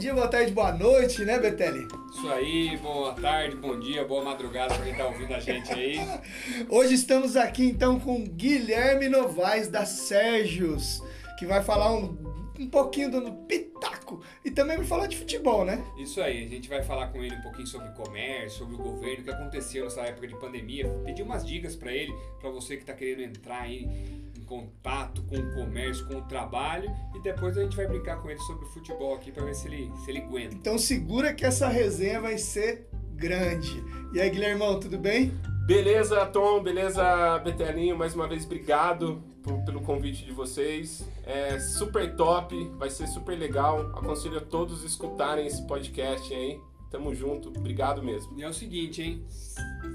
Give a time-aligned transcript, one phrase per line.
[0.00, 1.86] dia, boa tarde, boa noite, né, Betelli?
[2.10, 5.98] Isso aí, boa tarde, bom dia, boa madrugada pra quem tá ouvindo a gente aí.
[6.70, 11.02] Hoje estamos aqui então com Guilherme Novaes da Sérgios,
[11.38, 12.16] que vai falar um,
[12.58, 15.84] um pouquinho do pitaco e também vai falar de futebol, né?
[15.98, 19.20] Isso aí, a gente vai falar com ele um pouquinho sobre comércio, sobre o governo,
[19.20, 22.86] o que aconteceu nessa época de pandemia, pedir umas dicas pra ele, pra você que
[22.86, 23.86] tá querendo entrar aí
[24.50, 28.40] contato com o comércio, com o trabalho, e depois a gente vai brincar com ele
[28.40, 30.54] sobre o futebol aqui pra ver se ele, se ele aguenta.
[30.56, 33.82] Então segura que essa resenha vai ser grande.
[34.12, 35.32] E aí, Guilhermão, tudo bem?
[35.66, 41.08] Beleza, Tom, beleza, Betelinho, mais uma vez obrigado por- pelo convite de vocês.
[41.24, 43.82] É super top, vai ser super legal.
[43.96, 46.58] Aconselho a todos escutarem esse podcast aí.
[46.90, 48.36] Tamo junto, obrigado mesmo.
[48.36, 49.24] E é o seguinte, hein?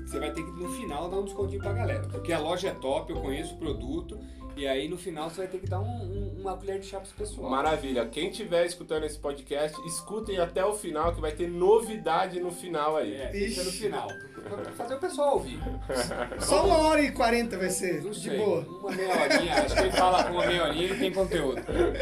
[0.06, 2.08] Você vai ter que no final dar um descontinho pra galera.
[2.08, 4.18] Porque a loja é top, eu conheço o produto.
[4.58, 7.00] E aí no final você vai ter que dar um- um- uma colher de chá
[7.00, 7.50] pro pessoal.
[7.50, 8.06] Maravilha.
[8.06, 12.96] Quem estiver escutando esse podcast, escutem até o final, que vai ter novidade no final
[12.98, 13.16] aí.
[13.16, 13.80] É, isso é no Ixi.
[13.84, 14.08] final.
[14.08, 15.60] Pra fazer o pessoal ouvir.
[16.40, 18.62] Só uma hora e quarenta vai ser, Não de boa.
[18.62, 19.54] Uma meia horinha.
[19.56, 21.62] Acho que ele fala com uma meia horinha ele tem conteúdo.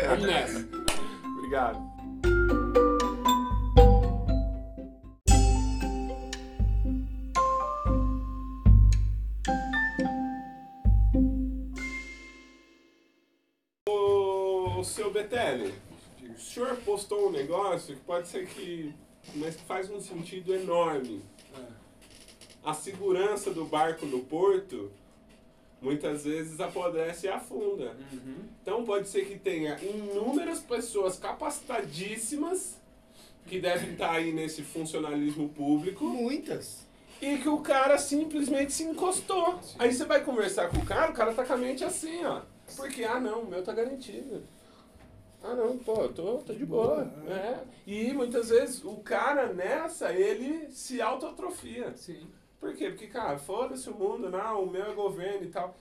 [0.09, 0.67] Vamos nessa.
[1.38, 1.92] Obrigado.
[15.55, 18.93] O senhor postou um negócio que pode ser que.
[19.35, 21.21] Mas que faz um sentido enorme.
[22.63, 24.91] A segurança do barco no porto
[25.81, 27.95] muitas vezes apodrece e afunda.
[28.61, 32.81] Então pode ser que tenha inúmeras pessoas capacitadíssimas
[33.45, 36.87] que devem estar aí nesse funcionalismo público Muitas.
[37.21, 39.59] e que o cara simplesmente se encostou.
[39.77, 42.41] Aí você vai conversar com o cara, o cara tá com a mente assim, ó.
[42.77, 44.41] Porque, ah não, o meu tá garantido.
[45.44, 47.03] Ah não, pô, eu tô, tô de boa.
[47.03, 47.59] Boa, É.
[47.86, 51.93] E muitas vezes o cara nessa, ele se autoatrofia.
[51.98, 52.26] Sim.
[52.59, 52.89] Por quê?
[52.89, 55.77] Porque, cara, foda-se o mundo, não, o meu é governo e tal.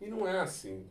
[0.00, 0.84] E não é assim.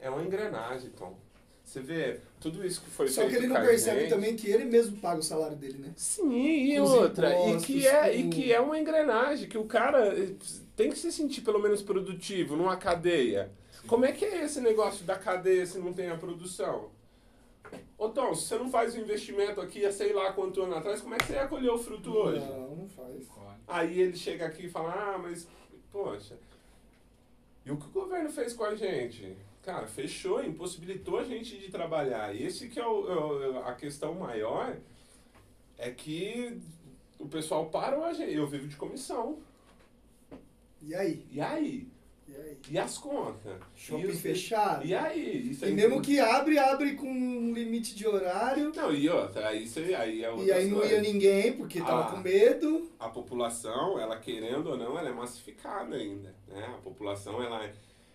[0.00, 1.14] É uma engrenagem, Tom.
[1.62, 4.48] Você vê, tudo isso que foi Só feito que ele não percebe gente- também que
[4.48, 5.92] ele mesmo paga o salário dele, né?
[5.96, 6.32] Sim,
[6.72, 10.32] e Os outra, e que, é, e que é uma engrenagem, que o cara eh,
[10.76, 13.50] tem que se sentir pelo menos produtivo numa cadeia.
[13.86, 16.88] Como é que é esse negócio da cadeia se não tem a produção?
[17.98, 21.00] Ô Tom, se você não faz o investimento aqui há sei lá quanto ano atrás,
[21.00, 22.44] como é que você ia colher o fruto hoje?
[22.46, 23.26] Não, não faz.
[23.66, 25.48] Aí ele chega aqui e fala, ah, mas,
[25.90, 26.38] poxa,
[27.64, 29.36] e o que o governo fez com a gente?
[29.62, 32.34] Cara, fechou, impossibilitou a gente de trabalhar.
[32.34, 34.76] Esse que é o, é o- a questão maior,
[35.76, 36.60] é que
[37.18, 38.32] o pessoal parou a gente.
[38.34, 39.38] Eu vivo de comissão.
[40.80, 41.26] E aí?
[41.32, 41.88] E aí?
[42.36, 42.56] E aí?
[42.70, 43.52] E as contas?
[43.74, 44.84] Shopping e os- fechado.
[44.86, 45.50] E aí?
[45.50, 48.72] Isso E aí mesmo que abre, abre com um limite de horário.
[48.74, 52.10] Não, e outra, aí, você, aí é E aí não ia ninguém, porque tava Ah.
[52.12, 52.90] com medo.
[52.98, 56.64] a população, ela querendo ou não, ela é massificada ainda, né?
[56.66, 57.72] A população, ela é-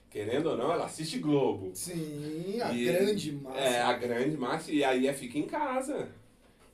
[0.09, 1.71] querendo ou não, ela assiste Globo.
[1.73, 3.57] Sim, a E- grande massa.
[3.59, 6.09] É, a grande massa, e aí é fica em casa.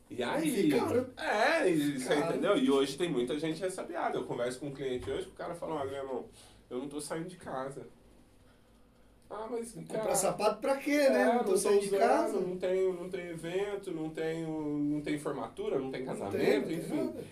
[0.09, 0.49] E aí...
[0.63, 1.07] Fica caro.
[1.17, 2.57] É, isso aí, entendeu?
[2.57, 4.17] E hoje tem muita gente ressabiada.
[4.17, 6.25] Eu converso com um cliente hoje, o cara fala, ó, meu irmão,
[6.69, 7.87] eu não tô saindo de casa.
[9.29, 10.15] Ah, mas, Comprar cara...
[10.15, 11.21] sapato pra quê, né?
[11.23, 12.39] é, não tô saindo de usando, casa.
[12.39, 16.59] Não tenho, não tenho evento, não tenho, não tenho formatura, não tem Não casamento, tem,
[16.59, 16.95] não tem enfim.
[16.95, 17.23] nada.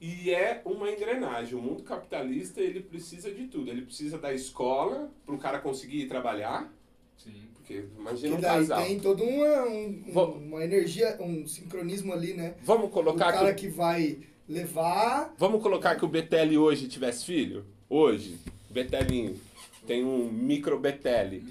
[0.00, 1.56] E é uma engrenagem.
[1.58, 3.70] O mundo capitalista ele precisa de tudo.
[3.70, 6.72] Ele precisa da escola para o cara conseguir ir trabalhar.
[7.18, 7.44] Sim.
[7.54, 8.82] Porque imagina Que um daí casal.
[8.84, 12.54] tem toda uma, um- um- uma energia, um sincronismo ali, né?
[12.64, 14.18] Vamos O colocar cara que, que vai
[14.48, 15.32] levar.
[15.38, 17.64] vamos colocar que o Betelli hoje tivesse filho.
[17.96, 18.38] Hoje,
[18.70, 19.38] Betelinho
[19.86, 21.44] tem um micro Betelli.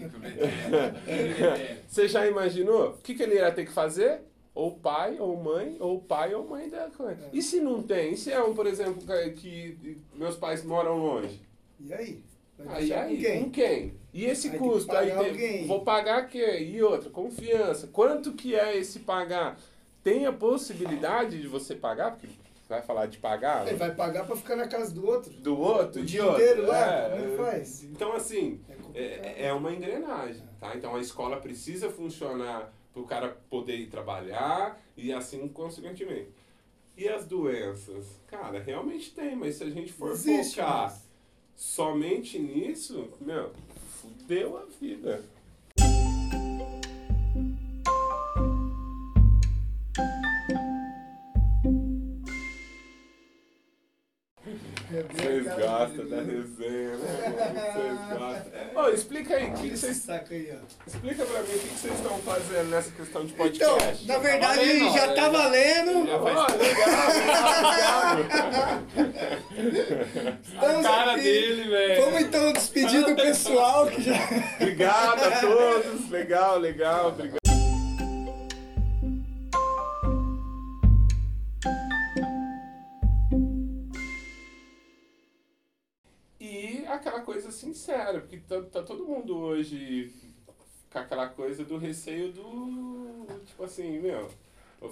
[1.87, 2.93] Você já imaginou?
[2.93, 4.21] O que, que ele ia ter que fazer?
[4.55, 7.29] Ou pai, ou mãe, ou pai, ou mãe da coisa.
[7.31, 8.13] E se não tem?
[8.13, 9.03] E se é um, por exemplo,
[9.37, 11.39] que- meus pais moram longe?
[11.79, 12.23] E aí?
[12.69, 13.43] Aí, aí, com quem?
[13.43, 13.93] com quem?
[14.11, 14.91] E esse Aí tem custo?
[14.95, 15.67] Aí pagar tem- alguém.
[15.67, 16.57] vou pagar quê?
[16.59, 17.85] E outra, confiança.
[17.93, 19.59] Quanto que é esse pagar?
[20.03, 22.11] Tem a possibilidade de você pagar?
[22.13, 22.27] Porque
[22.71, 25.31] vai falar de pagar Ele vai pagar pra ficar na casa do outro.
[25.33, 26.41] do outro, O de dia outro.
[26.41, 26.87] inteiro lá?
[27.05, 27.83] É, Como é que faz?
[27.83, 28.59] Então, assim,
[28.93, 29.01] É
[29.43, 30.75] é, é uma engrenagem, tá?
[30.75, 36.29] Então, a escola precisa funcionar para o cara poder ir trabalhar e assim, consequentemente.
[36.97, 38.05] E as doenças?
[38.27, 41.09] Cara, realmente tem, mas se a gente for Existe, focar mas-
[41.55, 43.51] somente nisso, meu,
[44.01, 45.23] fudeu a vida.
[55.31, 57.73] Vocês gostam da resenha, né?
[57.73, 58.51] Vocês gostam.
[58.83, 60.09] Ô, explica aí, o que, vocês.
[60.09, 60.55] aí, ó.
[60.87, 64.07] Explica pra mim o que, que vocês estão fazendo nessa questão de Então, podcast.
[64.07, 66.07] na verdade, valendo, já tá valendo.
[66.07, 68.81] já faz- legal, legal, legal.
[70.43, 71.23] Estamos A cara aqui.
[71.23, 72.05] dele, velho.
[72.05, 74.13] Vamos então despedir do pessoal que já.
[74.61, 76.09] Obrigado a todos.
[76.09, 77.07] Legal, legal.
[77.09, 77.40] Obrigado.
[87.61, 90.13] Sincera, porque tá, tá todo mundo hoje
[90.91, 93.25] com aquela coisa do receio do.
[93.45, 94.29] Tipo assim, meu.
[94.81, 94.91] Eu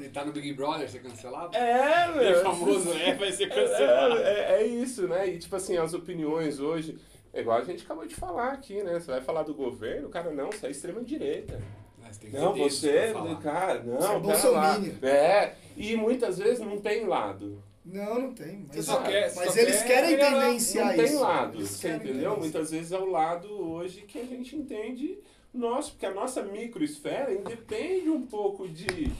[0.00, 1.56] E tá no Big Brother, ser cancelado?
[1.56, 2.42] É, Ele meu.
[2.42, 4.18] famoso, é, vai ser cancelado.
[4.18, 5.28] É, é, é isso, né?
[5.28, 6.98] E tipo assim, as opiniões hoje.
[7.32, 8.98] É igual a gente acabou de falar aqui, né?
[8.98, 11.60] Você vai falar do governo, o cara, não, você é extrema direita.
[12.00, 14.94] Mas tem que Não, você, cara, não, Você é bolsominion.
[15.02, 17.62] É, e muitas vezes não tem lado.
[17.90, 18.66] Não, não tem.
[18.68, 21.20] Mas, Você só quer- mas só eles quer querem ganhar, tendenciar não tem isso.
[21.20, 22.36] lado, Eles você querem entendeu?
[22.38, 25.18] Muitas vezes é o lado hoje que a gente entende
[25.54, 29.10] nosso, porque a nossa microesfera independe um pouco de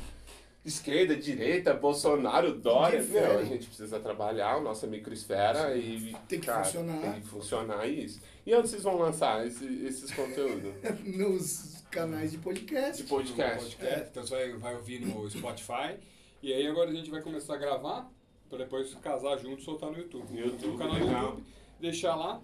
[0.64, 3.02] esquerda, direita, Bolsonaro, Dória.
[3.02, 7.00] Meu, a gente precisa trabalhar a nossa microesfera e Tem que cara, funcionar.
[7.00, 8.20] Tem que funcionar isso.
[8.44, 10.72] E onde vocês vão lançar esse- esses conteúdos?
[11.04, 13.02] Nos canais de podcast.
[13.02, 13.76] De podcast.
[13.76, 14.08] Podcast.
[14.10, 15.96] Então você vai, vai ouvir no Spotify.
[16.42, 18.10] E aí agora a gente vai começar a gravar
[18.48, 20.32] pra depois casar junto e soltar no YouTube.
[20.32, 21.24] No YouTube, No canal do legal.
[21.30, 21.44] YouTube,
[21.80, 22.40] deixar lá.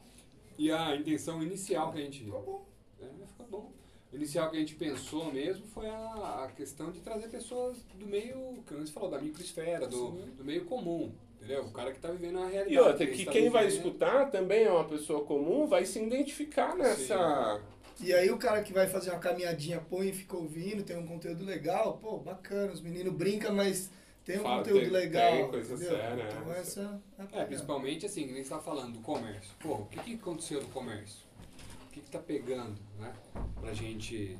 [0.58, 2.24] E a intenção inicial que a gente.
[2.24, 2.66] Ficou bom.
[3.00, 3.72] É, ficar bom.
[4.12, 8.06] O inicial que a gente pensou mesmo foi a, a questão de trazer pessoas do
[8.06, 11.12] meio, como você falou, da microesfera, do, do meio comum.
[11.36, 11.64] Entendeu?
[11.64, 12.72] O cara que tá vivendo a realidade.
[12.72, 15.84] E outra, ele que está quem vai vivendo- escutar também é uma pessoa comum, vai
[15.84, 17.60] se identificar nessa.
[18.00, 21.06] E aí o cara que vai fazer uma caminhadinha põe e fica ouvindo, tem um
[21.06, 23.90] conteúdo legal, pô, bacana, os meninos brincam, mas
[24.24, 25.32] tem um Fala, conteúdo tem- legal.
[25.32, 25.90] tem coisa entendeu?
[25.96, 26.58] séria, Então é.
[26.58, 29.50] essa é a É, principalmente assim, que nem você tá falando, do comércio.
[29.60, 31.24] Pô, o que, que aconteceu no comércio?
[31.86, 33.12] O que, que tá pegando, né?
[33.60, 34.36] Pra gente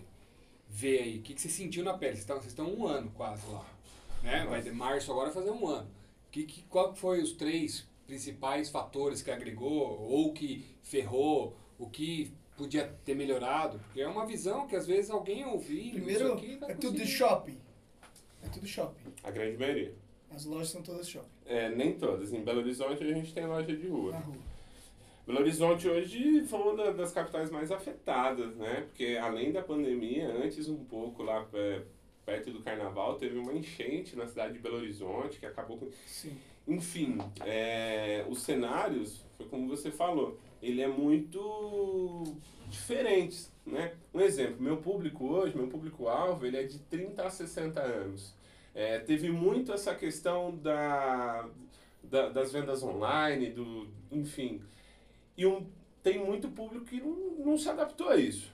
[0.69, 1.19] ver aí.
[1.19, 2.13] O que, que você sentiu na pele?
[2.13, 3.65] Vocês estão, vocês estão um ano quase lá.
[4.23, 4.47] Né?
[4.49, 5.89] Vai de março agora fazer um ano.
[6.33, 12.33] Que, que, qual foi os três principais fatores que agregou ou que ferrou, o que
[12.57, 13.79] podia ter melhorado?
[13.79, 15.93] Porque é uma visão que às vezes alguém ouvir.
[15.93, 16.37] Primeiro,
[16.67, 17.57] é tudo de shopping.
[18.45, 19.13] É tudo shopping.
[19.23, 19.95] A grande maioria.
[20.31, 21.29] As lojas são todas shopping.
[21.47, 22.33] É, nem todas.
[22.33, 24.13] Em Belo Horizonte a gente tem loja de rua.
[24.13, 24.37] Na rua.
[25.27, 28.83] Belo Horizonte hoje foi uma da- das capitais mais afetadas, né?
[28.89, 31.83] Porque além da pandemia, antes um pouco lá é,
[32.27, 35.89] perto do carnaval, teve uma enchente na cidade de Belo Horizonte que acabou com.
[36.07, 36.37] Sim.
[36.67, 42.23] Enfim, é, os cenários, foi como você falou, ele é muito
[42.69, 43.95] diferentes, né?
[44.13, 48.35] Um exemplo, meu público hoje, meu público-alvo, ele é de 30 a 60 anos.
[48.75, 51.49] É, teve muito essa questão da,
[52.03, 54.61] da- das vendas online, do, enfim.
[55.37, 55.67] E um,
[56.03, 58.53] tem muito público que não, não se adaptou a isso.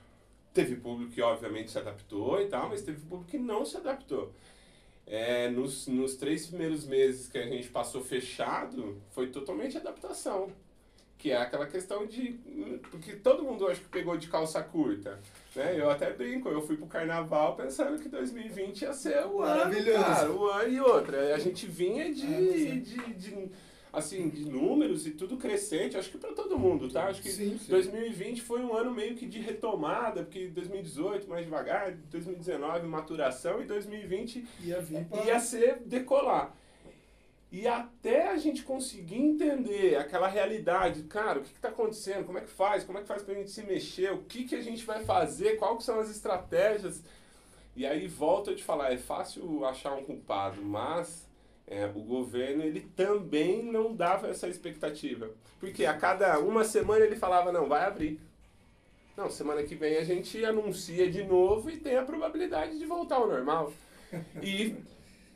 [0.55, 4.33] Teve público que obviamente se adaptou e tal, mas teve público que não se adaptou.
[5.07, 10.53] É, nos, nos três primeiros meses que a gente passou fechado, foi totalmente adaptação.
[11.21, 12.33] Que é aquela questão de.
[12.91, 15.21] Porque todo mundo acho que pegou de calça curta.
[15.55, 15.79] Né?
[15.79, 20.33] Eu até brinco, eu fui pro carnaval pensando que 2020 ia ser o ano, cara,
[20.33, 21.35] o ano e outra.
[21.35, 22.75] A gente vinha de, É, é.
[22.77, 23.51] de, de,
[23.93, 27.09] assim, de números e tudo crescente, acho que para todo mundo, tá?
[27.09, 27.71] Acho que Sim, sim.
[27.71, 33.67] 2020 foi um ano meio que de retomada, porque 2018 mais devagar, 2019 maturação e
[33.67, 34.83] 2020 Ia
[35.27, 36.57] ia ser decolar.
[37.53, 42.43] E até a gente conseguir entender aquela realidade, cara, o que está acontecendo, como é
[42.43, 44.63] que faz, como é que faz para a gente se mexer, o que, que a
[44.63, 47.03] gente vai fazer, quais são as estratégias.
[47.75, 51.29] E aí volto a te falar, é fácil achar um culpado, mas
[51.67, 55.31] é, o governo ele também não dava essa expectativa.
[55.59, 58.21] Porque a cada uma semana ele falava, não, vai abrir.
[59.17, 63.17] Não, semana que vem a gente anuncia de novo e tem a probabilidade de voltar
[63.17, 63.73] ao normal.
[64.43, 64.77] E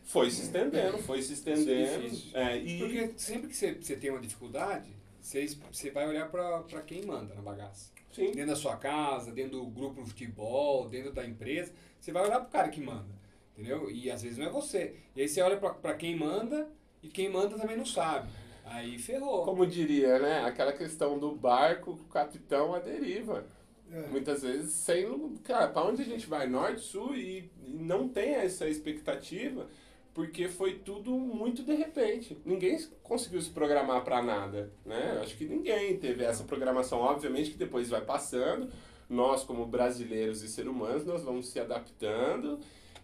[0.05, 2.03] foi se estendendo, foi se estendendo.
[2.03, 2.31] difícil.
[2.39, 6.83] É, e Porque sempre que você, você tem uma dificuldade, você, você vai olhar pra
[6.87, 7.91] quem manda na bagaça.
[8.13, 12.25] sim, Dentro da sua casa, dentro do grupo de futebol, dentro da empresa, você vai
[12.25, 13.25] olhar pro cara que manda.
[13.57, 13.91] Entendeu?
[13.91, 14.95] E às vezes não é você.
[15.17, 16.69] E aí você olha pra, pra quem manda
[17.03, 18.29] e quem manda também não sabe.
[18.65, 19.45] Aí ferrou.
[19.45, 20.45] como diria, né?
[20.45, 23.47] Aquela questão do barco, o capitão, a deriva.
[23.91, 24.09] É.
[24.09, 25.37] Muitas vezes sem.
[25.45, 26.49] Cara, pra onde a gente vai?
[26.49, 29.69] Norte, sul e, e não tem essa expectativa
[30.15, 32.39] porque foi tudo muito de repente.
[32.45, 35.19] Ninguém conseguiu se programar para nada, né?
[35.21, 37.01] Acho que ninguém teve essa programação.
[37.01, 38.71] Obviamente que depois vai passando.
[39.11, 42.59] Nós, como brasileiros e seres humanos, nós vamos se adaptando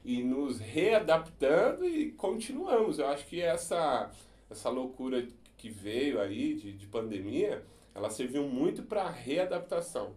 [0.05, 2.99] e nos readaptando e continuamos.
[2.99, 4.11] Eu acho que essa,
[4.51, 5.27] essa loucura
[5.59, 7.63] que veio aí de, de pandemia,
[7.95, 10.15] ela serviu muito para readaptação.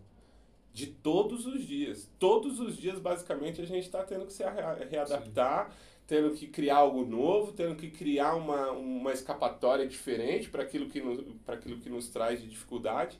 [0.71, 2.09] de todos os dias.
[2.17, 4.43] Todos os dias, basicamente, a gente está tendo que se
[4.89, 5.75] readaptar, Sim.
[6.13, 11.01] Tendo que criar algo novo, tendo que criar uma, uma escapatória diferente para aquilo, que
[11.01, 13.17] nos, aquilo que nos traz de dificuldade.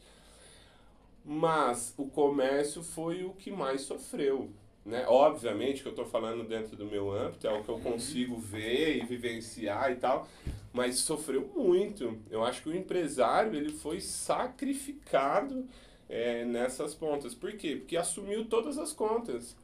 [1.25, 4.51] Mas o comércio foi o que mais sofreu.
[4.85, 5.07] Né?
[5.07, 7.81] Obviamente que eu estou falando dentro do meu âmbito, é o que eu uhum.
[7.81, 10.27] consigo ver e vivenciar e tal,
[10.71, 12.19] mas sofreu muito.
[12.29, 15.65] Eu acho que o empresário ele foi sacrificado
[16.07, 17.33] é, nessas pontas.
[17.33, 17.75] Por quê?
[17.77, 19.57] Porque assumiu todas as contas.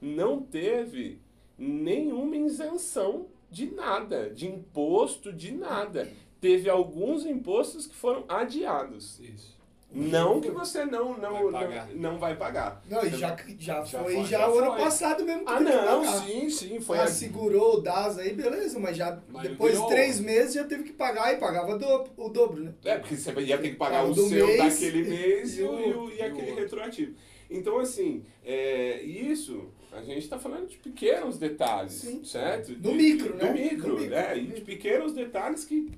[0.00, 1.20] Não teve
[1.60, 6.10] nenhuma isenção de nada, de imposto, de nada.
[6.40, 9.20] Teve alguns impostos que foram adiados.
[9.20, 9.60] Isso.
[9.92, 11.88] Não que você não não vai pagar.
[11.88, 12.82] Não, não vai pagar.
[12.88, 16.04] Não, e já, já, já foi, já, já o ano passado mesmo que Ah, não,
[16.20, 16.80] sim, sim.
[16.80, 17.06] Foi ah, a...
[17.08, 20.92] segurou o DAS aí, beleza, mas já mas depois de três meses já teve que
[20.92, 22.72] pagar e pagava do, o dobro, né?
[22.84, 26.14] É, porque você ia ter que pagar o seu mês, daquele mês e, o, e,
[26.14, 27.16] e, e aquele retroativo.
[27.50, 32.24] Então, assim, é, isso a gente está falando de pequenos detalhes, Sim.
[32.24, 32.74] certo?
[32.74, 33.46] Do micro, né?
[33.46, 34.14] Do micro, do micro.
[34.14, 35.90] É, e de pequenos detalhes que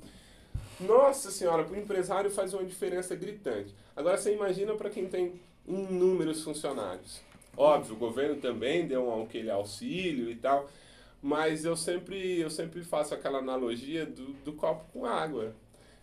[0.80, 3.74] nossa senhora, para o empresário faz uma diferença gritante.
[3.94, 7.20] Agora você imagina para quem tem inúmeros funcionários.
[7.56, 10.68] Óbvio, o governo também deu um aquele auxílio e tal,
[11.22, 15.54] mas eu sempre, eu sempre faço aquela analogia do, do copo com água.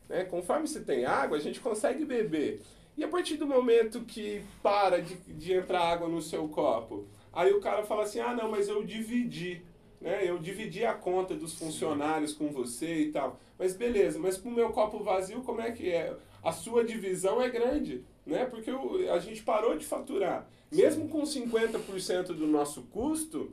[0.08, 0.24] Né?
[0.24, 2.62] Conforme você tem água, a gente consegue beber.
[2.96, 7.52] E a partir do momento que para de, de entrar água no seu copo, aí
[7.52, 9.62] o cara fala assim: ah, não, mas eu dividi.
[10.00, 10.22] Né?
[10.26, 13.40] Eu dividi a conta dos funcionários com você e tal.
[13.58, 16.16] Mas beleza, mas com o meu copo vazio, como é que é?
[16.42, 18.46] A sua divisão é grande, né?
[18.46, 20.48] Porque o, a gente parou de faturar.
[20.72, 23.52] Mesmo com 50% do nosso custo,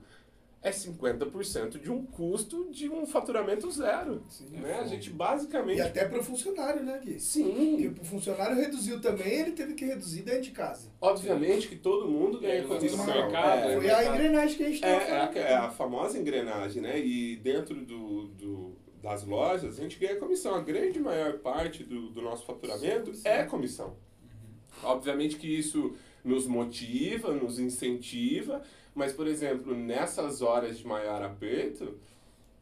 [0.62, 4.22] é 50% de um custo de um faturamento zero.
[4.28, 4.80] Sim, né?
[4.80, 5.78] A gente basicamente.
[5.78, 7.20] E até para o funcionário, né, Gui?
[7.20, 7.92] Sim.
[7.94, 10.90] Porque o funcionário reduziu também, ele teve que reduzir dentro de casa.
[11.00, 12.96] Obviamente que todo mundo ganha com isso.
[13.00, 16.98] É, foi a engrenagem que a gente é, é, a, é a famosa engrenagem, né?
[16.98, 20.54] E dentro do, do, das lojas, a gente ganha comissão.
[20.54, 23.28] A grande maior parte do, do nosso faturamento sim, sim.
[23.28, 23.96] é comissão.
[24.22, 24.90] Uhum.
[24.90, 25.94] Obviamente que isso
[26.24, 28.62] nos motiva, nos incentiva,
[28.96, 31.98] mas, por exemplo, nessas horas de maior aperto,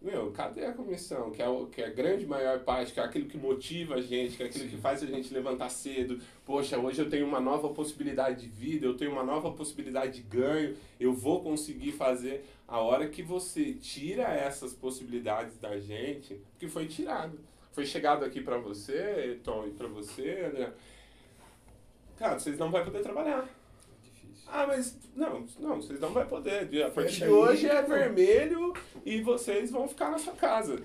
[0.03, 1.31] meu, cadê a comissão?
[1.31, 4.03] Que é, o, que é a grande maior parte, que é aquilo que motiva a
[4.03, 4.71] gente, que é aquilo Sim.
[4.71, 6.21] que faz a gente levantar cedo.
[6.45, 10.23] Poxa, hoje eu tenho uma nova possibilidade de vida, eu tenho uma nova possibilidade de
[10.23, 12.45] ganho, eu vou conseguir fazer.
[12.67, 17.39] A hora que você tira essas possibilidades da gente, que foi tirado.
[17.71, 20.73] Foi chegado aqui para você, Tom, e para você, André.
[22.19, 23.49] Cara, vocês não vão poder trabalhar.
[24.47, 26.83] Ah, mas não, não, vocês não vão poder.
[26.85, 28.73] A partir de hoje é vermelho
[29.05, 30.81] e vocês vão ficar na sua casa.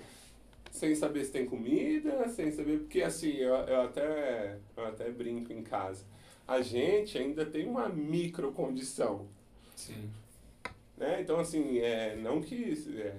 [0.70, 2.78] Sem saber se tem comida, sem saber.
[2.78, 6.04] Porque assim, eu, eu, até, eu até brinco em casa.
[6.46, 9.28] A gente ainda tem uma micro condição.
[9.76, 10.10] Sim.
[10.96, 11.20] Né?
[11.22, 13.14] Então, assim, é, não que é,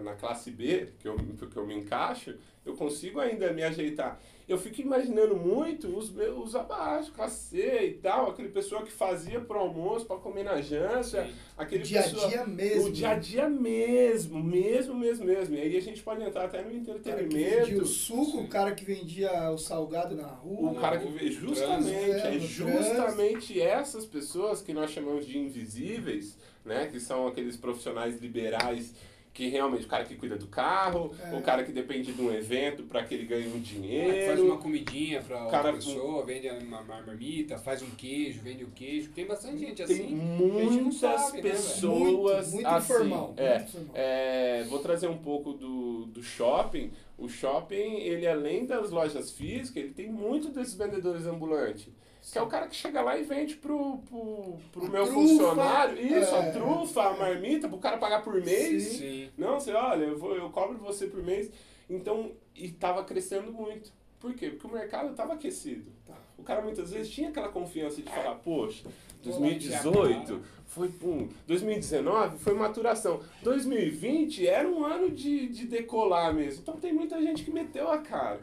[0.00, 4.56] na, classe B, que eu, que eu me encaixo, eu consigo ainda me ajeitar eu
[4.58, 9.58] fico imaginando muito os meus abaixo, classe C e tal, aquele pessoa que fazia pro
[9.58, 12.84] almoço, para comer na janta, aquele dia pessoa, a dia mesmo.
[12.84, 15.56] O dia a dia mesmo, mesmo, mesmo, mesmo.
[15.56, 17.02] E aí a gente pode entrar até no entretenimento.
[17.02, 18.44] O cara que vendia o suco, Sim.
[18.44, 20.70] o cara que vendia o salgado na rua.
[20.70, 26.38] O cara que veio justamente, é, é justamente essas pessoas que nós chamamos de invisíveis,
[26.64, 28.94] né, que são aqueles profissionais liberais
[29.36, 31.36] que realmente o cara que cuida do carro, é.
[31.36, 34.16] o cara que depende de um evento para que ele ganhe um dinheiro.
[34.16, 38.64] É, faz uma comidinha para outra cara, pessoa, vende uma marmita, faz um queijo, vende
[38.64, 39.10] o um queijo.
[39.10, 40.06] Tem bastante gente assim.
[40.06, 42.94] Tem muitas sabe, né, pessoas né, muito, muito assim.
[42.94, 43.90] Informal, é, muito informal.
[43.94, 46.90] É, vou trazer um pouco do, do shopping.
[47.18, 51.90] O shopping, ele além das lojas físicas, ele tem muito desses vendedores ambulantes.
[52.32, 55.98] Que é o cara que chega lá e vende pro, pro, pro meu trufa, funcionário.
[55.98, 56.48] Isso, é.
[56.48, 58.82] a trufa, a marmita, pro cara pagar por mês.
[58.82, 58.98] Sim.
[58.98, 59.30] Sim.
[59.38, 61.50] Não, você, olha, eu, vou, eu cobro você por mês.
[61.88, 63.92] Então, e tava crescendo muito.
[64.18, 64.50] Por quê?
[64.50, 65.90] Porque o mercado estava aquecido.
[66.04, 66.14] Tá.
[66.36, 68.84] O cara muitas vezes tinha aquela confiança de falar, poxa,
[69.22, 76.60] 2018 foi pum, 2019 foi maturação, 2020 era um ano de, de decolar mesmo.
[76.62, 78.40] Então tem muita gente que meteu a cara.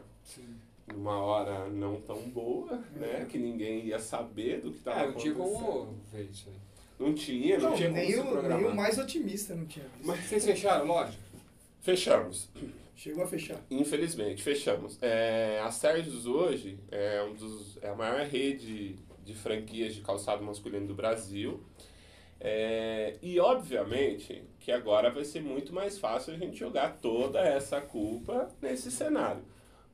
[0.86, 3.26] Numa hora não tão boa, né?
[3.28, 5.38] Que ninguém ia saber do que estava é, acontecendo.
[5.38, 6.54] Não tinha como ver isso aí.
[6.98, 9.86] Não tinha, não, não tinha nem como o, se Nem o mais otimista não tinha
[9.86, 10.06] visto.
[10.06, 11.22] Mas vocês fecharam, lógico?
[11.80, 12.48] Fechamos.
[12.94, 13.60] Chegou a fechar.
[13.70, 14.98] Infelizmente, fechamos.
[15.02, 20.44] É, a Sérgios hoje é, um dos, é a maior rede de franquias de calçado
[20.44, 21.60] masculino do Brasil.
[22.40, 27.80] É, e obviamente que agora vai ser muito mais fácil a gente jogar toda essa
[27.80, 29.42] culpa nesse cenário.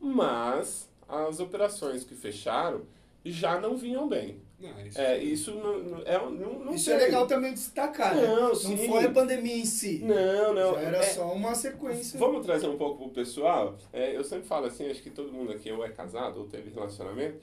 [0.00, 2.82] Mas as operações que fecharam
[3.24, 4.40] já não vinham bem.
[4.58, 6.94] Não, isso, É, isso não, não, é, não, não Isso tem.
[6.94, 8.26] é legal também destacar, né?
[8.26, 8.76] Não, Não sim.
[8.88, 10.00] foi a pandemia em si.
[10.04, 10.74] Não, não.
[10.74, 12.18] Já era é- só uma sequência.
[12.18, 13.76] Vamos trazer um pouco pro pessoal.
[13.92, 16.70] É, eu sempre falo assim, acho que todo mundo aqui ou é casado ou teve
[16.70, 17.38] relacionamento.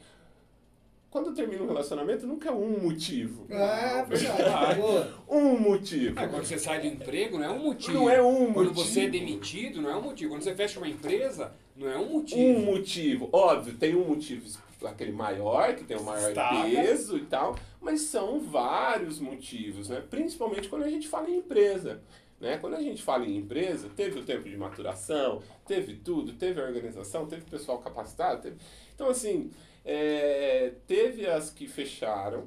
[1.09, 3.47] Quando termina um relacionamento, nunca é um motivo.
[3.49, 4.79] É, verdade.
[4.79, 5.13] Boa.
[5.27, 6.19] Um motivo.
[6.19, 7.93] Ah, quando você sai do emprego, não é um motivo.
[7.93, 8.85] Não é um Quando motivo.
[8.85, 10.31] você é demitido, não é um motivo.
[10.31, 12.59] Quando você fecha uma empresa, não é um motivo.
[12.59, 13.29] Um motivo.
[13.31, 16.63] Óbvio, tem um motivo, aquele maior, que tem o maior Destaca.
[16.69, 20.03] peso e tal, mas são vários motivos, né?
[20.09, 22.01] Principalmente quando a gente fala em empresa.
[22.39, 22.57] Né?
[22.57, 26.65] Quando a gente fala em empresa, teve o tempo de maturação, teve tudo, teve a
[26.65, 28.43] organização, teve pessoal capacitado.
[28.43, 28.57] teve-
[28.93, 29.49] Então, assim,
[29.83, 32.45] é, teve as que fecharam,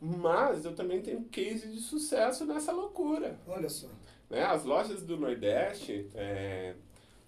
[0.00, 3.38] mas eu também tenho case de sucesso nessa loucura.
[3.46, 3.86] Olha só.
[4.28, 4.42] né?
[4.42, 6.74] As lojas do Nordeste é,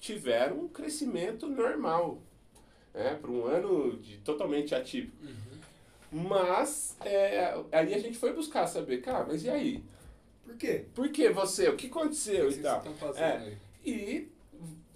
[0.00, 2.18] tiveram um crescimento normal,
[2.94, 3.14] né?
[3.20, 5.16] Para um ano de, totalmente atípico.
[6.12, 9.84] Mas é, aí a gente foi buscar saber, cara, mas e aí?
[10.44, 10.84] Por quê?
[10.94, 11.68] Por que você?
[11.68, 12.78] O que O aconteceu que e tal?
[12.78, 13.36] estão fazendo É.
[13.36, 13.56] aí?
[13.86, 14.28] E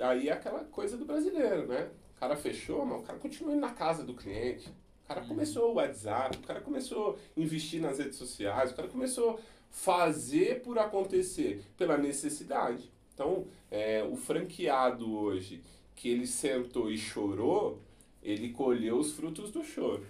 [0.00, 1.88] aí é aquela coisa do brasileiro, né?
[2.16, 4.68] O cara fechou, mas o cara continua indo na casa do cliente.
[5.04, 8.88] O cara começou o WhatsApp, o cara começou a investir nas redes sociais, o cara
[8.88, 9.38] começou a
[9.70, 12.90] fazer por acontecer pela necessidade.
[13.14, 15.62] Então, é, o franqueado hoje,
[15.94, 17.80] que ele sentou e chorou,
[18.23, 20.04] ele colheu os frutos do choro.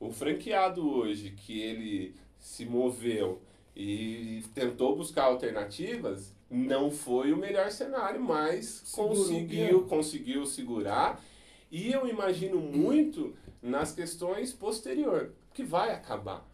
[0.00, 3.40] O franqueado hoje, que ele se moveu
[3.76, 11.22] e tentou buscar alternativas, não foi o melhor cenário, mas conseguiu, conseguiu segurar.
[11.70, 16.46] E eu imagino muito nas questões posterior, que vai acabar.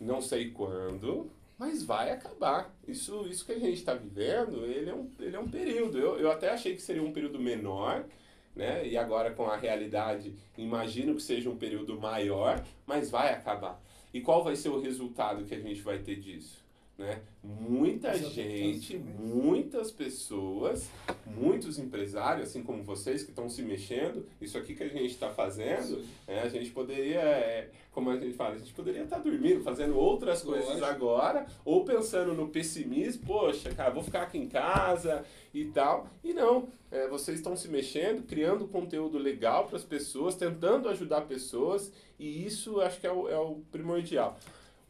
[0.00, 1.30] Não sei quando,
[1.62, 2.74] mas vai acabar.
[2.88, 5.96] Isso, isso que a gente está vivendo, ele é um, ele é um período.
[5.96, 8.04] Eu, eu até achei que seria um período menor,
[8.52, 8.84] né?
[8.84, 13.80] E agora com a realidade, imagino que seja um período maior, mas vai acabar.
[14.12, 16.61] E qual vai ser o resultado que a gente vai ter disso?
[16.98, 17.20] Né?
[17.42, 20.90] Muita gente, muitas pessoas,
[21.26, 25.30] muitos empresários, assim como vocês que estão se mexendo, isso aqui que a gente está
[25.30, 29.64] fazendo, é, a gente poderia, é, como a gente fala, a gente poderia estar dormindo,
[29.64, 30.86] fazendo outras coisas Lógico.
[30.86, 36.06] agora, ou pensando no pessimismo, poxa, cara, vou ficar aqui em casa e tal.
[36.22, 41.22] E não, é, vocês estão se mexendo, criando conteúdo legal para as pessoas, tentando ajudar
[41.22, 44.38] pessoas, e isso acho que é o, é o primordial.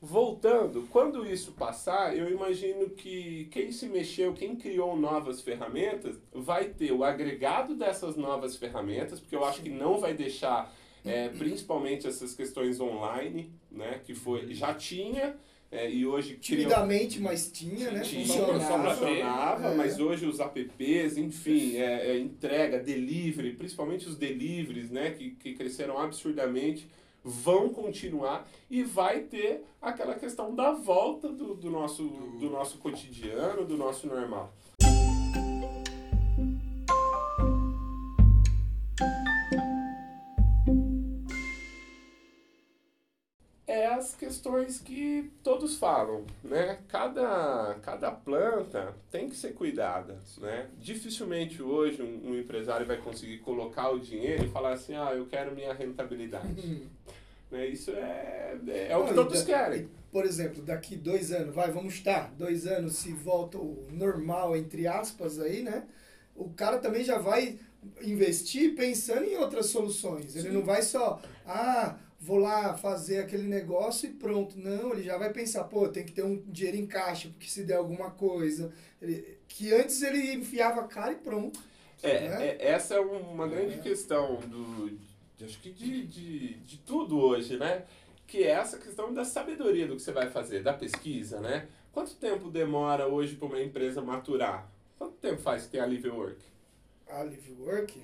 [0.04, 6.64] Voltando, quando isso passar, eu imagino que quem se mexeu, quem criou novas ferramentas, vai
[6.64, 12.08] ter o agregado dessas novas ferramentas, porque eu acho que não vai deixar, é, principalmente
[12.08, 15.36] essas questões online, né, que foi já tinha
[15.70, 18.00] é, e hoje criou- Timidamente, mas tinha, né?
[18.00, 18.60] tinha, Funcionava.
[18.94, 19.74] só funcionava, É.
[19.76, 25.54] mas hoje os apps, enfim, é, é, entrega, delivery, principalmente os deliveries, né, que, que
[25.54, 26.88] cresceram absurdamente,
[27.24, 33.64] vão continuar e vai ter aquela questão da volta do, do nosso, do nosso cotidiano,
[33.64, 34.52] do nosso normal.
[44.02, 46.78] As questões que todos falam, né?
[46.88, 50.68] Cada, cada planta tem que ser cuidada, né?
[50.78, 55.26] Dificilmente hoje um, um empresário vai conseguir colocar o dinheiro e falar assim, ah, eu
[55.26, 56.88] quero minha rentabilidade.
[57.50, 57.66] né?
[57.66, 59.88] Isso é, é o que todos querem.
[60.10, 64.86] Por exemplo, daqui dois anos, vai, vamos estar, dois anos, se volta o normal, entre
[64.86, 65.84] aspas, aí, né?
[66.34, 67.58] O cara também já vai
[68.02, 70.34] investir pensando em outras soluções.
[70.34, 70.54] Ele Sim.
[70.54, 74.56] não vai só, ah, vou lá fazer aquele negócio e pronto.
[74.58, 77.64] Não, ele já vai pensar, pô, tem que ter um dinheiro em caixa, porque se
[77.64, 78.72] der alguma coisa.
[79.00, 81.60] Ele- que antes ele enfiava a cara e pronto.
[82.02, 82.46] É, né?
[82.48, 83.78] é- essa é uma grande É.
[83.78, 84.90] questão do,
[85.36, 87.84] de- acho que de, de, de tudo hoje, né?
[88.26, 91.66] Que é essa questão da sabedoria do que você vai fazer, da pesquisa, né?
[91.92, 94.70] Quanto tempo demora hoje para uma empresa maturar?
[94.96, 96.40] Quanto tempo faz que tem a Live Work?
[97.08, 98.00] A Live Work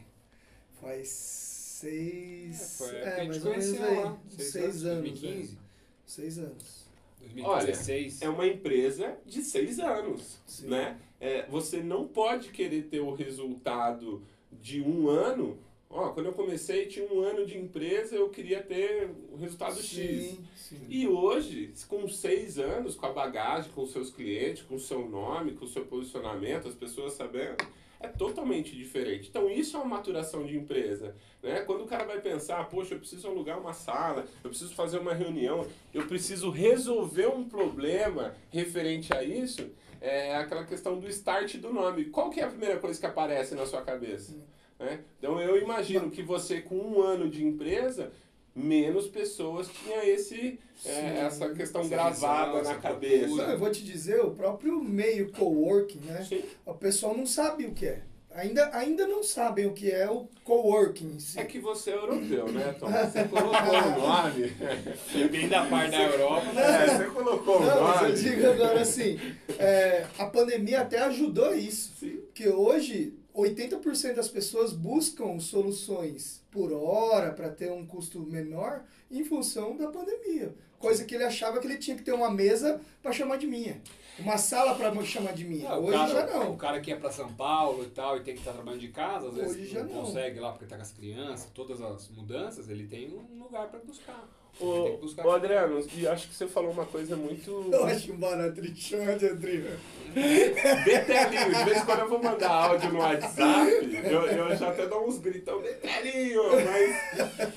[0.80, 2.80] faz seis.
[2.92, 3.96] É, É, mais ou menos aí.
[3.96, 4.18] lá.
[4.26, 5.02] uns Seis, anos.
[5.20, 5.58] 2015, né?
[6.06, 6.88] Seis anos.
[7.20, 8.22] 2016.
[8.22, 10.68] É uma empresa de seis anos, Sim.
[10.68, 10.98] né?
[11.20, 15.58] É, você não pode querer ter o resultado de um ano.
[15.90, 19.86] Ó, quando eu comecei, tinha um ano de empresa, eu queria ter o resultado X.
[19.86, 20.80] Sim, sim.
[20.88, 25.08] E hoje, com seis anos, com a bagagem, com os seus clientes, com o seu
[25.08, 27.56] nome, com o seu posicionamento, as pessoas sabendo,
[28.00, 29.28] é totalmente diferente.
[29.28, 31.14] Então, isso é uma maturação de empresa.
[31.42, 31.60] Né?
[31.60, 35.14] Quando o cara vai pensar, poxa, eu preciso alugar uma sala, eu preciso fazer uma
[35.14, 41.72] reunião, eu preciso resolver um problema referente a isso, é aquela questão do start do
[41.72, 42.06] nome.
[42.06, 44.36] Qual que é a primeira coisa que aparece na sua cabeça?
[44.78, 45.00] Né?
[45.18, 48.12] Então, eu imagino que você, com um ano de empresa,
[48.58, 53.28] menos pessoas tinham esse, é, essa questão essa gravada visão, na cabeça.
[53.28, 56.24] Não, eu vou te dizer, o próprio meio coworking, né?
[56.28, 56.42] Sim.
[56.66, 58.02] O pessoal não sabe o que é.
[58.34, 61.14] Ainda, ainda não sabem o que é o coworking.
[61.14, 61.40] em si.
[61.40, 62.86] É que você é europeu, né, Tom?
[62.92, 64.52] Você colocou o nome.
[65.32, 66.60] Bem da parte da Europa.
[66.60, 68.22] É, você colocou o Não, mas eu nome.
[68.22, 69.18] digo agora assim,
[69.58, 71.94] é, a pandemia até ajudou isso.
[71.98, 72.18] Sim.
[72.26, 79.24] Porque hoje, 80% das pessoas buscam soluções por hora para ter um custo menor em
[79.24, 80.54] função da pandemia.
[80.78, 83.80] Coisa que ele achava que ele tinha que ter uma mesa para chamar de minha.
[84.18, 85.70] Uma sala para chamar de minha.
[85.70, 86.56] Ah, o hoje cara, já O não.
[86.56, 89.28] cara que é pra São Paulo e tal e tem que estar trabalhando de casa,
[89.28, 90.04] às vezes Hoje já não, não.
[90.04, 93.78] consegue lá porque tá com as crianças, todas as mudanças, ele tem um lugar pra
[93.80, 94.28] buscar.
[94.60, 97.68] Ô, ô Adriano, e acho que você falou uma coisa muito.
[97.72, 99.76] Eu acho barato ele chama de André.
[100.14, 103.70] Betelinho, de vez em quando eu vou mandar áudio no WhatsApp,
[104.10, 107.48] eu, eu já até dou uns gritão, Betelinho, mas.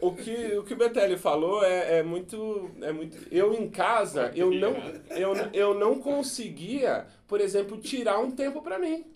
[0.00, 2.70] O que o, que o Betelli falou é, é muito.
[2.80, 3.16] É muito.
[3.30, 4.74] Eu em casa, eu não,
[5.10, 9.06] eu, eu não conseguia, por exemplo, tirar um tempo pra mim.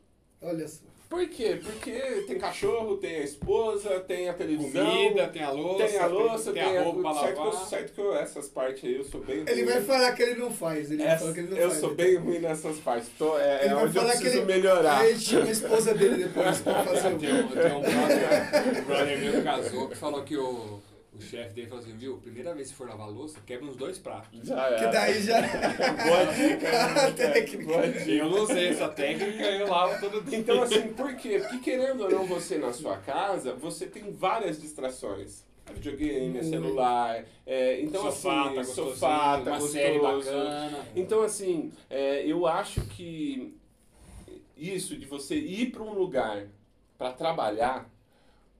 [0.40, 0.85] Olha só.
[1.08, 1.60] Por quê?
[1.62, 1.90] Porque
[2.26, 4.84] tem cachorro, tem a esposa, tem a televisão.
[4.84, 7.44] Comida, tem a louça, Tem a louça, tem, tem a roupa pra certo que, eu,
[7.44, 7.66] lavar.
[7.68, 9.64] certo que eu, essas partes aí eu sou bem Ele ruim.
[9.72, 10.90] vai falar que ele não faz.
[10.90, 11.80] Ele vai Essa- falar que ele não eu faz.
[11.80, 13.08] sou bem ruim nessas partes.
[13.16, 14.98] Tô, é Ele é vai onde eu falar que preciso ele- melhorar.
[15.00, 18.84] Aí chama a esposa dele depois pra fazer o Tem um, tem um brother, um
[18.84, 20.80] brother meu que casou que falou que o,
[21.16, 23.76] o chefe dele falou assim, viu, primeira vez que for lavar a louça, quebra uns
[23.76, 24.40] dois pratos.
[24.46, 24.76] Já é.
[24.78, 25.40] Que daí já.
[25.40, 27.12] Boa dica.
[27.16, 27.64] Técnica.
[27.64, 28.10] Boa dica.
[28.10, 30.38] Eu não sei essa técnica, eu lavo todo dia.
[30.38, 31.38] Então, assim, por quê?
[31.40, 35.44] Porque querendo ou não, você na sua casa, você tem várias distrações.
[35.74, 36.46] Videogame, Muito.
[36.46, 37.24] celular.
[37.44, 39.72] é, então, sofá, assim, tá sofá, tá uma gostoso.
[39.72, 40.86] série bacana.
[40.94, 43.52] Então, assim, é, eu acho que
[44.56, 46.46] isso de você ir para um lugar
[46.96, 47.90] para trabalhar,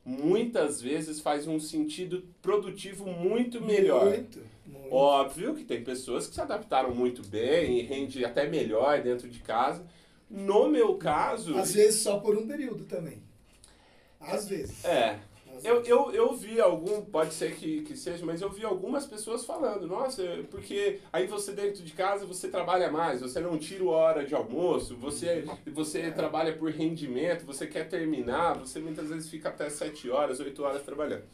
[0.06, 4.04] muitas vezes faz um sentido produtivo muito melhor.
[4.04, 4.40] Muito.
[4.64, 4.94] muito.
[4.94, 9.40] Óbvio que tem pessoas que se adaptaram muito bem e rende até melhor dentro de
[9.40, 9.84] casa.
[10.30, 13.20] No meu caso, Às vezes só por um período também.
[14.20, 14.84] Às vezes.
[14.84, 15.18] é.
[15.64, 19.44] Eu, eu, eu vi algum, pode ser que, que seja, mas eu vi algumas pessoas
[19.44, 24.24] falando, nossa, porque aí você dentro de casa você trabalha mais, você não tira hora
[24.24, 29.68] de almoço, você, você trabalha por rendimento, você quer terminar, você muitas vezes fica até
[29.68, 31.24] 7 horas, 8 horas trabalhando.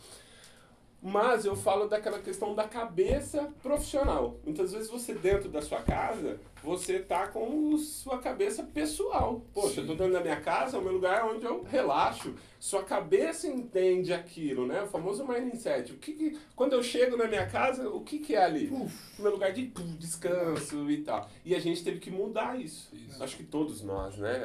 [1.04, 4.36] Mas eu falo daquela questão da cabeça profissional.
[4.44, 9.42] Muitas vezes você dentro da sua casa, você tá com sua cabeça pessoal.
[9.52, 12.34] Poxa, eu tô dentro da minha casa, é o meu lugar onde eu relaxo.
[12.60, 14.82] Sua cabeça entende aquilo, né?
[14.82, 15.92] O famoso mindset.
[15.92, 18.68] O que, que quando eu chego na minha casa, o que que é ali?
[18.72, 21.28] Uf, O meu lugar de pum, descanso e tal.
[21.44, 22.94] E a gente teve que mudar isso.
[22.94, 23.20] Isso.
[23.20, 24.44] Acho que todos nós, né?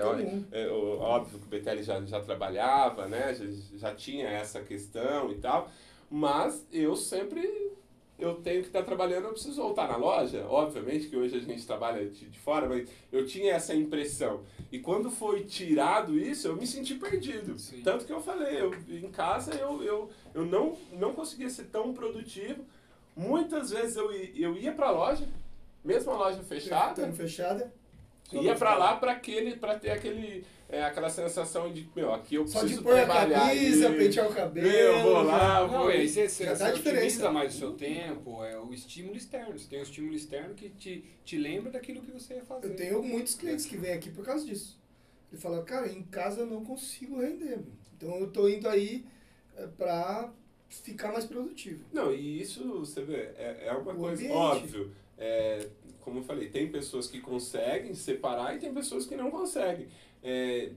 [0.52, 3.36] É, ó- óbvio que o Betelli já, já trabalhava, né?
[3.36, 3.46] Já,
[3.78, 5.70] já tinha essa questão e tal.
[6.10, 7.68] Mas eu sempre
[8.20, 10.44] eu tenho que estar trabalhando, eu preciso voltar na loja.
[10.50, 14.42] Obviamente que hoje a gente trabalha de, de fora, mas eu tinha essa impressão.
[14.72, 17.60] E quando foi tirado isso, eu me senti perdido.
[17.60, 17.82] Sim.
[17.84, 21.94] Tanto que eu falei, eu, em casa eu, eu, eu não, não conseguia ser tão
[21.94, 22.66] produtivo.
[23.16, 25.28] Muitas vezes eu, eu ia pra loja,
[25.84, 27.72] mesmo a loja fechada, Estando fechada.
[28.24, 32.36] Só ia ficar- lá pra aquele para ter aquele é, aquela sensação de meu aqui
[32.36, 33.98] eu Só preciso de pôr a camisa, ali.
[33.98, 34.68] pentear o cabelo.
[34.68, 37.74] eu vou lá vou Não, e aí você, você, Já você otimiza mais o seu
[37.74, 39.58] tempo, é o estímulo externo.
[39.58, 42.68] Você tem um estímulo externo que te, te lembra daquilo que você ia fazer.
[42.68, 44.78] Eu tenho muitos clientes que vêm aqui por causa disso.
[45.32, 47.60] Ele fala, cara, em casa eu não consigo render.
[47.96, 49.06] Então eu tô indo aí
[49.56, 50.32] é, pra
[50.70, 51.86] ficar mais produtivo.
[51.94, 54.34] não e isso você vê é, é uma O coisa ambiente.
[54.36, 55.66] óbvio é,
[56.02, 59.88] como eu falei tem pessoas que conseguem separar e tem pessoas que não conseguem
[60.24, 60.72] É,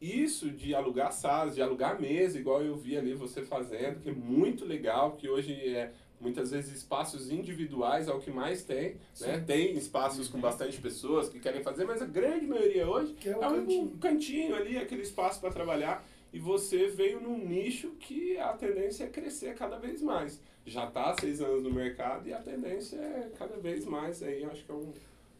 [0.00, 4.12] isso de alugar salas de alugar mesa igual eu vi ali você fazendo que é
[4.12, 9.38] muito legal que hoje é muitas vezes espaços individuais é o que mais tem né?
[9.38, 9.44] Sim.
[9.46, 13.32] tem espaços com bastante pessoas que querem fazer mas a grande maioria hoje Que é
[13.32, 13.90] é um cantinho.
[14.00, 16.04] cantinho ali, aquele espaço para trabalhar.
[16.32, 20.40] E você veio num nicho que a tendência é crescer cada vez mais.
[20.66, 24.20] Já está há seis anos no mercado e a tendência é cada vez mais.
[24.20, 24.92] Aí acho que é um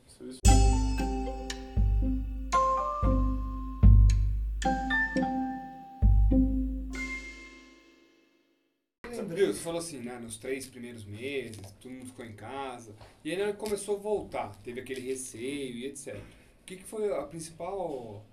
[0.07, 0.54] serviço.
[9.35, 9.53] Viu?
[9.53, 12.95] Você falou assim, né, nos três primeiros meses, todo mundo ficou em casa.
[13.25, 16.17] E aí né, começou a voltar, teve aquele receio e etc.
[16.63, 18.25] O que, que foi a principal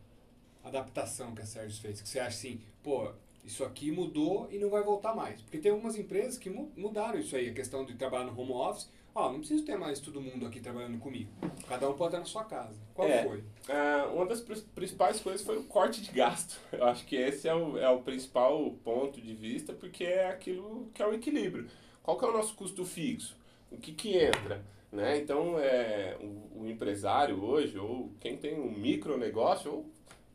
[0.63, 2.01] adaptação que a Sérgio fez?
[2.01, 3.11] Que você acha assim, pô,
[3.43, 5.41] Isso aqui mudou e não vai voltar mais.
[5.41, 8.87] Porque tem algumas empresas que mudaram isso aí, a questão de trabalhar no home office.
[9.13, 11.29] Ó, oh, não preciso ter mais todo mundo aqui trabalhando comigo.
[11.67, 12.79] Cada um pode estar na sua casa.
[12.93, 13.39] Qual é, foi?
[13.39, 16.57] Uh, uma das principais coisas foi o corte de gasto.
[16.71, 20.89] Eu acho que esse é o, é o principal ponto de vista, porque é aquilo
[20.93, 21.67] que é o equilíbrio.
[22.01, 23.35] Qual que é o nosso custo fixo?
[23.69, 24.63] O que, que entra?
[24.89, 25.17] Né?
[25.17, 29.85] Então, é, o, o empresário hoje, ou quem tem um micronegócio, ou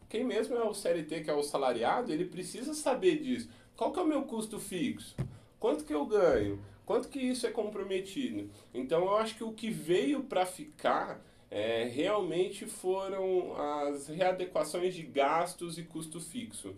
[0.09, 3.49] quem mesmo é o CLT, que é o salariado, ele precisa saber disso.
[3.75, 5.17] Qual que é o meu custo fixo?
[5.59, 6.61] Quanto que eu ganho?
[6.87, 8.49] Quanto que isso é comprometido?
[8.73, 11.21] Então, eu acho que o que veio para ficar
[11.51, 16.75] é, realmente foram as readequações de gastos e custo fixo.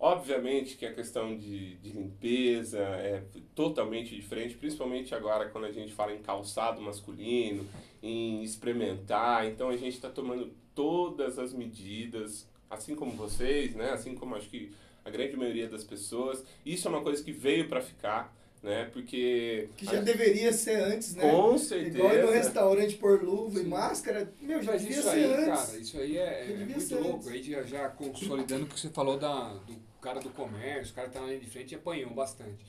[0.00, 5.92] Obviamente que a questão de, de limpeza é totalmente diferente, principalmente agora quando a gente
[5.92, 7.66] fala em calçado masculino,
[8.00, 9.44] em experimentar.
[9.48, 13.90] Então a gente está tomando todas as medidas, assim como vocês, né?
[13.90, 14.72] assim como acho que
[15.04, 16.44] a grande maioria das pessoas.
[16.64, 18.84] Isso é uma coisa que veio para ficar né?
[18.92, 19.68] Porque.
[19.76, 21.30] Que já deveria ser antes, né?
[21.30, 21.98] Com certeza.
[21.98, 23.64] Igual no restaurante por luva Sim.
[23.64, 24.32] e máscara.
[24.40, 25.66] Meu, já Mas devia isso ser aí, antes.
[25.66, 27.28] Cara, isso aí é, é muito louco.
[27.28, 31.08] Aí já, já consolidando o que você falou da, do cara do comércio, o cara
[31.08, 32.64] que tá na linha de frente apanhou bastante.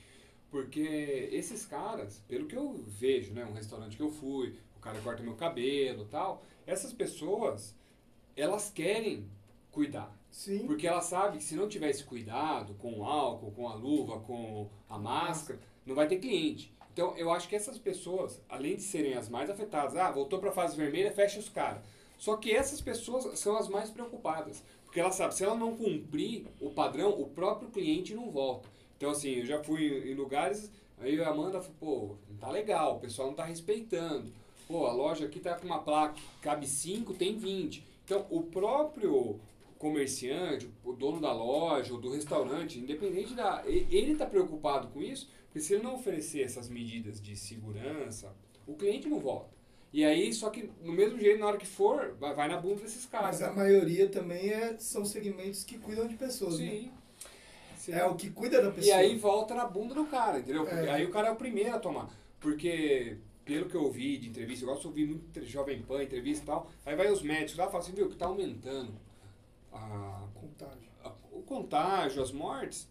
[0.51, 3.45] Porque esses caras, pelo que eu vejo, né?
[3.45, 7.75] Um restaurante que eu fui, o cara corta meu cabelo tal, essas pessoas,
[8.35, 9.29] elas querem
[9.71, 10.17] cuidar.
[10.31, 10.65] Sim.
[10.65, 14.69] Porque ela sabe que se não tivesse cuidado com o álcool, com a luva, com
[14.87, 16.71] a máscara, não vai ter cliente.
[16.93, 20.49] Então, eu acho que essas pessoas, além de serem as mais afetadas, ah, voltou para
[20.49, 21.81] a fase vermelha, fecha os caras.
[22.17, 24.63] Só que essas pessoas são as mais preocupadas.
[24.85, 28.67] Porque ela sabe, se ela não cumprir o padrão, o próprio cliente não volta.
[28.97, 32.97] Então, assim, eu já fui em lugares, aí a Amanda falou, pô, não tá legal,
[32.97, 34.31] o pessoal não tá respeitando.
[34.67, 37.83] Pô, a loja aqui tá com uma placa, cabe 5, tem 20.
[38.05, 39.39] Então, o próprio
[39.79, 43.63] comerciante, o dono da loja ou do restaurante, independente da.
[43.65, 48.31] Ele está preocupado com isso, porque se ele não oferecer essas medidas de segurança,
[48.67, 49.57] o cliente não volta.
[49.91, 53.07] E aí, só que no mesmo jeito, na hora que for, vai, na bunda desses
[53.07, 53.39] caras.
[53.39, 56.83] Mas a maioria também é, são segmentos que cuidam de pessoas, Sim.
[56.83, 56.91] Né?
[57.75, 57.93] Sim.
[57.93, 58.95] É o que cuida da pessoa.
[58.95, 60.67] E aí volta na bunda do cara, entendeu?
[60.67, 60.91] É.
[60.91, 62.07] Aí o cara é o primeiro a tomar.
[62.39, 66.43] Porque, pelo que eu ouvi de entrevista, eu gosto de ouvir muito Jovem Pan, entrevista
[66.43, 68.93] e tal, aí vai os médicos lá e falam assim, viu, que tá aumentando
[69.73, 70.89] a, contágio.
[71.03, 72.87] A, o contágio, as mortes,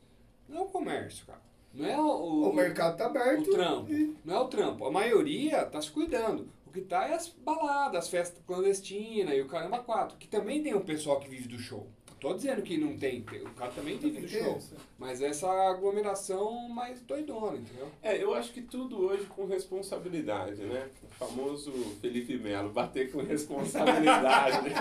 [0.49, 1.43] não é o comércio, cara.
[1.73, 3.49] Não é o, o, mercado tá aberto.
[3.49, 3.93] O trampo.
[3.93, 4.17] E...
[4.25, 4.87] Não é o trampo.
[4.87, 6.49] A maioria tá se cuidando.
[6.67, 10.63] O que tá é as baladas, as festas clandestinas e o caramba quatro, que também
[10.63, 11.87] tem o pessoal que vive do show.
[12.21, 14.59] Tô dizendo que não tem, o cara também tem do show.
[14.99, 17.89] Mas essa aglomeração mais doidona, entendeu?
[18.03, 20.89] É, eu acho que tudo hoje com responsabilidade, né?
[21.03, 24.69] O famoso Felipe Melo, bater com responsabilidade.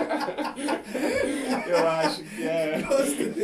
[1.68, 2.82] eu acho que é,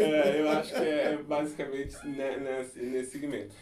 [0.00, 3.54] é, Eu acho que é basicamente nesse, nesse segmento.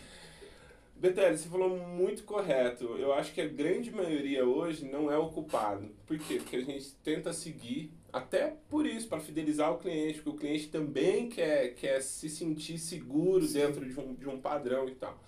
[1.03, 2.85] Betelli, você falou muito correto.
[2.97, 5.91] Eu acho que a grande maioria hoje não é o culpado.
[6.07, 6.37] Por quê?
[6.37, 10.69] Porque a gente tenta seguir, até por isso, para fidelizar o cliente, porque o cliente
[10.69, 15.19] também quer, quer se sentir seguro dentro de um, de um padrão e tal.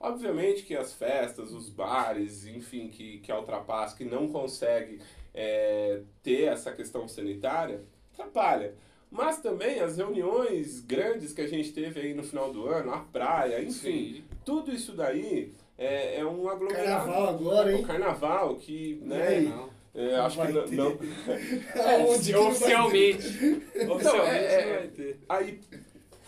[0.00, 5.00] Obviamente que as festas, os bares, enfim, que, que ultrapassam, que não consegue
[5.32, 8.74] é, ter essa questão sanitária, atrapalha.
[9.08, 12.98] Mas também as reuniões grandes que a gente teve aí no final do ano, a
[12.98, 14.24] praia, enfim, Sim.
[14.44, 16.84] tudo isso daí é, é um aglomerado.
[16.84, 17.82] Carnaval agora, hein?
[17.82, 19.52] O carnaval que, né?
[19.94, 20.02] Não.
[20.02, 20.90] É, acho que não.
[20.90, 20.98] não.
[21.74, 23.26] É, oficialmente.
[23.26, 23.26] oficialmente
[23.74, 25.20] é, não vai ter.
[25.28, 25.60] Aí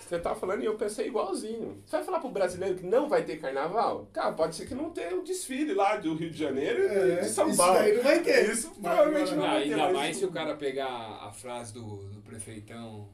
[0.07, 1.83] você tá falando e eu pensei igualzinho.
[1.85, 4.07] Você vai falar pro brasileiro que não vai ter carnaval?
[4.13, 7.13] Cara, pode ser que não tenha o um desfile lá do Rio de Janeiro e
[7.13, 7.75] é, de São Paulo.
[7.75, 8.51] Isso aí não vai ter.
[8.51, 9.75] Isso provavelmente não, não vai ter.
[9.75, 10.89] Ainda mais se o cara pegar
[11.23, 13.09] a frase do, do prefeitão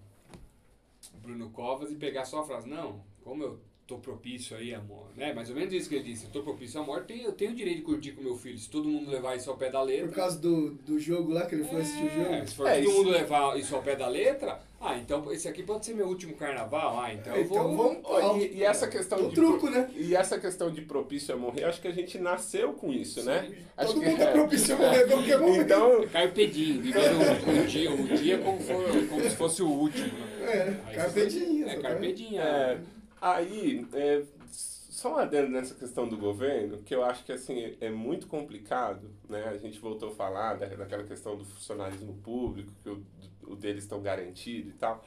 [1.23, 5.33] Bruno Covas e pegar só a frase, não, como eu tô propício aí, amor, né?
[5.33, 7.55] Mais ou menos isso que ele disse, eu tô propício à morte, eu tenho o
[7.55, 10.07] direito de curtir com meu filho, se todo mundo levar isso ao pé da letra.
[10.07, 12.46] Por causa do, do jogo lá que ele foi é, assistir o jogo?
[12.46, 12.98] Se for é, todo isso...
[12.98, 16.35] mundo levar isso ao pé da letra, ah, então esse aqui pode ser meu último
[16.35, 18.00] carnaval, ah, então, então eu vou...
[18.03, 18.44] vamos...
[18.44, 19.35] E, e, essa questão de...
[19.35, 19.90] truco, né?
[19.96, 23.42] E essa questão de propício a morrer, acho que a gente nasceu com isso, né?
[23.42, 23.50] Sim.
[23.50, 23.57] né?
[23.76, 24.22] Todo acho mundo que...
[24.22, 25.62] é propício a morrer a qualquer momento.
[25.62, 26.09] Então...
[26.12, 30.07] Carpedinho, vivendo o, o, dia, o dia como, for, como se fosse o último.
[30.07, 30.81] Né?
[30.90, 31.68] É, carpedinho.
[31.68, 32.40] É, carpedinho.
[32.40, 32.79] É,
[33.21, 37.89] aí, é, só um adendo nessa questão do governo, que eu acho que assim é
[37.89, 39.45] muito complicado, né?
[39.49, 43.03] A gente voltou a falar da, daquela questão do funcionalismo público, que o,
[43.47, 45.05] o deles estão garantido e tal.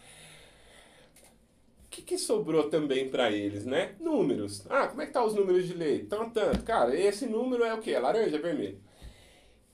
[1.86, 3.96] O que, que sobrou também para eles, né?
[4.00, 4.66] Números.
[4.68, 6.06] Ah, como é que tá os números de lei?
[6.06, 6.64] Tanto, tanto.
[6.64, 7.92] Cara, esse número é o quê?
[7.92, 8.80] É laranja, vermelho.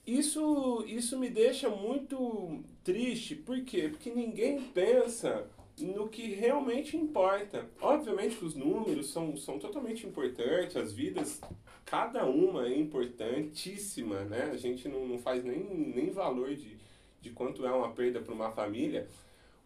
[0.06, 3.88] Isso, isso me deixa muito triste, por quê?
[3.88, 5.46] Porque ninguém pensa
[5.80, 7.66] no que realmente importa.
[7.80, 11.40] Obviamente que os números são, são totalmente importantes, as vidas,
[11.84, 14.50] cada uma é importantíssima, né?
[14.52, 16.76] A gente não, não faz nem, nem valor de,
[17.20, 19.08] de quanto é uma perda para uma família.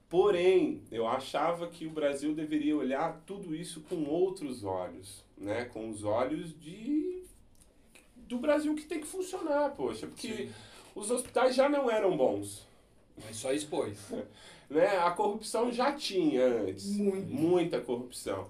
[0.08, 5.64] Porém, eu achava que o Brasil deveria olhar tudo isso com outros olhos, né?
[5.64, 7.24] Com os olhos de
[8.16, 10.52] do Brasil que tem que funcionar, poxa, porque Sim.
[10.94, 12.66] os hospitais já não eram bons.
[13.22, 13.98] Mas só expôs.
[14.68, 14.98] né?
[14.98, 16.96] A corrupção já tinha antes.
[16.96, 17.32] Muito.
[17.32, 18.48] Muita corrupção.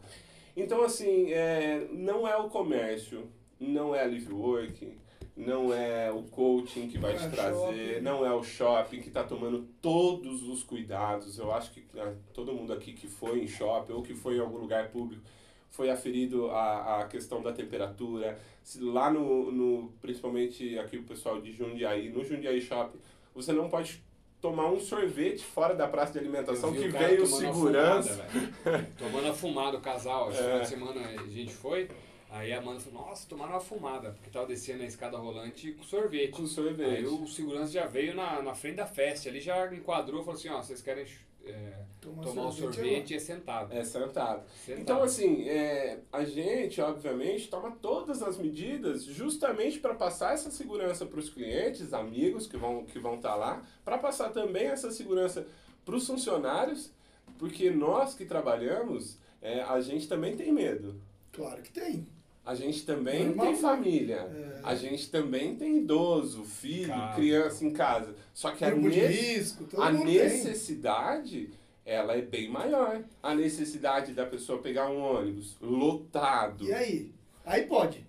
[0.56, 4.96] Então, assim, é, não é o comércio, não é a Live Work,
[5.36, 8.00] não é o coaching que vai não te é trazer, shopping.
[8.02, 11.38] não é o shopping que está tomando todos os cuidados.
[11.38, 14.40] Eu acho que ah, todo mundo aqui que foi em shopping ou que foi em
[14.40, 15.22] algum lugar público
[15.70, 18.38] foi aferido a, a questão da temperatura.
[18.78, 22.98] Lá no, no, principalmente aqui o pessoal de Jundiaí, no Jundiaí Shopping,
[23.34, 24.03] você não pode
[24.44, 28.26] tomar um sorvete fora da praça de alimentação que veio segurança.
[28.28, 30.30] Fumada, tomando a fumada, o casal.
[30.30, 30.64] Essa é.
[30.64, 31.88] semana a gente foi.
[32.30, 35.82] Aí a Amanda falou, nossa, tomaram uma fumada, porque tava descendo a escada rolante com
[35.82, 36.32] sorvete.
[36.32, 36.96] Com sorvete.
[36.96, 40.50] Aí o segurança já veio na, na frente da festa, ali já enquadrou falou assim,
[40.50, 41.06] ó, vocês querem
[41.46, 43.72] é, tomar, tomar sorvete, um sorvete é sentado.
[43.72, 44.44] É sentado.
[44.64, 44.80] sentado.
[44.80, 51.06] Então, assim, é, a gente, obviamente, toma todas as medidas justamente para passar essa segurança
[51.06, 54.90] para os clientes, amigos que vão que vão estar tá lá, para passar também essa
[54.90, 55.46] segurança
[55.84, 56.90] para os funcionários,
[57.38, 61.00] porque nós que trabalhamos, é, a gente também tem medo.
[61.32, 62.06] Claro que tem.
[62.44, 63.46] A gente também Normal.
[63.46, 64.16] tem família.
[64.16, 64.60] É.
[64.62, 68.14] A gente também tem idoso, filho, criança em casa.
[68.34, 71.94] Só que a, ne risco, a necessidade, tem.
[71.94, 73.02] ela é bem maior.
[73.22, 76.64] A necessidade da pessoa pegar um ônibus lotado.
[76.64, 77.12] E aí?
[77.46, 78.04] Aí pode.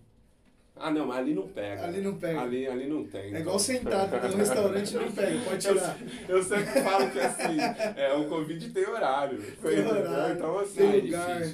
[0.77, 1.85] Ah, não, ali não pega.
[1.85, 2.41] Ali não pega.
[2.41, 3.21] Ali, ali não tem.
[3.21, 3.39] É então.
[3.39, 5.97] igual sentado no restaurante não pega, pode tirar.
[6.27, 7.57] Eu, eu, sempre falo que assim,
[7.95, 9.41] é, o Covid tem horário.
[9.61, 10.35] Tem horário.
[10.35, 11.41] Então, assim, tem lugar.
[11.41, 11.53] É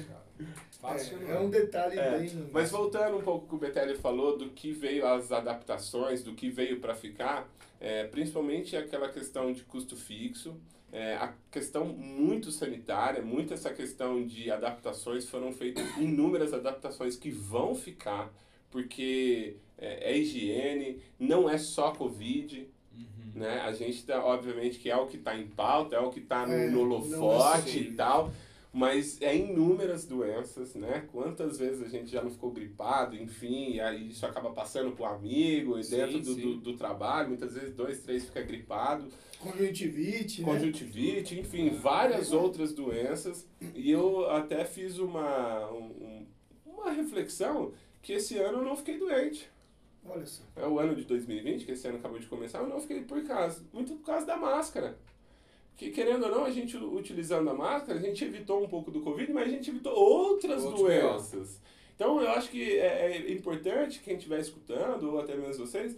[0.82, 2.48] Fácil, é, é um detalhe é, bem.
[2.52, 6.50] Mas voltando um pouco que o Betelli falou do que veio as adaptações, do que
[6.50, 7.48] veio para ficar,
[7.80, 10.56] é, principalmente aquela questão de custo fixo,
[10.90, 17.30] é, a questão muito sanitária, muito essa questão de adaptações, foram feitas inúmeras adaptações que
[17.30, 18.34] vão ficar,
[18.68, 23.32] porque é, é higiene, não é só Covid, uhum.
[23.36, 23.60] né?
[23.60, 26.44] A gente tá, obviamente, que é o que está em pauta, é o que está
[26.44, 28.32] no, é, no holofote e tal
[28.72, 31.06] mas é inúmeras doenças, né?
[31.12, 35.04] Quantas vezes a gente já não ficou gripado, enfim, e aí isso acaba passando pro
[35.04, 39.08] amigo e sim, dentro do, do, do, trabalho, muitas vezes dois, três fica gripado.
[39.38, 40.46] Conjuntivite, né?
[40.46, 41.40] Conjuntivite, né?
[41.42, 43.46] enfim, várias outras doenças.
[43.74, 46.26] E eu até fiz uma, um,
[46.64, 49.50] uma reflexão que esse ano eu não fiquei doente.
[50.04, 50.42] Olha só.
[50.56, 53.22] É o ano de 2020, que esse ano acabou de começar, eu não fiquei por
[53.24, 54.96] causa, muito por causa da máscara
[55.76, 59.00] que querendo ou não, a gente utilizando a máscara, a gente evitou um pouco do
[59.00, 61.60] Covid, mas a gente evitou outras Outro doenças.
[61.94, 65.96] Então eu acho que é, é, importante quem estiver escutando, ou até mesmo vocês,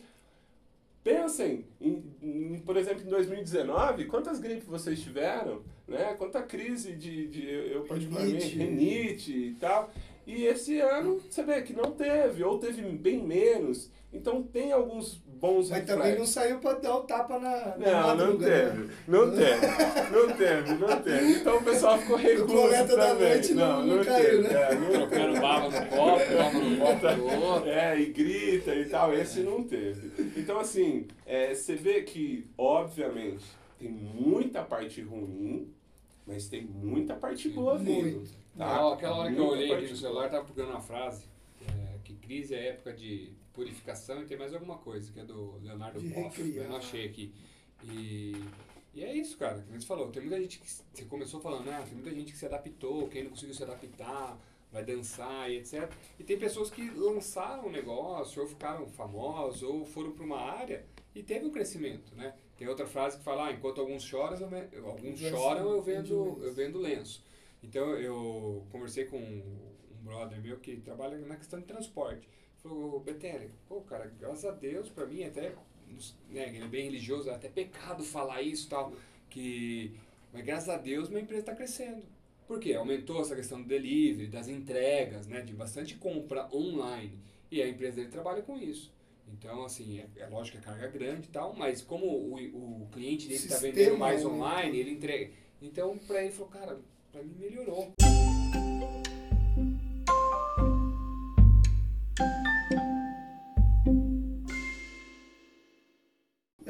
[1.02, 6.14] pensem, em, em, por exemplo, em 2019, quantas gripes vocês tiveram, né?
[6.14, 9.92] Quanta crise de, de eu particularmente, renite e tal.
[10.26, 13.90] E esse ano, você vê que não teve, ou teve bem menos.
[14.14, 18.28] Então tem alguns bons Mas também não saiu para dar o tapa na, na Não,
[18.28, 18.94] não teve, né?
[19.08, 19.66] não teve,
[20.12, 21.32] não teve, não teve.
[21.32, 22.96] Então o pessoal ficou recluso o também.
[22.96, 24.62] da noite não, não, não caiu, teve, né?
[24.62, 27.68] É, não Trocando baba no copo, baba no copo do outro.
[27.68, 30.12] É, e grita e tal, esse não teve.
[30.36, 33.44] Então assim, é, você vê que, obviamente,
[33.78, 35.74] tem muita parte ruim,
[36.24, 38.22] mas tem muita parte boa vindo.
[38.56, 38.76] Tá?
[38.76, 41.24] Não, aquela hora que eu olhei aqui no celular, tava procurando uma frase,
[41.66, 45.58] é, que crise é época de purificação e tem mais alguma coisa, que é do
[45.62, 46.56] Leonardo Boff.
[46.56, 47.32] Eu não achei aqui.
[47.84, 48.34] E,
[48.92, 49.62] e é isso, cara.
[49.62, 50.68] Como você falou, tem muita gente que.
[50.68, 51.82] Você começou falando, né?
[51.84, 54.38] Tem muita gente que se adaptou, quem não conseguiu se adaptar,
[54.70, 55.90] vai dançar e etc.
[56.18, 60.84] E tem pessoas que lançaram um negócio, ou ficaram famosos, ou foram para uma área
[61.14, 62.34] e teve um crescimento, né?
[62.56, 64.36] Tem outra frase que fala, ah, enquanto alguns choram,
[64.72, 67.24] eu, alguns choram, eu vendo, eu vendo lenço.
[67.62, 72.28] Então eu conversei com um brother meu que trabalha na questão de transporte
[72.64, 75.54] falou, Betelli, pô, cara, graças a Deus, pra mim, até,
[76.30, 78.92] né, ele é bem religioso, é até pecado falar isso e tal,
[79.28, 79.94] que,
[80.32, 82.02] mas graças a Deus minha empresa está crescendo.
[82.46, 82.74] Por quê?
[82.74, 87.18] Aumentou essa questão do delivery, das entregas, né, de bastante compra online,
[87.50, 88.92] e a empresa dele trabalha com isso.
[89.32, 92.82] Então, assim, é, é lógico que a carga é grande e tal, mas como o,
[92.82, 95.30] o cliente dele está vendendo mais online, ele entrega.
[95.60, 97.92] Então, para ele, falou, cara, para mim melhorou.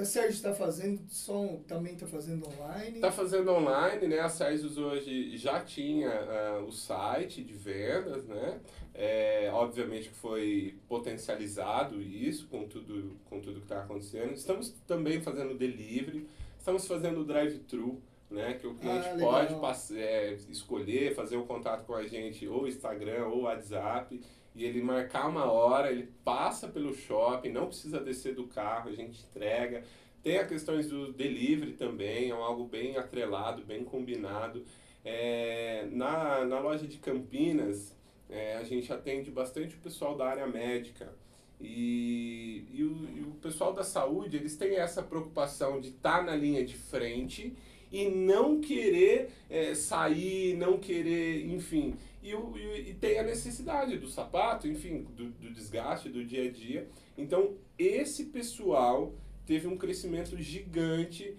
[0.04, 2.96] A Sérgio está fazendo som, também está fazendo online?
[2.96, 4.20] Está fazendo online, né?
[4.20, 8.60] A Sérgio hoje já tinha uh, o site de vendas, né?
[8.92, 14.34] É, obviamente que foi potencializado isso com tudo, com tudo que está acontecendo.
[14.34, 16.28] Estamos também fazendo delivery,
[16.58, 17.98] estamos fazendo drive-thru,
[18.30, 18.58] né?
[18.60, 23.26] Que o cliente ah, pode é, escolher, fazer um contato com a gente ou Instagram
[23.28, 24.20] ou WhatsApp
[24.54, 28.92] e ele marcar uma hora, ele passa pelo shopping, não precisa descer do carro, a
[28.92, 29.82] gente entrega.
[30.22, 34.64] Tem a questões do delivery também, é algo bem atrelado, bem combinado.
[35.04, 37.94] É, na, na loja de Campinas,
[38.30, 41.12] é, a gente atende bastante o pessoal da área médica.
[41.60, 46.22] E, e, o, e o pessoal da saúde, eles têm essa preocupação de estar tá
[46.22, 47.54] na linha de frente
[47.92, 51.94] e não querer é, sair, não querer, enfim.
[52.24, 56.50] E, e, e, tem a necessidade do sapato, enfim, do, do desgaste do dia a
[56.50, 56.88] dia.
[57.18, 59.12] Então, esse pessoal
[59.44, 61.36] teve um crescimento gigante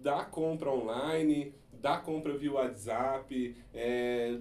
[0.00, 4.38] da compra online, da compra via WhatsApp, é,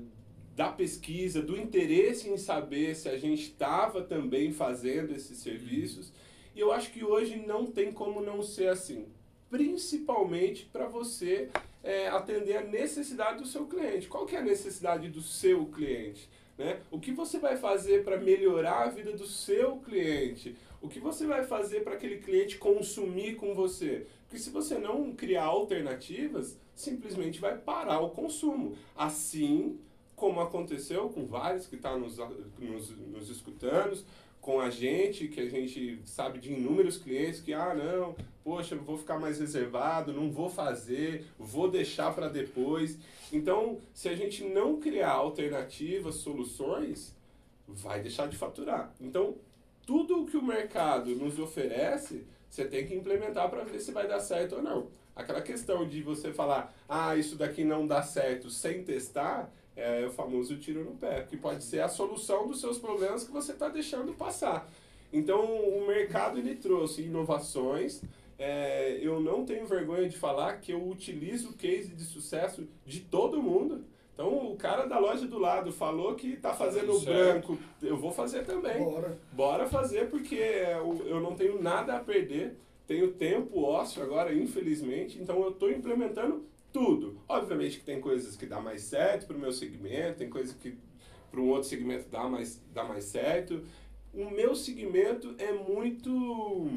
[0.55, 6.13] da pesquisa, do interesse em saber se a gente estava também fazendo esses serviços.
[6.55, 9.07] E eu acho que hoje não tem como não ser assim.
[9.49, 11.49] Principalmente para você
[11.83, 14.07] é, atender a necessidade do seu cliente.
[14.07, 16.29] Qual que é a necessidade do seu cliente?
[16.57, 16.79] Né?
[16.91, 20.55] O que você vai fazer para melhorar a vida do seu cliente?
[20.81, 24.05] O que você vai fazer para aquele cliente consumir com você?
[24.23, 28.75] Porque se você não criar alternativas, simplesmente vai parar o consumo.
[28.95, 29.79] Assim
[30.15, 32.17] como aconteceu com vários que estão tá nos,
[32.59, 33.97] nos, nos escutando,
[34.47, 38.97] com a gente, que a gente sabe de inúmeros clientes que, ah, não, poxa, vou
[38.97, 42.97] ficar mais reservado, não vou fazer, vou deixar para depois.
[43.29, 47.13] Então, se a gente não criar alternativas, soluções,
[47.67, 48.95] vai deixar de faturar.
[49.01, 49.35] Então,
[49.85, 54.07] tudo o que o mercado nos oferece, você tem que implementar para ver se vai
[54.07, 54.87] dar certo ou não.
[55.13, 60.11] Aquela questão de você falar, ah, isso daqui não dá certo sem testar, é o
[60.11, 63.69] famoso tiro no pé, que pode ser a solução dos seus problemas que você está
[63.69, 64.67] deixando passar.
[65.13, 68.01] Então, o mercado ele trouxe inovações.
[68.39, 73.01] É, eu não tenho vergonha de falar que eu utilizo o case de sucesso de
[73.01, 73.85] todo mundo.
[74.13, 78.11] Então, o cara da loja do lado falou que está fazendo o branco, eu vou
[78.11, 78.83] fazer também.
[78.83, 79.17] Bora.
[79.31, 80.35] Bora fazer, porque
[81.05, 82.57] eu não tenho nada a perder.
[82.87, 85.19] Tenho tempo ósseo agora, infelizmente.
[85.19, 87.19] Então, eu estou implementando tudo.
[87.27, 90.77] Obviamente que tem coisas que dá mais certo para o meu segmento, tem coisas que
[91.29, 93.63] para um outro segmento dá mais, dá mais certo.
[94.13, 96.69] O meu segmento é muito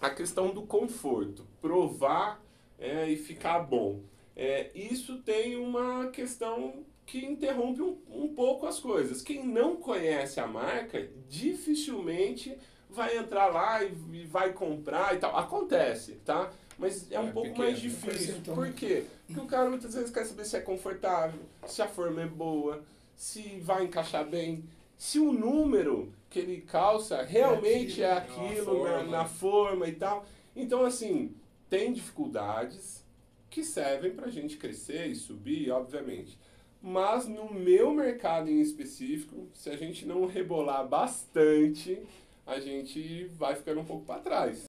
[0.00, 2.40] a questão do conforto, provar
[2.78, 4.00] é, e ficar bom.
[4.36, 9.22] É, isso tem uma questão que interrompe um, um pouco as coisas.
[9.22, 12.56] Quem não conhece a marca dificilmente
[12.88, 15.36] vai entrar lá e, e vai comprar e tal.
[15.36, 16.52] Acontece, tá?
[16.78, 18.36] Mas é um é pouco pequeno, mais difícil.
[18.36, 18.54] Então.
[18.54, 19.04] Por quê?
[19.26, 22.82] Porque o cara muitas vezes quer saber se é confortável, se a forma é boa,
[23.16, 24.64] se vai encaixar bem,
[24.96, 29.10] se o número que ele calça realmente é aquilo, é aquilo na, forma.
[29.10, 30.26] na forma e tal.
[30.54, 31.34] Então, assim,
[31.68, 33.04] tem dificuldades
[33.50, 36.38] que servem para a gente crescer e subir, obviamente.
[36.80, 42.00] Mas no meu mercado em específico, se a gente não rebolar bastante,
[42.46, 44.67] a gente vai ficando um pouco para trás.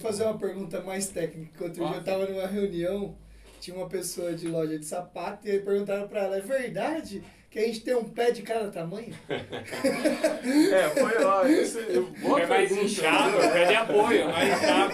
[0.00, 1.64] Eu fazer uma pergunta mais técnica.
[1.64, 3.14] Outro dia eu estava numa reunião,
[3.60, 7.58] tinha uma pessoa de loja de sapato e aí perguntaram para ela, é verdade que
[7.58, 9.12] a gente tem um pé de cada tamanho?
[9.28, 11.50] é, foi lá.
[11.50, 14.92] Esse, boa é mais inchado, pé de apoio, mais inchado.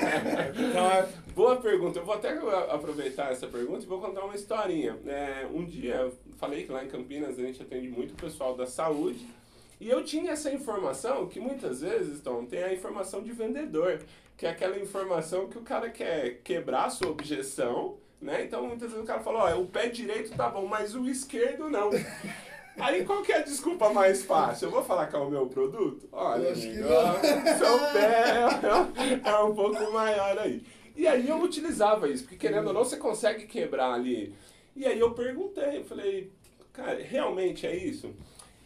[0.59, 1.99] Então, é, boa pergunta.
[1.99, 2.31] Eu vou até
[2.71, 4.97] aproveitar essa pergunta e vou contar uma historinha.
[5.07, 8.57] É, um dia, eu falei que lá em Campinas a gente atende muito o pessoal
[8.57, 9.27] da saúde.
[9.79, 14.01] E eu tinha essa informação que muitas vezes, então, tem a informação de vendedor
[14.37, 18.45] que é aquela informação que o cara quer quebrar a sua objeção, né?
[18.45, 21.71] Então muitas vezes o cara fala, ó, o pé direito tá bom, mas o esquerdo
[21.71, 21.91] não.
[22.79, 24.67] Aí qual que é a desculpa mais fácil?
[24.67, 26.07] Eu vou falar que é o meu produto?
[26.13, 26.89] Olha, amigo,
[27.59, 30.63] seu pé é, é um pouco maior aí.
[30.95, 34.35] E aí eu utilizava isso, porque querendo ou não, você consegue quebrar ali.
[34.75, 36.31] E aí eu perguntei, eu falei,
[36.73, 38.15] cara, realmente é isso?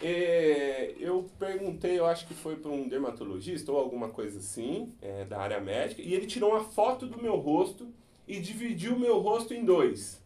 [0.03, 5.25] É, eu perguntei, eu acho que foi para um dermatologista ou alguma coisa assim, é,
[5.25, 7.87] da área médica, e ele tirou uma foto do meu rosto
[8.27, 10.21] e dividiu o meu rosto em dois.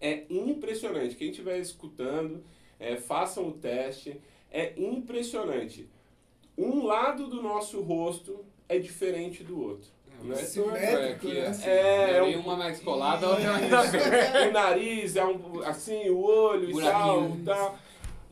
[0.00, 1.14] É impressionante.
[1.14, 2.42] Quem estiver escutando,
[2.78, 4.20] é, façam o teste.
[4.50, 5.88] É impressionante.
[6.58, 9.88] Um lado do nosso rosto é diferente do outro.
[10.22, 10.36] Né?
[10.36, 11.46] Simétrico, aqui, né?
[11.46, 13.70] assim, É, é, um- uma mais colada, outra mais
[14.48, 17.44] o nariz é um, assim, o olho e tal, Buraquinho.
[17.44, 17.78] tal.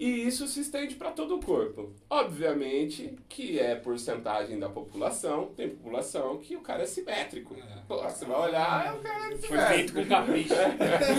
[0.00, 1.92] E isso se estende para todo o corpo.
[2.08, 7.54] Obviamente que é porcentagem da população, tem população que o cara é simétrico.
[7.54, 7.82] É.
[7.86, 10.08] Pô, você vai olhar, é o cara é Foi feito com simétrico.
[10.08, 10.54] capricho.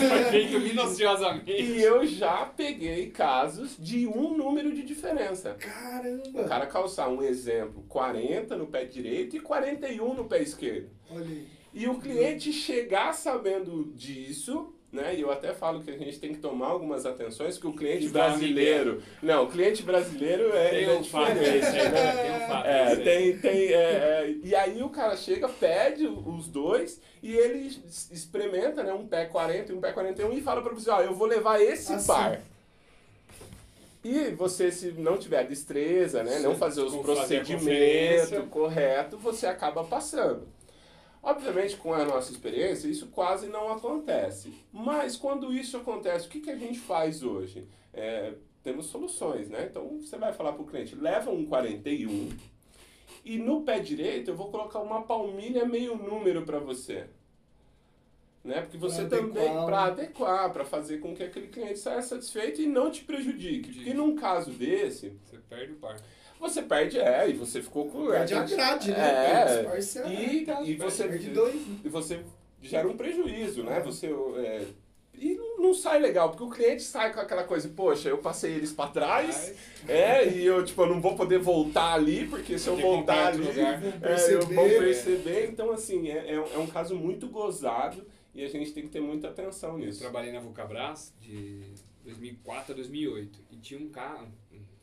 [0.09, 1.51] Foi feito minuciosamente.
[1.51, 5.51] E eu já peguei casos de um número de diferença.
[5.51, 6.43] O Caramba!
[6.45, 10.89] cara calçar um exemplo, 40 no pé direito e 41 no pé esquerdo.
[11.11, 11.47] Olha aí.
[11.73, 15.15] E o cliente chegar sabendo disso, né?
[15.15, 18.09] E eu até falo que a gente tem que tomar algumas atenções, que o cliente
[18.09, 19.01] brasileiro.
[19.21, 21.43] Não, o cliente brasileiro é, Tem ele é um fato né?
[21.43, 26.47] Tem um fato É, tem, tem, é, é, e aí o cara chega, pede os
[26.47, 27.81] dois e ele
[28.11, 31.13] experimenta, né, um pé 40 e um pé 41 e fala para você, ó, eu
[31.13, 32.07] vou levar esse Assim.
[32.07, 32.41] par.
[34.03, 39.83] E você, se não tiver destreza, né, não fazer os a procedimentos corretos, você acaba
[39.83, 40.47] passando.
[41.23, 44.53] Obviamente, com a nossa experiência, isso quase não acontece.
[44.71, 47.67] Mas quando isso acontece, o que, que a gente faz hoje?
[47.93, 49.67] É, temos soluções, né?
[49.69, 52.29] Então, você vai falar para o cliente, leva um 41
[53.23, 57.05] e no pé direito eu vou colocar uma palmilha meio número para você.
[58.43, 58.61] Né?
[58.61, 59.65] Porque você Pra também, adequar.
[59.65, 63.71] para adequar, para fazer com que aquele cliente saia satisfeito e não te prejudique.
[63.71, 65.95] Porque num caso desse, Você perde o par.
[66.41, 68.07] Você perde, é, e você ficou com...
[68.07, 68.97] Perde a gente- grade, né?
[68.99, 71.55] É, parceiros, e, e você Perde dois.
[71.85, 72.19] e você
[72.61, 73.77] gera um prejuízo, né?
[73.77, 73.81] É.
[73.81, 74.65] Você é,
[75.13, 78.53] e não, não sai legal, porque o cliente sai com aquela coisa, poxa, eu passei
[78.53, 79.53] eles pra trás,
[79.87, 83.43] é, e eu tipo, eu não vou poder voltar ali, porque se eu voltar ali,
[83.45, 83.79] lugar.
[83.79, 85.47] Vão é, eu vou perceber.
[85.47, 88.89] Então, assim, é, é, um- é um caso muito gozado e a gente tem que
[88.89, 89.99] ter muita atenção Eu nisso.
[89.99, 91.61] trabalhei na Vulcabras de
[92.03, 94.31] 2004 a 2008 e tinha um cara, um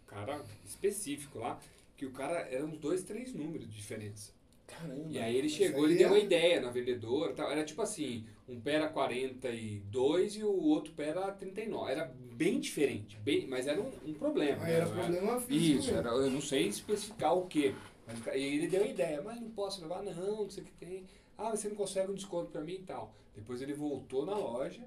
[0.09, 1.59] cara específico lá
[1.97, 4.33] que o cara era uns dois, três números diferentes.
[4.67, 5.07] Caramba.
[5.09, 7.51] E aí ele chegou, ele deu é- uma ideia na vendedora, tal.
[7.51, 11.91] era tipo assim, um pé era 42 e o outro pé era 39.
[11.91, 14.63] Era bem diferente, bem, mas era um, um problema.
[14.65, 14.75] Né?
[14.75, 15.81] era Não problema físico.
[15.81, 17.75] Isso, era, eu não sei especificar o quê.
[18.07, 20.73] Mas, e ele deu a ideia, mas não posso levar, não, não sei o que
[20.73, 21.05] tem.
[21.37, 23.15] Ah, você não consegue um desconto pra mim e tal.
[23.35, 24.83] Depois ele voltou na loja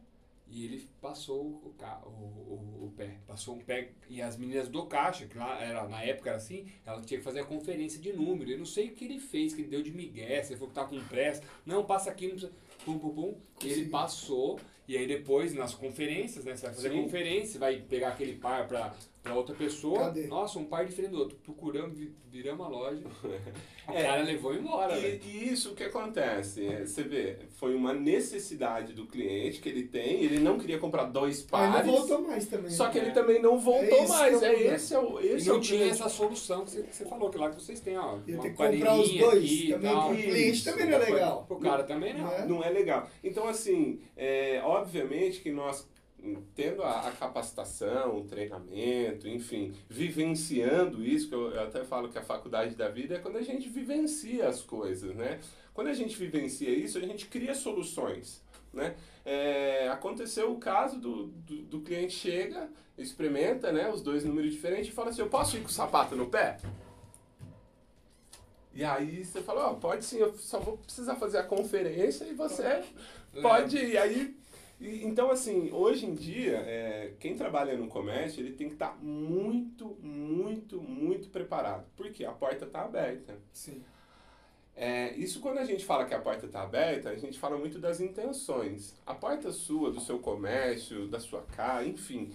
[0.51, 3.17] e ele passou o, ca- o, o, o pé.
[3.25, 3.91] Passou um pé.
[4.09, 7.23] E as meninas do caixa, que lá era, na época era assim, ela tinha que
[7.23, 8.51] fazer a conferência de número.
[8.51, 10.75] Eu não sei o que ele fez, que ele deu de migué, você falou que
[10.75, 11.41] tá com pressa.
[11.65, 12.51] Não, passa aqui, não precisa.
[12.85, 13.35] Pum, pum, pum.
[13.63, 14.59] E ele passou.
[14.87, 16.53] E aí depois, nas conferências, né?
[16.55, 17.03] Você vai fazer a Sim.
[17.03, 18.93] conferência, vai pegar aquele par pra,
[19.23, 19.99] pra outra pessoa.
[20.07, 20.27] Cadê?
[20.27, 21.37] Nossa, um par diferente do outro.
[21.37, 23.03] Procuramos, vi- viramos a loja.
[23.91, 24.03] O É.
[24.03, 25.19] cara levou embora, E, velho.
[25.25, 26.65] e isso o que acontece?
[26.67, 31.05] É, Você vê, foi uma necessidade do cliente que ele tem, ele não queria comprar
[31.05, 31.85] dois pares.
[31.85, 32.71] não voltou mais também.
[32.71, 33.05] Só que né?
[33.05, 34.41] ele também não voltou É isso mais.
[34.43, 36.71] é o É esse é o esse E é não o tinha essa solução que
[36.71, 38.17] você, que você falou, que lá que vocês têm, ó.
[38.27, 40.07] Ia uma ter que comprar os dois aqui e também, tal.
[40.07, 41.45] pro cliente Isso, também não é legal.
[41.47, 42.27] Pro cara também não.
[42.27, 42.45] Né?
[42.47, 43.09] Não é legal.
[43.23, 45.87] Então, assim, é, obviamente que nós,
[46.55, 52.17] tendo a, a capacitação, o treinamento, enfim, vivenciando isso, que eu, eu até falo que
[52.17, 55.39] a faculdade da vida é quando a gente vivencia as coisas, né?
[55.73, 58.43] Quando a gente vivencia isso, a gente cria soluções,
[58.73, 58.95] né?
[59.25, 64.89] É, aconteceu o caso do, do, do cliente chega, experimenta, né, os dois números diferentes
[64.89, 66.57] e fala assim, eu posso ir com o sapato no pé?
[68.73, 72.33] E aí você fala, ó, pode sim, eu só vou precisar fazer a conferência e
[72.33, 72.83] você
[73.41, 73.97] pode ir.
[73.97, 74.35] Aí,
[74.81, 78.97] e- então assim, hoje em dia, é, quem trabalha no comércio, ele tem que estar
[79.01, 81.85] muito, muito, muito preparado.
[81.95, 83.37] Porque a porta está aberta.
[83.53, 83.83] Sim.
[84.75, 87.77] É, isso quando a gente fala que a porta está aberta, a gente fala muito
[87.79, 88.95] das intenções.
[89.05, 92.31] A porta sua, do seu comércio, da sua casa, enfim,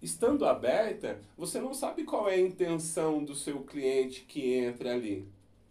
[0.00, 5.26] estando aberta, você não sabe qual é a intenção do seu cliente que entra ali.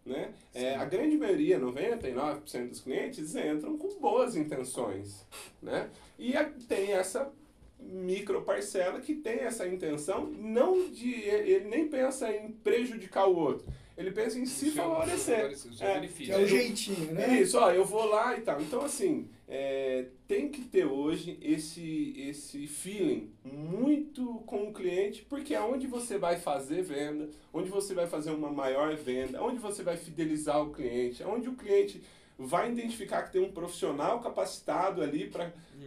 [0.06, 0.34] Né?
[0.54, 5.26] É, a grande maioria, 99% dos clientes, entram com boas intenções.
[5.62, 5.90] Né?
[6.20, 7.32] E a- tem essa
[7.80, 11.12] micro parcela que tem essa intenção, não de.
[11.14, 13.66] Ele nem pensa em prejudicar o outro.
[13.96, 15.40] Ele pensa em se seu- favorecer.
[15.80, 16.34] É, benefício.
[16.34, 17.42] é o jeitinho, né?
[17.42, 18.60] Isso, ó, eu vou lá e tal.
[18.60, 25.54] Então, assim, é, tem que ter hoje esse, esse feeling muito com o cliente, porque
[25.54, 29.84] é onde você vai fazer venda, onde você vai fazer uma maior venda, onde você
[29.84, 32.02] vai fidelizar o cliente, onde o cliente
[32.36, 35.30] vai identificar que tem um profissional capacitado ali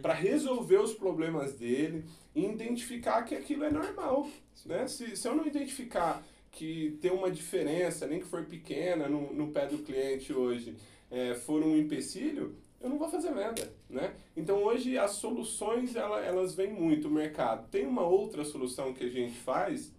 [0.01, 4.29] para resolver os problemas dele e identificar que aquilo é normal.
[4.65, 4.87] Né?
[4.87, 6.23] Se, se eu não identificar
[6.57, 10.75] que tem uma diferença, nem que for pequena, no, no pé do cliente hoje,
[11.11, 14.13] é, for um empecilho, eu não vou fazer venda, né?
[14.35, 17.67] Então hoje as soluções ela, elas vêm muito o mercado.
[17.69, 19.95] Tem uma outra solução que a gente faz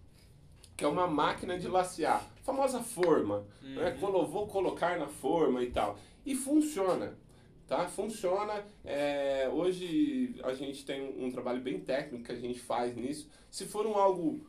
[0.75, 3.91] que é uma máquina de lacear, a famosa forma, né?
[3.99, 5.97] Colo- vou colocar na forma e tal.
[6.25, 7.17] E funciona.
[7.67, 7.87] Tá?
[7.87, 8.65] Funciona.
[8.83, 13.29] É, hoje a gente tem um, um trabalho bem técnico que a gente faz nisso.
[13.51, 14.39] Se for um algo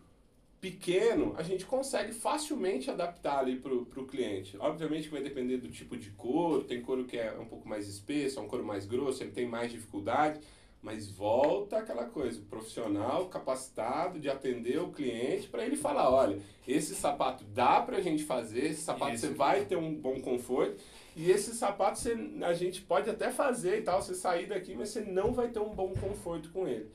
[0.60, 4.56] pequeno, a gente consegue facilmente adaptar ali para o cliente.
[4.58, 7.88] Obviamente que vai depender do tipo de couro, tem couro que é um pouco mais
[7.88, 10.38] espesso, é um couro mais grosso, ele tem mais dificuldade,
[10.82, 16.38] mas volta aquela coisa, profissional, capacitado de atender o cliente para ele falar, olha,
[16.68, 19.26] esse sapato dá para a gente fazer, esse sapato Isso.
[19.26, 20.76] você vai ter um bom conforto,
[21.16, 24.90] e esse sapato você, a gente pode até fazer e tal, você sair daqui, mas
[24.90, 26.90] você não vai ter um bom conforto com ele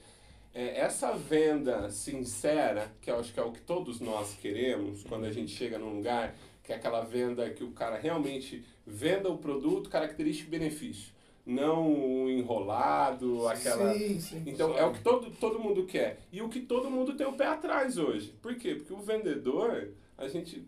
[0.56, 5.26] é, essa venda sincera, que eu acho que é o que todos nós queremos quando
[5.26, 6.34] a gente chega num lugar,
[6.64, 11.14] que é aquela venda que o cara realmente venda o produto, característica e benefício.
[11.46, 13.94] Não enrolado, aquela.
[13.94, 14.44] Sim, sim.
[14.48, 16.22] Então é o que todo, todo mundo quer.
[16.32, 18.34] E o que todo mundo tem o pé atrás hoje.
[18.42, 18.76] Por quê?
[18.76, 20.66] Porque o vendedor, a gente.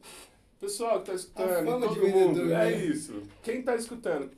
[0.59, 2.01] Pessoal que está escutando, todo mundo.
[2.01, 2.85] Vendedor, é né?
[2.85, 3.23] isso.
[3.41, 4.29] Quem está escutando?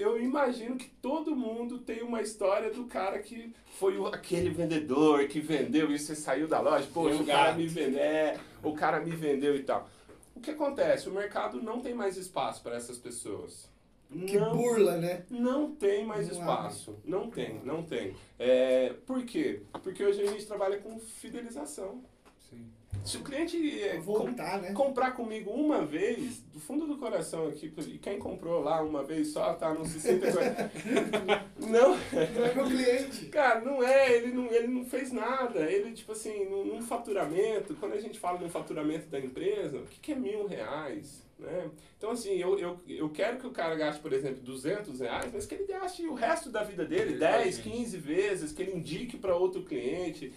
[0.00, 5.26] Eu imagino que todo mundo tem uma história do cara que foi o, aquele vendedor
[5.28, 9.00] que vendeu e você saiu da loja, poxa, o cara me vendeu, é, o cara
[9.00, 9.88] me vendeu e tal.
[10.34, 11.08] O que acontece?
[11.08, 13.68] O mercado não tem mais espaço para essas pessoas.
[14.10, 15.24] Que não, burla, né?
[15.30, 16.90] Não tem mais não espaço.
[16.90, 17.02] Abre.
[17.04, 18.16] Não tem, não tem.
[18.38, 19.62] É, por quê?
[19.84, 22.02] Porque hoje a gente trabalha com fidelização.
[22.48, 22.66] Sim.
[23.04, 24.72] Se o cliente é, voltar, com, né?
[24.72, 29.28] comprar comigo uma vez, do fundo do coração aqui, e quem comprou lá uma vez
[29.28, 30.28] só, tá, não se sinta...
[31.58, 31.96] não.
[31.96, 33.26] Não é meu cliente.
[33.26, 35.60] Cara, não é, ele não, ele não fez nada.
[35.60, 39.78] Ele, tipo assim, num, num faturamento, quando a gente fala de um faturamento da empresa,
[39.78, 41.22] o que, que é mil reais?
[41.40, 41.70] Né?
[41.96, 45.46] Então, assim, eu, eu, eu quero que o cara gaste, por exemplo, 200 reais, mas
[45.46, 49.34] que ele gaste o resto da vida dele, 10, 15 vezes, que ele indique para
[49.34, 50.32] outro cliente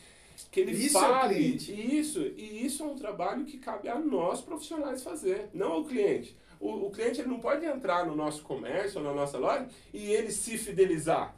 [0.51, 4.41] que ele isso fale é isso e isso é um trabalho que cabe a nós
[4.41, 6.37] profissionais fazer, não ao cliente.
[6.59, 10.31] O, o cliente ele não pode entrar no nosso comércio na nossa loja e ele
[10.31, 11.33] se fidelizar.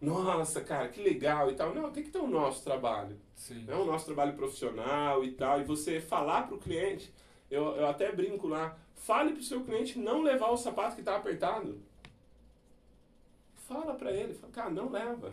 [0.00, 1.74] Nossa, cara, que legal e tal.
[1.74, 3.18] Não, tem que ter o nosso trabalho.
[3.34, 3.64] Sim.
[3.66, 5.60] É o nosso trabalho profissional e tal.
[5.60, 7.12] E você falar para o cliente,
[7.50, 11.00] eu, eu até brinco lá, fale para o seu cliente não levar o sapato que
[11.00, 11.80] está apertado.
[13.66, 15.30] Fala para ele, fala, cara, não leva.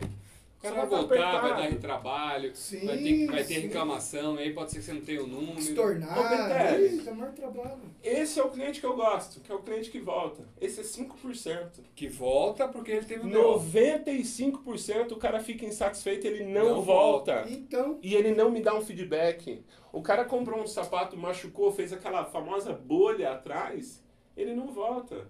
[0.70, 4.78] Cara vai voltar, vai dar retrabalho, sim, vai, ter, vai ter reclamação, aí pode ser
[4.78, 5.58] que você não tenha o número.
[5.58, 7.78] Estornar, eita, maior trabalho.
[8.02, 10.42] Esse é o cliente que eu gosto, que é o cliente que volta.
[10.60, 11.80] Esse é 5%.
[11.94, 17.36] Que volta porque ele teve 95% o cara fica insatisfeito, ele não, não volta.
[17.36, 17.50] volta.
[17.50, 17.98] Então.
[18.02, 19.62] E ele não me dá um feedback.
[19.92, 24.02] O cara comprou um sapato, machucou, fez aquela famosa bolha atrás,
[24.36, 25.26] ele não volta.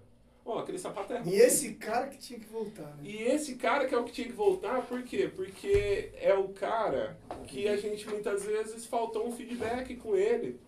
[0.46, 1.32] Ó, aquele sapato é ruim.
[1.32, 3.02] E esse cara que tinha que voltar, né?
[3.02, 5.28] E esse cara que é o que tinha que voltar, por quê?
[5.34, 7.18] Porque é o cara
[7.48, 10.60] que a gente muitas vezes faltou um feedback com ele.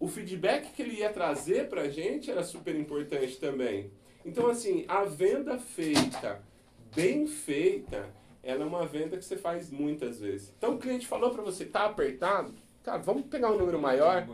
[0.00, 3.92] O feedback que ele ia trazer pra gente era super importante também.
[4.24, 6.42] Então, assim, a venda feita,
[6.94, 8.08] bem feita,
[8.42, 10.52] ela é uma venda que você faz muitas vezes.
[10.58, 12.52] Então, o cliente falou para você, tá apertado?
[12.82, 14.26] Cara, vamos pegar um número maior.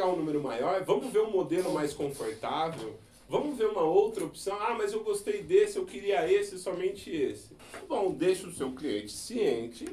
[0.00, 2.94] Pegar um número maior, vamos ver um modelo mais confortável,
[3.28, 4.56] vamos ver uma outra opção.
[4.58, 7.50] Ah, mas eu gostei desse, eu queria esse, somente esse.
[7.86, 9.84] Bom, deixa o seu cliente ciente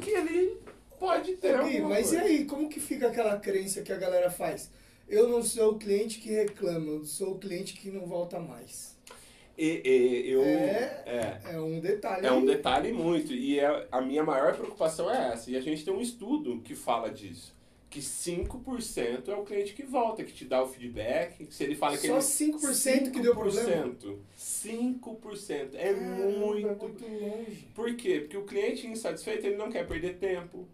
[0.00, 0.56] que ele
[0.98, 2.16] pode ter Gui, Mas coisa.
[2.16, 4.70] e aí, como que fica aquela crença que a galera faz?
[5.06, 8.96] Eu não sou o cliente que reclama, eu sou o cliente que não volta mais.
[9.58, 12.26] E, e, eu, é, é, é, um detalhe.
[12.26, 13.32] É um detalhe muito.
[13.32, 15.50] E é, a minha maior preocupação é essa.
[15.50, 17.55] E a gente tem um estudo que fala disso
[17.88, 21.46] que 5% é o cliente que volta, que te dá o feedback.
[21.50, 23.94] Se ele fala que Só ele, 5%, 5% que deu problema?
[24.36, 25.70] 5%.
[25.74, 26.66] É muito...
[26.66, 27.68] É muito longe.
[27.74, 28.20] Por quê?
[28.20, 30.66] Porque o cliente insatisfeito, ele não quer perder tempo.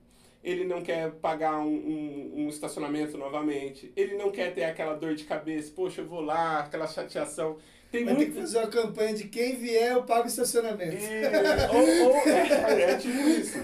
[0.42, 3.92] Ele não quer pagar um, um, um estacionamento novamente.
[3.94, 5.70] Ele não quer ter aquela dor de cabeça.
[5.74, 7.58] Poxa, eu vou lá, aquela chateação.
[7.92, 8.28] Tem Vai muito...
[8.28, 10.96] ter que fazer uma campanha de quem vier, eu pago estacionamento.
[10.96, 13.58] É, ou, ou, é, é, tipo isso.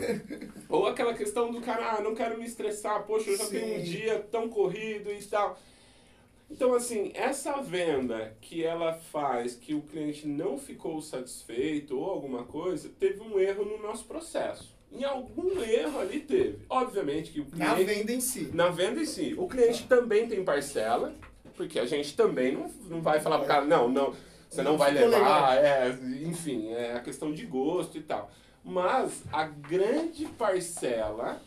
[0.68, 3.58] Ou aquela questão do cara, ah, não quero me estressar, poxa, eu já Sim.
[3.58, 5.58] tenho um dia tão corrido e tal.
[6.50, 12.44] Então, assim, essa venda que ela faz que o cliente não ficou satisfeito ou alguma
[12.44, 14.76] coisa, teve um erro no nosso processo.
[14.92, 16.58] Em algum erro ali teve.
[16.68, 17.66] Obviamente que o cliente...
[17.66, 18.50] Na venda em si.
[18.52, 19.34] Na venda em si.
[19.38, 21.14] O cliente também tem parcela,
[21.58, 24.14] porque a gente também não, não vai falar pro cara, não, não,
[24.48, 25.90] você não vai levar, é,
[26.22, 28.30] enfim, é a questão de gosto e tal.
[28.64, 31.42] Mas a grande parcela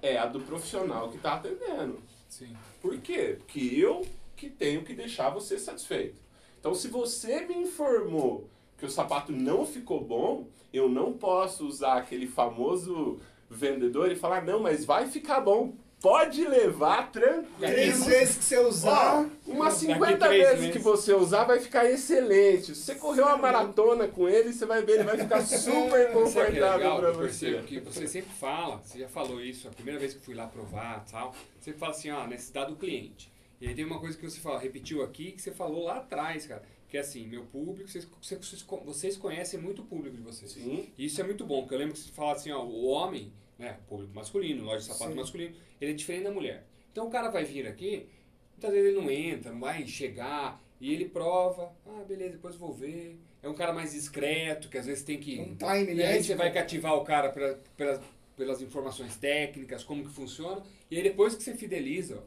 [0.00, 2.00] é a do profissional que está atendendo.
[2.28, 2.56] Sim.
[2.80, 3.36] Por quê?
[3.38, 6.22] Porque eu que tenho que deixar você satisfeito.
[6.60, 8.48] Então, se você me informou
[8.78, 14.44] que o sapato não ficou bom, eu não posso usar aquele famoso vendedor e falar,
[14.44, 15.74] não, mas vai ficar bom.
[16.02, 17.46] Pode levar tranquilo.
[17.60, 19.20] Três vezes que você usar.
[19.46, 22.74] Ó, umas 50 vezes que você usar vai ficar excelente.
[22.74, 26.06] Se você correu uma maratona com ele, você vai ver, ele vai ficar super é
[26.06, 27.62] confortável percebo você.
[27.66, 31.04] que você sempre fala, você já falou isso, a primeira vez que fui lá provar
[31.10, 33.30] tal, você sempre fala assim, ó, necessidade do cliente.
[33.60, 36.46] E aí tem uma coisa que você fala, repetiu aqui, que você falou lá atrás,
[36.46, 36.64] cara.
[36.88, 40.50] Que é assim, meu público, vocês, vocês, vocês conhecem muito o público de vocês.
[40.50, 40.88] Sim.
[40.98, 43.32] Isso é muito bom, porque eu lembro que você fala assim, ó, o homem,
[43.62, 45.16] né, público masculino, loja de sapato Sim.
[45.18, 46.64] masculino, ele é diferente da mulher.
[46.90, 48.06] Então o cara vai vir aqui,
[48.52, 52.72] muitas vezes ele não entra, não vai chegar, e ele prova, ah, beleza, depois vou
[52.72, 53.18] ver.
[53.42, 55.38] É um cara mais discreto, que às vezes tem que...
[55.40, 56.06] Um time, E né?
[56.06, 58.00] aí você vai cativar o cara pela- pelas,
[58.36, 62.22] pelas informações técnicas, como que funciona, e aí depois que você fideliza, ó,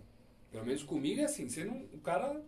[0.51, 2.41] pelo menos comigo é assim, você não, o cara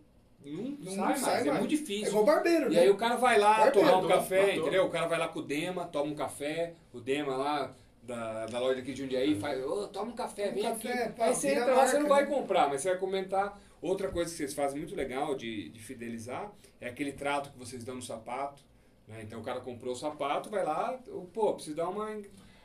[0.44, 1.58] não, Não sai, mais, sai é mais.
[1.60, 2.08] muito É difícil.
[2.08, 2.80] igual barbeiro, E né?
[2.82, 4.60] aí o cara vai lá Barbeiro, tomar um matou, café, matou.
[4.62, 4.86] entendeu?
[4.86, 7.74] O cara vai lá com o Dema, toma um café, o Dema lá
[8.08, 11.12] da, da loja aqui de Jundiaí faz, ô, toma um café, Um vem café, aqui.
[11.12, 12.34] pá, aí você entra lá, você não vai né?
[12.34, 13.60] comprar, mas você vai comentar.
[13.82, 16.50] Outra coisa que vocês fazem muito legal de, de fidelizar
[16.80, 18.62] é aquele trato que vocês dão no sapato.
[19.06, 19.20] Né?
[19.22, 20.98] Então o cara comprou o sapato, vai lá,
[21.32, 22.10] pô, precisa dar uma.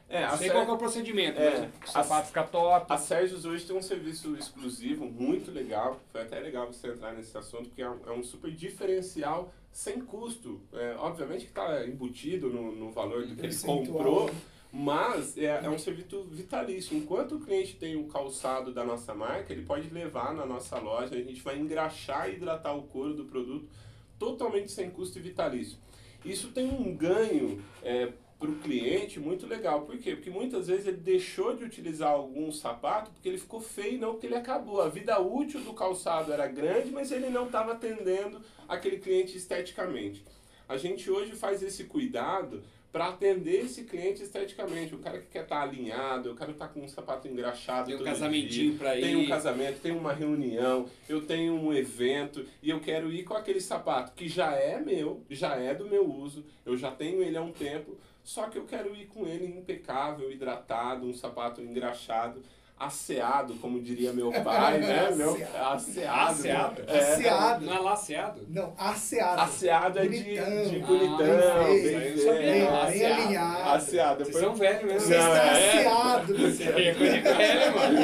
[0.09, 2.85] É, a não sei Ser- qual é o procedimento, É, mas o sapato fica top.
[2.91, 5.99] A Sérgios hoje tem um serviço exclusivo muito legal.
[6.11, 10.01] Foi até legal você entrar nesse assunto, porque é um, é um super diferencial sem
[10.01, 10.61] custo.
[10.73, 14.33] É, obviamente que está embutido no, no valor do que ele comprou, né?
[14.75, 16.97] Mas é, é um serviço vitalício.
[16.97, 21.13] Enquanto o cliente tem o calçado da nossa marca, ele pode levar na nossa loja,
[21.13, 23.69] a gente vai engraxar e hidratar o couro do produto
[24.17, 25.77] totalmente sem custo e vitalício.
[26.25, 29.83] Isso tem um ganho é, para o cliente muito legal.
[29.83, 30.15] Por quê?
[30.15, 34.25] Porque muitas vezes ele deixou de utilizar algum sapato porque ele ficou feio, não porque
[34.25, 34.81] ele acabou.
[34.81, 40.25] A vida útil do calçado era grande, mas ele não estava atendendo aquele cliente esteticamente.
[40.67, 42.63] A gente hoje faz esse cuidado
[42.93, 44.93] para atender esse cliente esteticamente.
[44.93, 47.99] O cara que quer estar alinhado, o cara que está com um sapato engraxado Tem
[47.99, 49.27] um casamentinho dia, pra Tem um ir.
[49.27, 54.13] casamento, tem uma reunião, eu tenho um evento e eu quero ir com aquele sapato
[54.13, 57.51] que já é meu, já é do meu uso, eu já tenho ele há um
[57.51, 62.43] tempo, só que eu quero ir com ele impecável, hidratado, um sapato engraxado,
[62.85, 65.11] asseado, como diria meu pai, né?
[65.15, 65.31] Meu,
[65.61, 66.29] asseado.
[66.29, 66.83] Asseado.
[66.87, 67.65] É, Asseado.
[67.65, 68.41] Não é laceado?
[68.49, 69.39] Não, asseado.
[69.39, 70.69] Asseado é de, Bonitão.
[70.69, 72.25] de Ah, bonitão, bem bem não sabia, feito.
[72.25, 73.69] Bem, bem alinhado.
[73.69, 74.17] Asseado.
[74.17, 74.99] Vocês Depois- são velhos mesmo.
[74.99, 75.77] Você Não, está é.
[75.87, 76.47] asseado.
[76.47, 77.99] Isso aí é de velho, mano.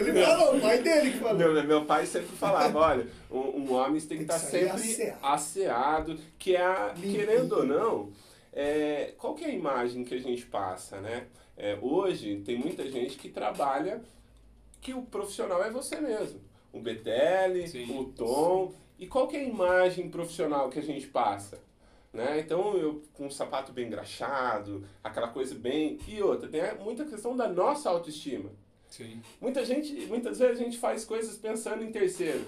[0.00, 1.36] Ele falou, o pai dele que falou.
[1.36, 4.70] Meu, meu pai sempre falava, olha, um, um homem tem que Tem que estar sempre
[4.70, 5.18] asseado.
[5.22, 7.14] asseado, que é, a- Limpinho.
[7.26, 8.12] querendo ou não,
[8.52, 11.24] é, qual que é a imagem que a gente passa, né?
[11.62, 14.02] É, hoje tem muita gente que trabalha
[14.80, 16.40] que o profissional é você mesmo.
[16.72, 17.98] O BTL, Sim.
[17.98, 18.72] o Tom.
[18.98, 21.60] E qual que é a imagem profissional que a gente passa?
[22.14, 22.40] Né?
[22.40, 25.98] Então, eu com um sapato bem engraxado, aquela coisa bem...
[26.08, 28.50] E outra, tem muita questão da nossa autoestima.
[28.88, 29.20] Sim.
[29.38, 32.46] Muita gente, muitas vezes a gente faz coisas pensando em terceiro.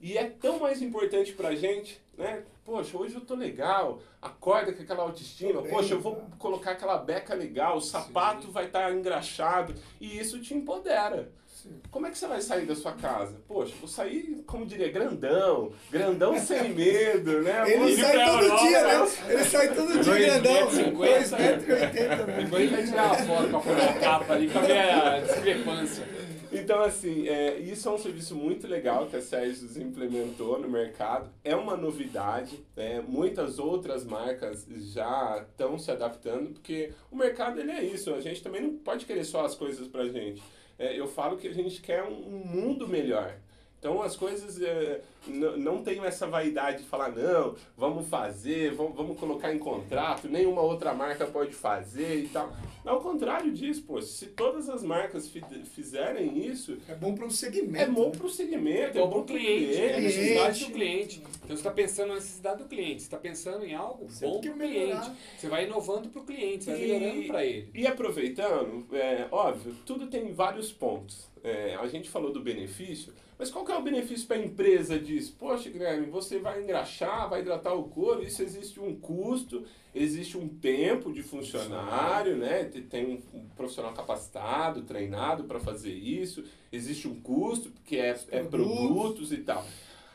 [0.00, 2.42] E é tão mais importante pra gente, né?
[2.64, 6.22] Poxa, hoje eu tô legal, acorda com aquela autoestima, bem, poxa, eu vou tá.
[6.38, 8.52] colocar aquela beca legal, o sapato Sim.
[8.52, 11.28] vai estar engraxado, e isso te empodera.
[11.46, 11.80] Sim.
[11.90, 13.36] Como é que você vai sair da sua casa?
[13.48, 17.60] Poxa, vou sair, como diria, grandão, grandão sem medo, né?
[17.60, 19.08] Vou Ele ir sai todo Europa, dia, né?
[19.28, 20.52] Ele sai todo dia grandão.
[20.52, 21.36] metros e cinquenta.
[21.36, 22.42] 2,80m, né?
[22.42, 25.20] Depois a gente vai tirar uma foto pra pôr na capa ali pra ver a
[25.20, 26.08] discrepância.
[26.52, 31.30] Então, assim, é, isso é um serviço muito legal que a Sérgio implementou no mercado.
[31.42, 33.00] É uma novidade, né?
[33.00, 38.42] muitas outras marcas já estão se adaptando, porque o mercado ele é isso, a gente
[38.42, 40.42] também não pode querer só as coisas pra gente.
[40.78, 43.34] É, eu falo que a gente quer um mundo melhor.
[43.82, 49.18] Então as coisas é, não tenho essa vaidade de falar, não, vamos fazer, vamos, vamos
[49.18, 52.52] colocar em contrato, nenhuma outra marca pode fazer e tal.
[52.86, 57.30] Ao contrário disso, pô, se todas as marcas fi- fizerem isso, É bom para um
[57.30, 57.82] segmento.
[57.82, 58.16] é bom né?
[58.16, 60.00] pro segmento, É bom pro cliente, é a cliente.
[60.00, 61.22] necessidade do cliente.
[61.38, 64.40] Então você está pensando na necessidade do cliente, você está pensando em algo Você bom
[64.40, 65.10] para o cliente.
[65.36, 67.68] Você vai inovando para o cliente, você vai melhorando para ele.
[67.74, 71.26] E aproveitando, é, óbvio, tudo tem vários pontos.
[71.42, 73.12] É, a gente falou do benefício,
[73.42, 75.34] mas qual que é o benefício para a empresa disso?
[75.36, 80.46] Poxa, Guilherme, você vai engraxar, vai hidratar o couro, isso existe um custo, existe um
[80.46, 82.66] tempo de funcionário, né?
[82.66, 88.44] Te- Tem um, profissional capacitado, treinado para fazer isso, existe um custo, porque é, é
[88.44, 89.66] produtos e tal.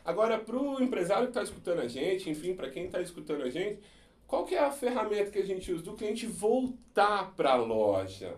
[0.05, 3.49] Agora, para o empresário que está escutando a gente, enfim, para quem está escutando a
[3.49, 3.81] gente,
[4.25, 8.35] qual que é a ferramenta que a gente usa do cliente voltar para a loja?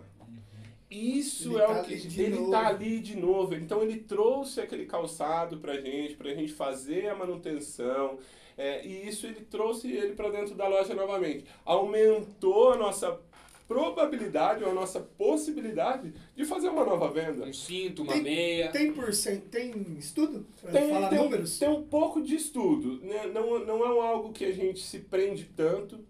[0.90, 2.50] Isso Ele é tá o que ele novo.
[2.50, 3.54] tá ali de novo.
[3.54, 8.18] Então ele trouxe aquele calçado pra gente, pra gente fazer a manutenção.
[8.58, 11.44] é, e isso ele trouxe ele para dentro da loja novamente.
[11.64, 13.18] Aumentou a nossa
[13.66, 17.44] probabilidade ou a nossa possibilidade de fazer uma nova venda.
[17.46, 18.68] Um cinto, uma Tem- meia.
[18.72, 20.44] Tem porcento, tem estudo?
[20.72, 21.56] Tem, falar tem, um, números?
[21.58, 22.98] tem um pouco de estudo.
[23.00, 23.30] Né?
[23.32, 26.00] Não, não é um algo que a gente se prende tanto,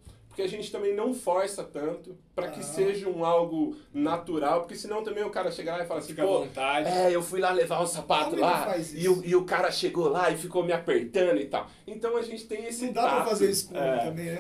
[0.41, 2.63] porque a gente também não força tanto para que Ah.
[2.63, 6.23] seja um algo natural, porque senão também o cara chega lá e fala assim, Fica
[6.23, 6.89] à pô, vontade.
[6.89, 10.31] é, eu fui lá levar um sapato lá e o, e o cara chegou lá
[10.31, 11.69] e ficou me apertando e tal.
[11.87, 13.29] Então a gente tem esse Não dá pra tato.
[13.31, 13.99] fazer isso com É.
[14.05, 14.39] também, né?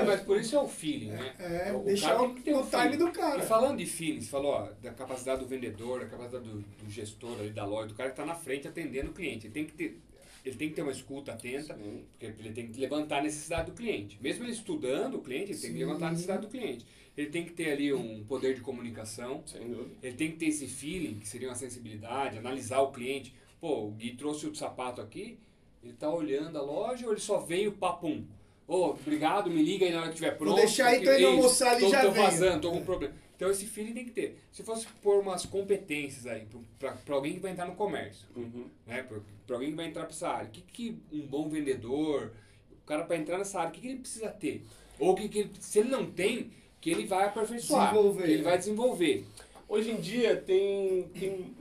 [0.00, 1.34] É, mas por isso é o feeling, né?
[1.38, 3.38] É, O deixar cara o, tem que o time do cara.
[3.42, 6.90] E falando de feeling, você falou ó, da capacidade do vendedor, da capacidade do, do
[6.90, 9.46] gestor ali da loja, do cara que está na frente atendendo o cliente.
[9.46, 10.00] Ele tem que ter,
[10.44, 12.04] ele tem que ter uma escuta atenta, Sim.
[12.18, 14.18] porque ele tem que levantar a necessidade do cliente.
[14.20, 15.84] Mesmo ele estudando o cliente, ele tem que Sim.
[15.84, 16.84] levantar a necessidade do cliente.
[17.16, 19.90] Ele tem que ter ali um poder de comunicação, Sem dúvida.
[20.02, 23.34] ele tem que ter esse feeling, que seria uma sensibilidade, analisar o cliente.
[23.60, 25.38] Pô, o Gui trouxe o sapato aqui,
[25.84, 28.24] ele tá olhando a loja ou ele só veio papum?
[28.66, 30.56] Ô, obrigado, me liga aí na hora que estiver pronto.
[30.56, 33.14] deixar aí, indo ei, almoçar ali, tô, já tô vazando, tô com problema.
[33.42, 34.38] Então esse feeling tem que ter.
[34.52, 36.46] Se fosse pôr umas competências aí
[36.78, 38.66] para alguém que vai entrar no comércio, Uhum.
[38.86, 39.02] né?
[39.44, 42.30] Para alguém que vai entrar para essa área, o que, que um bom vendedor,
[42.70, 44.64] o cara para entrar nessa área, o que, que ele precisa ter?
[44.96, 48.42] Ou que, que ele, se ele não tem, que ele vai aperfeiçoar, que ele né?
[48.44, 49.24] vai desenvolver.
[49.68, 51.52] Hoje em dia tem, tem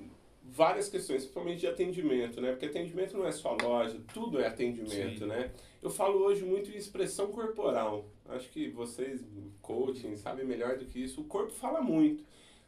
[0.44, 2.52] várias questões, principalmente de atendimento, né?
[2.52, 5.26] Porque atendimento não é só loja, tudo é atendimento, Sim.
[5.26, 5.50] né?
[5.82, 8.06] Eu falo hoje muito em expressão corporal.
[8.36, 9.22] Acho que vocês,
[9.62, 11.22] coaching, sabem melhor do que isso.
[11.22, 12.24] O corpo fala muito.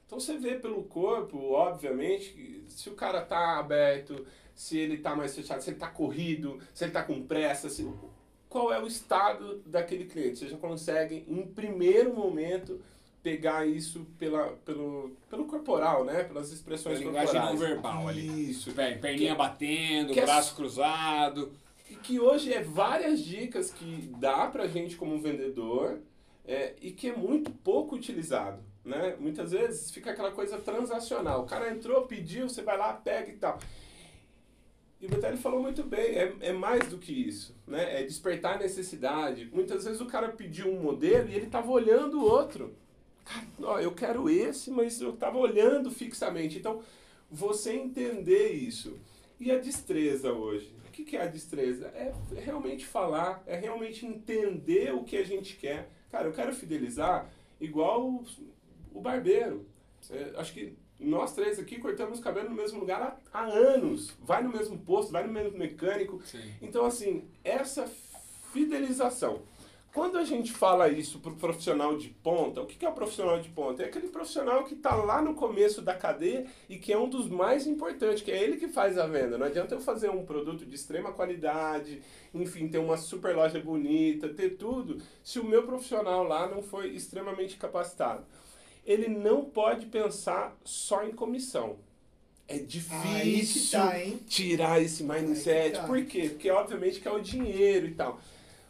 [0.05, 5.15] Então você vê pelo corpo, obviamente, que se o cara tá aberto, se ele tá
[5.15, 7.89] mais fechado, se ele tá corrido, se ele tá com pressa, se...
[8.49, 10.37] qual é o estado daquele cliente.
[10.39, 12.79] Você já consegue, em primeiro momento,
[13.23, 16.25] pegar isso pela, pelo, pelo corporal, né?
[16.25, 17.59] Pelas expressões Pela linguagem corporais.
[17.59, 18.51] não verbal ali.
[18.51, 18.71] Isso.
[18.73, 21.51] Per- Perninha batendo, que é- braço cruzado.
[22.03, 25.99] Que hoje é várias dicas que dá pra gente como vendedor
[26.45, 28.61] é, e que é muito pouco utilizado.
[28.83, 29.15] Né?
[29.19, 31.41] Muitas vezes fica aquela coisa transacional.
[31.41, 33.57] O cara entrou, pediu, você vai lá, pega e tal.
[34.99, 37.99] E o Betelli falou muito bem, é, é mais do que isso, né?
[37.99, 39.49] É despertar a necessidade.
[39.51, 42.73] Muitas vezes o cara pediu um modelo e ele estava olhando o outro.
[43.25, 46.57] Cara, ó, eu quero esse, mas eu estava olhando fixamente.
[46.57, 46.81] Então,
[47.29, 48.97] você entender isso.
[49.39, 50.73] E a destreza hoje?
[50.93, 51.87] O que que é a destreza?
[51.87, 55.89] É realmente falar, é realmente entender o que a gente quer.
[56.11, 57.27] Cara, eu quero fidelizar
[57.59, 58.23] igual o,
[58.93, 59.65] o barbeiro.
[60.11, 64.15] É, acho que nós três aqui cortamos cabelo no mesmo lugar há, há anos.
[64.21, 66.21] Vai no mesmo posto, vai no mesmo mecânico.
[66.25, 66.53] Sim.
[66.61, 67.89] Então, assim, essa
[68.51, 69.41] fidelização.
[69.93, 73.39] Quando a gente fala isso para o profissional de ponta, o que é o profissional
[73.39, 73.83] de ponta?
[73.83, 77.29] É aquele profissional que está lá no começo da cadeia e que é um dos
[77.29, 79.37] mais importantes, que é ele que faz a venda.
[79.37, 82.01] Não adianta eu fazer um produto de extrema qualidade,
[82.33, 86.89] enfim, ter uma super loja bonita, ter tudo, se o meu profissional lá não foi
[86.89, 88.25] extremamente capacitado.
[88.83, 91.77] Ele não pode pensar só em comissão.
[92.47, 94.19] É que difícil tá, hein?
[94.27, 95.77] tirar esse mindset.
[95.77, 95.83] Tá.
[95.83, 96.29] Por quê?
[96.29, 98.19] Porque obviamente que é o dinheiro e tal.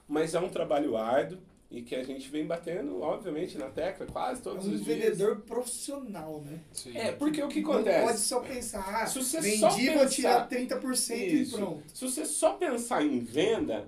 [0.07, 1.39] Mas é um trabalho árduo
[1.71, 4.97] e que a gente vem batendo, obviamente, na tecla quase É todos um os dias.
[4.99, 6.59] vendedor profissional, né?
[6.71, 6.95] Sim.
[6.95, 8.23] É, porque o que Não pode acontece?
[8.25, 11.55] só pensar, ah, Se você vendi, só vou pensar- tirar 30% Isso.
[11.55, 11.83] e pronto.
[11.93, 13.87] Se você só pensar em venda,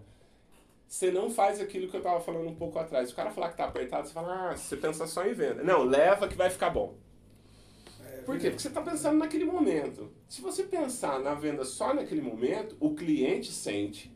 [0.88, 3.07] você não faz aquilo que eu tava falando um pouco atrás.
[3.07, 5.61] Se o cara falar que tá apertado, você fala, ah, você pensa só em venda.
[5.63, 6.95] Não, leva que vai ficar bom.
[8.03, 8.49] É, Por quê?
[8.49, 10.11] Porque você está pensando naquele momento.
[10.28, 14.14] Se você pensar na venda só naquele momento, o cliente sente.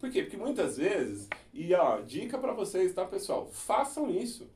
[0.00, 0.22] Por quê?
[0.22, 3.46] Porque muitas vezes, e ó, dica para vocês, tá, pessoal?
[3.52, 4.50] Façam isso.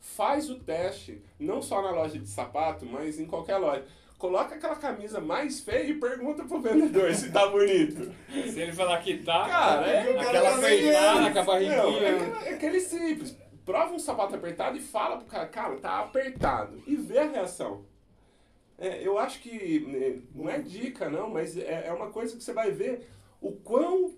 [0.00, 3.84] Faz o teste, não só na loja de sapato, mas em qualquer loja.
[4.18, 8.12] Coloca aquela camisa mais feia e pergunta pro vendedor se tá bonito.
[8.50, 11.32] Se ele falar que tá, Cara, é- cara aquela vendendo.
[11.32, 11.76] com a barriguinha.
[11.76, 13.36] Não, é, aquele, é aquele simples.
[13.64, 16.82] Prova um sapato apertado e fala pro cara, cara, tá apertado.
[16.86, 17.84] E vê a reação.
[18.76, 22.42] É, eu acho que né, não é dica, não, mas é, é uma coisa que
[22.42, 23.08] você vai ver
[23.40, 24.12] o quão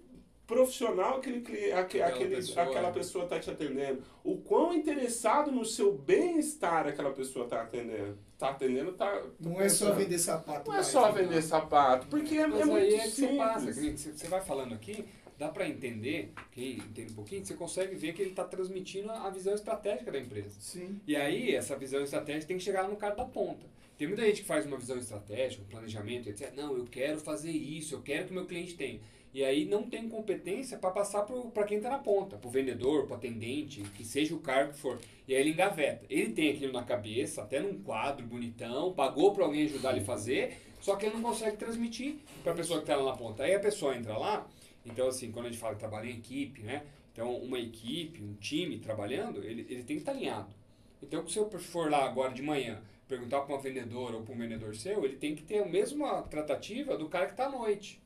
[0.75, 2.93] profissional aquele, cli- aque- Aquela aquele, pessoa, aquela né?
[2.95, 4.03] pessoa tá te atendendo.
[4.23, 8.17] O quão interessado no seu bem-estar aquela pessoa tá atendendo.
[8.39, 9.11] Tá atendendo, tá.
[9.11, 10.71] tá Não é só vender sapato.
[10.71, 11.23] Não é só né?
[11.23, 13.31] vender sapato, porque é, Mas é muito é que simples.
[13.31, 13.73] você passa,
[14.17, 15.05] você vai falando aqui,
[15.37, 19.29] dá pra entender, quem entende um pouquinho, você consegue ver que ele tá transmitindo a
[19.31, 20.57] visão estratégica da empresa.
[20.59, 21.01] Sim.
[21.07, 23.67] E aí, essa visão estratégica tem que chegar no cara da ponta.
[23.99, 26.55] Tem muita gente que faz uma visão estratégica, um planejamento, etc.
[26.57, 28.99] Não, eu quero fazer isso, eu quero que o meu cliente tenha.
[29.33, 33.07] E aí não tem competência para passar para quem está na ponta, para o vendedor,
[33.07, 34.99] para o atendente, que seja o cargo que for.
[35.29, 36.05] E aí ele engaveta.
[36.11, 40.05] Ele tem aquilo na cabeça, até num quadro bonitão, pagou para alguém ajudar ele a
[40.05, 43.45] fazer, só que ele não consegue transmitir para a pessoa que está lá na ponta.
[43.45, 44.49] Aí a pessoa entra lá,
[44.85, 46.83] então assim, quando a gente fala que trabalha em equipe, né?
[47.13, 50.53] Então uma equipe, um time trabalhando, ele, ele tem que estar tá alinhado.
[51.01, 54.39] Então se eu for lá agora de manhã perguntar para uma vendedora ou para um
[54.39, 58.01] vendedor seu, ele tem que ter a mesma tratativa do cara que está à noite.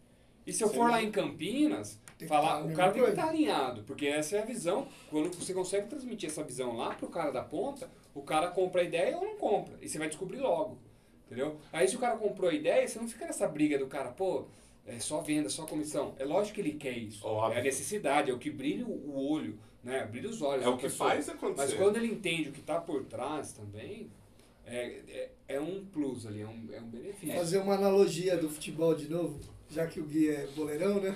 [0.47, 0.75] E se eu Sim.
[0.75, 4.43] for lá em Campinas, falar, o cara tem que estar tá alinhado, porque essa é
[4.43, 4.87] a visão.
[5.11, 8.85] Quando você consegue transmitir essa visão lá pro cara da ponta, o cara compra a
[8.85, 9.77] ideia ou não compra.
[9.81, 10.79] E você vai descobrir logo.
[11.27, 11.59] Entendeu?
[11.73, 14.47] Aí se o cara comprou a ideia, você não fica nessa briga do cara, pô,
[14.87, 16.15] é só venda, só comissão.
[16.19, 17.27] É lógico que ele quer isso.
[17.27, 17.57] Óbvio.
[17.57, 20.05] É a necessidade, é o que brilha o olho, né?
[20.07, 20.65] Brilha os olhos.
[20.65, 21.11] É o que pessoa.
[21.11, 21.69] faz acontecer.
[21.69, 24.11] Mas quando ele entende o que está por trás também,
[24.67, 27.35] é, é, é, um plus ali, é um, é um benefício.
[27.35, 29.41] Fazer uma analogia do futebol de novo
[29.71, 31.15] já que o Gui é boleirão, né?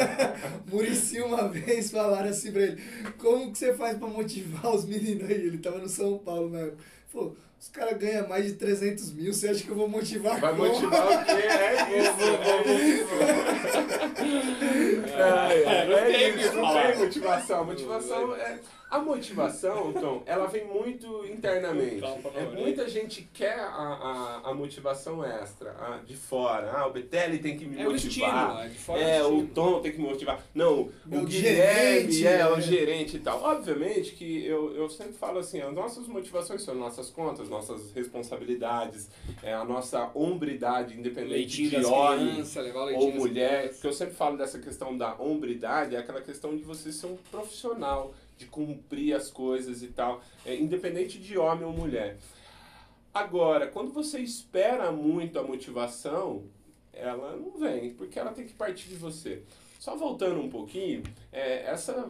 [0.70, 2.82] Murici uma vez falaram assim pra ele,
[3.18, 5.46] como que você faz pra motivar os meninos aí?
[5.46, 6.84] Ele tava no São Paulo na época.
[7.08, 10.54] Falou, os caras ganham mais de 300 mil, você acha que eu vou motivar Vai
[10.54, 10.68] como?
[10.68, 11.32] motivar o quê?
[11.32, 12.22] É isso,
[12.54, 13.08] é isso.
[15.14, 17.64] É, é, é isso, não tem motivação.
[17.64, 22.02] Motivação é a motivação, Tom, ela vem muito internamente.
[22.34, 26.72] É, muita gente quer a, a, a motivação extra, a, de fora.
[26.72, 28.62] Ah, o Betelli tem que me é motivar.
[28.62, 30.42] O estilo, é, é o, Tom tem que me motivar.
[30.54, 33.42] Não, o, o Guilherme gerente, é, é, o gerente e tal.
[33.42, 39.10] Obviamente que eu, eu sempre falo assim, as nossas motivações são nossas contas, nossas responsabilidades,
[39.42, 42.44] é, a nossa hombridade, independente leitinho de homem
[42.96, 43.74] ou mulher.
[43.74, 47.16] Que eu sempre falo dessa questão da hombridade, é aquela questão de você ser um
[47.30, 52.16] profissional de cumprir as coisas e tal, é, independente de homem ou mulher.
[53.12, 56.44] Agora, quando você espera muito a motivação,
[56.92, 59.42] ela não vem, porque ela tem que partir de você.
[59.80, 62.08] Só voltando um pouquinho, é, essa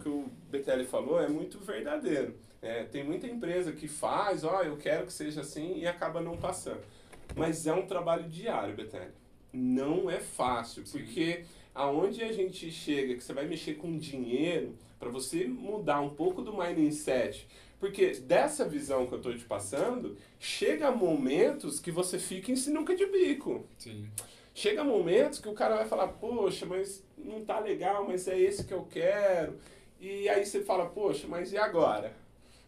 [0.00, 2.36] que o Betelli falou é muito verdadeiro.
[2.64, 6.34] É, tem muita empresa que faz, ó, eu quero que seja assim e acaba não
[6.34, 6.80] passando.
[7.36, 9.12] Mas é um trabalho diário, Betelli.
[9.52, 11.44] Não é fácil, porque
[11.74, 16.40] aonde a gente chega, que você vai mexer com dinheiro, para você mudar um pouco
[16.40, 17.46] do mindset.
[17.78, 22.96] Porque dessa visão que eu estou te passando, chega momentos que você fica em sinuca
[22.96, 23.66] de bico.
[23.76, 24.08] Sim.
[24.54, 28.64] Chega momentos que o cara vai falar, poxa, mas não tá legal, mas é esse
[28.64, 29.58] que eu quero.
[30.00, 32.23] E aí você fala, poxa, mas e agora?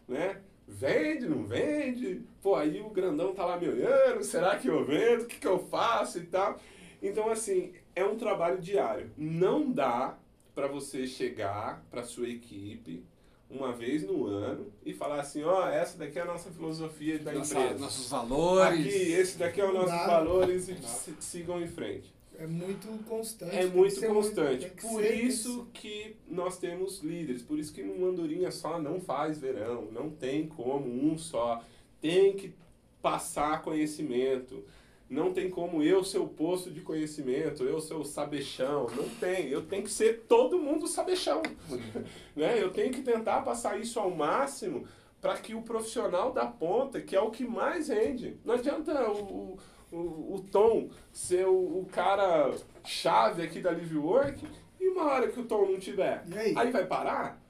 [0.07, 0.41] Né?
[0.67, 2.21] Vende, não vende?
[2.41, 5.23] Pô, aí o grandão tá lá me olhando, será que eu vendo?
[5.23, 6.59] O que, que eu faço e tal?
[7.01, 9.11] Então, assim, é um trabalho diário.
[9.17, 10.17] Não dá
[10.53, 13.05] para você chegar para sua equipe
[13.49, 17.17] uma vez no ano e falar assim, ó, oh, essa daqui é a nossa filosofia
[17.19, 17.79] da nossa, empresa.
[17.79, 18.79] Nossos valores.
[18.79, 20.77] Aqui, esse daqui é o nosso valores e
[21.19, 22.16] sigam em frente.
[22.37, 23.55] É muito constante.
[23.55, 24.67] É muito constante.
[24.67, 27.41] Muito, por isso que nós temos líderes.
[27.41, 29.87] Por isso que uma andorinha só não faz verão.
[29.91, 31.63] Não tem como um só.
[31.99, 32.53] Tem que
[33.01, 34.63] passar conhecimento.
[35.09, 38.87] Não tem como eu ser o poço de conhecimento, eu ser o sabechão.
[38.95, 39.47] Não tem.
[39.47, 41.41] Eu tenho que ser todo mundo sabechão.
[42.35, 42.61] né?
[42.61, 44.85] Eu tenho que tentar passar isso ao máximo
[45.19, 48.37] para que o profissional da ponta, que é o que mais rende.
[48.45, 49.59] Não adianta o, o,
[49.95, 54.45] o Tom ser o, o, cara chave aqui da Live Work
[54.79, 56.23] e uma hora que o Tom não tiver.
[56.35, 56.53] Aí?
[56.57, 56.71] aí?
[56.71, 57.41] vai parar?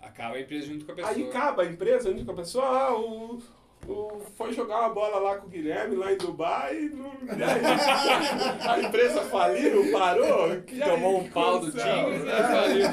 [0.00, 1.14] Acaba a empresa junto com a pessoa.
[1.14, 2.64] Aí acaba a empresa junto com a pessoa.
[2.64, 3.42] Ah, o,
[3.88, 7.12] o, foi jogar uma bola lá com o Guilherme, lá em Dubai, e não,
[8.70, 10.60] a empresa faliu, parou.
[10.62, 12.88] Que Tomou um pau do time e faliu.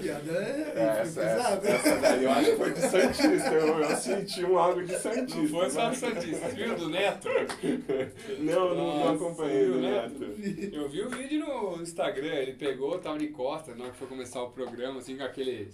[0.00, 4.44] Piada é essa, essa, essa daí eu acho que foi de Santista, eu, eu senti
[4.44, 5.40] um algo de Santista.
[5.40, 7.28] Não foi só de Santista, viu do Neto?
[8.38, 10.24] Não, não, não acompanhei do Neto.
[10.72, 14.08] Eu vi o vídeo no Instagram, ele pegou, tava de costa na hora que foi
[14.08, 15.70] começar o programa, assim, com aquele...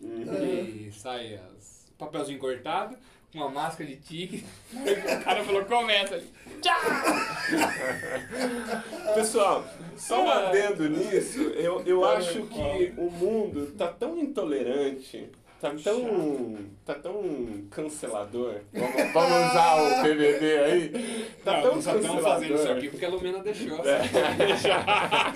[0.00, 0.86] Uhum.
[0.88, 1.71] E sai as
[2.06, 2.96] papelzinho cortado,
[3.34, 4.44] uma máscara de tigre.
[4.72, 6.30] o cara falou, começa ali.
[9.14, 9.64] Pessoal,
[9.96, 15.28] só um adendo nisso, eu, eu acho que o mundo tá tão intolerante
[15.62, 17.22] tá tão, tá tão
[17.70, 18.62] cancelador.
[18.72, 21.28] Vamos, vamos usar o PVD aí.
[21.44, 22.22] Tá não, tão só cancelador.
[22.24, 23.78] fazendo isso aqui porque a Lumena deixou.
[23.86, 24.00] É.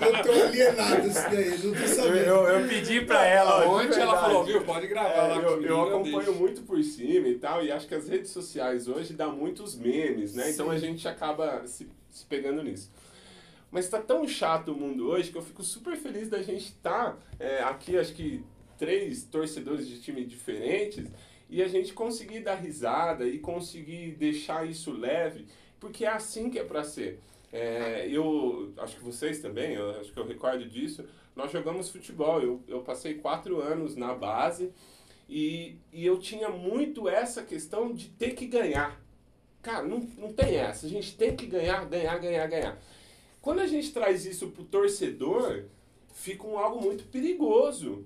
[0.05, 2.17] eu tô alienado isso daí, não tô sabendo.
[2.17, 5.65] Eu, eu pedi pra ela ontem, ela falou, viu, pode gravar é, lá eu, comigo,
[5.65, 9.13] eu acompanho eu muito por cima e tal, e acho que as redes sociais hoje
[9.13, 10.43] dá muitos memes, né?
[10.43, 10.51] Sim.
[10.51, 12.91] Então a gente acaba se, se pegando nisso.
[13.71, 17.11] Mas tá tão chato o mundo hoje que eu fico super feliz da gente estar
[17.11, 18.43] tá, é, aqui, acho que
[18.77, 21.05] três torcedores de times diferentes
[21.49, 25.45] e a gente conseguir dar risada e conseguir deixar isso leve,
[25.79, 27.19] porque é assim que é para ser.
[27.51, 31.05] É, eu acho que vocês também, eu acho que eu recordo disso.
[31.35, 32.41] Nós jogamos futebol.
[32.41, 34.71] Eu, eu passei quatro anos na base
[35.29, 38.99] e, e eu tinha muito essa questão de ter que ganhar.
[39.61, 40.85] Cara, não, não tem essa.
[40.85, 42.81] A gente tem que ganhar, ganhar, ganhar, ganhar.
[43.41, 45.65] Quando a gente traz isso pro torcedor,
[46.13, 48.03] fica um algo muito perigoso.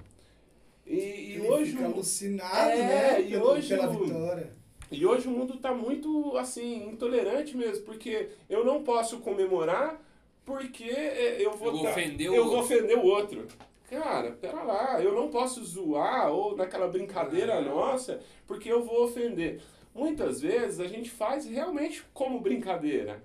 [0.85, 1.71] E, e Ele hoje.
[1.71, 3.21] fica o- alucinado, É, né?
[3.21, 4.51] e pelo- hoje pela o- vitória.
[4.91, 10.01] E hoje o mundo está muito, assim, intolerante mesmo, porque eu não posso comemorar
[10.43, 12.75] porque é, eu vou, Eu vou tá- ofender o eu vou outro.
[12.75, 13.47] ofender o outro.
[13.89, 17.61] Cara, pera lá, eu não posso zoar ou naquela brincadeira É.
[17.61, 19.61] nossa porque eu vou ofender.
[19.93, 23.21] Muitas vezes a gente faz realmente como brincadeira.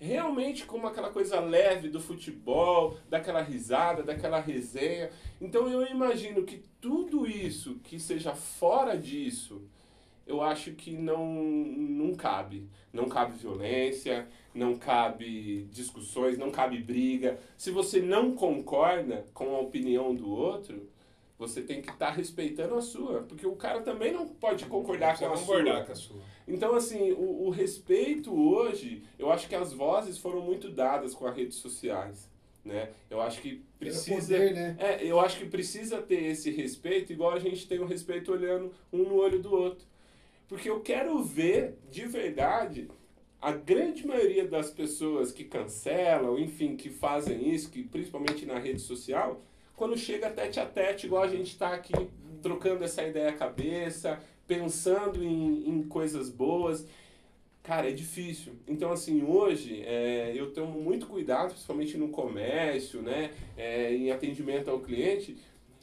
[0.00, 5.10] Realmente como aquela coisa leve do futebol, daquela risada, daquela resenha.
[5.38, 9.62] Então eu imagino que tudo isso que seja fora disso,
[10.26, 12.66] eu acho que não, não cabe.
[12.90, 17.38] Não cabe violência, não cabe discussões, não cabe briga.
[17.58, 20.88] Se você não concorda com a opinião do outro,
[21.40, 23.22] você tem que estar respeitando a sua.
[23.22, 26.20] Porque o cara também não pode concordar com a concordar com a sua.
[26.46, 31.26] Então, assim, o, o respeito hoje, eu acho que as vozes foram muito dadas com
[31.26, 32.28] as redes sociais.
[32.62, 32.90] Né?
[33.08, 34.36] Eu acho que precisa.
[34.36, 34.76] poder, né?
[34.78, 38.70] É, eu acho que precisa ter esse respeito, igual a gente tem o respeito olhando
[38.92, 39.86] um no olho do outro.
[40.46, 42.90] Porque eu quero ver, de verdade,
[43.40, 48.82] a grande maioria das pessoas que cancelam, enfim, que fazem isso, que principalmente na rede
[48.82, 49.40] social,
[49.80, 51.94] quando chega tete a tete, igual a gente está aqui
[52.42, 56.86] trocando essa ideia à cabeça, pensando em, em coisas boas.
[57.62, 58.52] Cara, é difícil.
[58.68, 64.70] Então, assim, hoje é, eu tomo muito cuidado, principalmente no comércio, né, é, em atendimento
[64.70, 65.38] ao cliente,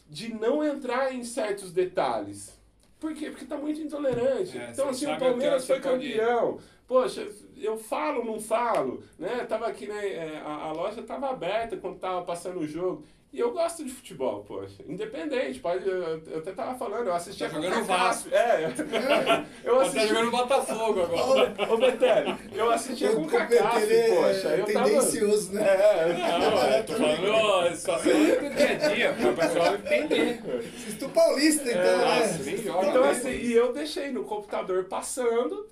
[0.08, 2.56] de não entrar em certos detalhes.
[3.00, 3.32] Por quê?
[3.32, 4.60] Porque tá muito intolerante.
[4.60, 5.82] É, então, assim, o Palmeiras foi ir.
[5.82, 6.60] campeão.
[6.88, 7.28] Poxa,
[7.58, 9.44] eu falo, não falo, né?
[9.50, 10.08] Tava aqui, né?
[10.08, 13.04] é, A, a loja tava aberta quando tava passando o jogo.
[13.38, 14.84] E eu gosto de futebol, poxa.
[14.88, 15.88] Independente, pode.
[15.88, 18.30] Eu, eu até tava falando, eu assistia Tá jogando Vasco.
[18.34, 18.66] É,
[19.64, 20.00] eu Você assisti.
[20.00, 21.54] tá jogando Botafogo agora.
[21.70, 24.48] Ô, ô Betelli, eu assistia com o ele é poxa.
[24.48, 24.90] Eu tava.
[24.90, 25.62] tendencioso, né?
[25.68, 30.42] É, Não, eu tô falando situação do dia a dia, para o pessoal entender.
[30.42, 32.20] Vocês estão paulista, então, É, né?
[32.22, 32.88] nossa, joga.
[32.88, 35.68] Então, assim, e eu deixei no computador passando.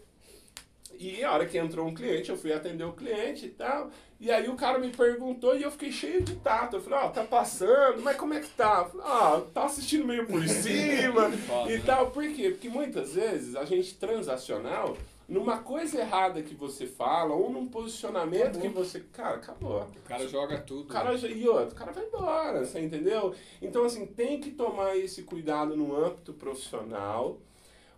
[1.00, 3.90] E a hora que entrou um cliente, eu fui atender o cliente e tal.
[4.20, 6.78] E aí o cara me perguntou e eu fiquei cheio de tato.
[6.78, 8.90] Eu falei, ó, tá passando, mas como é que tá?
[9.02, 11.30] Ah, tá assistindo meio por cima
[11.68, 11.84] e né?
[11.86, 12.12] tal.
[12.12, 12.52] Por quê?
[12.52, 14.96] Porque muitas vezes a gente transacional,
[15.28, 19.02] numa coisa errada que você fala, ou num posicionamento que você.
[19.12, 19.82] Cara, acabou.
[19.82, 20.86] O cara joga tudo.
[20.86, 23.36] O cara, já- e outro, o cara vai embora, você entendeu?
[23.62, 27.38] Então, assim, tem que tomar esse cuidado no âmbito profissional,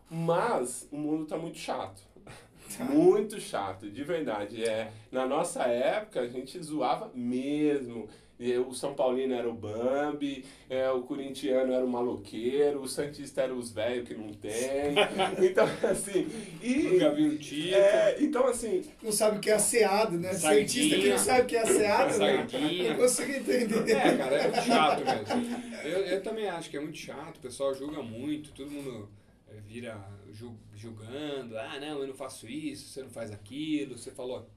[0.10, 2.02] mas o mundo tá muito chato.
[2.90, 4.64] Muito chato, de verdade.
[4.64, 8.08] É, na nossa época, a gente zoava mesmo.
[8.68, 13.52] O São Paulino era o Bambi, é, o corintiano era o maloqueiro, o Santista era
[13.52, 14.94] os velhos que não tem.
[15.44, 16.28] Então, assim.
[16.62, 17.76] E, Nunca vi tiro.
[17.76, 20.34] é, então, assim, Não sabe o que é asseado, né?
[20.34, 20.68] Sardinha.
[20.68, 22.38] Cientista que não sabe o que é asseado, né?
[22.48, 22.90] Sardinha.
[22.92, 23.92] Não consigo entender.
[23.92, 25.68] É, cara, é muito chato mesmo.
[25.84, 29.10] Eu, eu também acho que é muito chato, o pessoal julga muito, todo mundo
[29.50, 29.98] é, vira
[30.32, 34.48] ju- julgando, ah não, eu não faço isso, você não faz aquilo, você falou.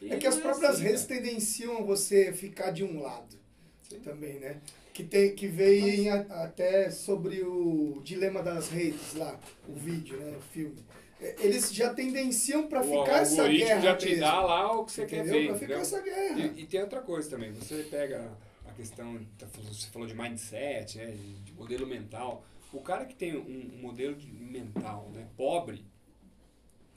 [0.00, 1.20] E É que as próprias assim, redes cara.
[1.20, 3.36] tendenciam você ficar de um lado
[3.82, 4.00] Sim.
[4.00, 4.60] também, né?
[4.94, 9.38] Que, tem, que veio até sobre o dilema das redes lá,
[9.68, 10.36] o vídeo, né?
[10.36, 10.76] O filme.
[11.20, 14.84] É, Eles já tendenciam pra O ficar essa guerra já te mesmo, dá lá o
[14.86, 15.34] que você quer entendeu?
[15.40, 15.80] ver, Pra ficar entendeu?
[15.82, 16.52] essa guerra.
[16.56, 18.32] E, e tem outra coisa também, você pega
[18.66, 22.42] a questão, tá você falou de mindset, né, de modelo mental.
[22.72, 25.84] O cara que tem um, um modelo de mental né, pobre,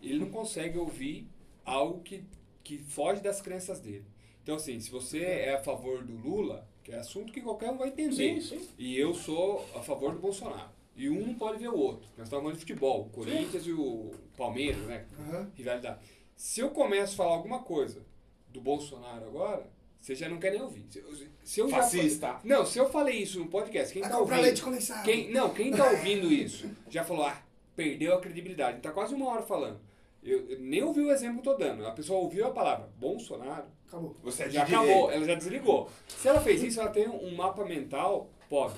[0.01, 1.27] ele não consegue ouvir
[1.65, 2.23] algo que,
[2.63, 4.05] que foge das crenças dele.
[4.43, 7.77] Então, assim, se você é a favor do Lula, que é assunto que qualquer um
[7.77, 8.67] vai entender, sim, sim.
[8.77, 12.07] e eu sou a favor do Bolsonaro, e um não pode ver o outro.
[12.17, 15.07] Nós estamos falando de futebol, o Corinthians e o Palmeiras, né?
[15.17, 15.51] Aham.
[15.55, 15.99] rivalidade.
[16.35, 18.05] Se eu começo a falar alguma coisa
[18.49, 19.65] do Bolsonaro agora,
[20.05, 20.85] você já não quer nem ouvir.
[20.89, 21.13] Se, eu-
[21.43, 22.27] se eu já Fascista.
[22.33, 24.41] fa- não, se eu falei isso no podcast, quem tá ouvindo...
[24.41, 25.03] leite condensado.
[25.05, 27.41] Quem, não, quem tá ouvindo isso já falou, ah,
[27.75, 28.81] perdeu a credibilidade.
[28.81, 29.79] Tá quase uma hora falando.
[30.21, 31.85] Eu, eu nem ouvi o exemplo que eu tô dando.
[31.87, 34.15] A pessoa ouviu a palavra Bolsonaro, Acabou.
[34.23, 34.83] Você é já direita.
[34.91, 35.89] acabou, ela já desligou.
[36.07, 38.75] Se ela fez isso, ela tem um mapa mental pobre.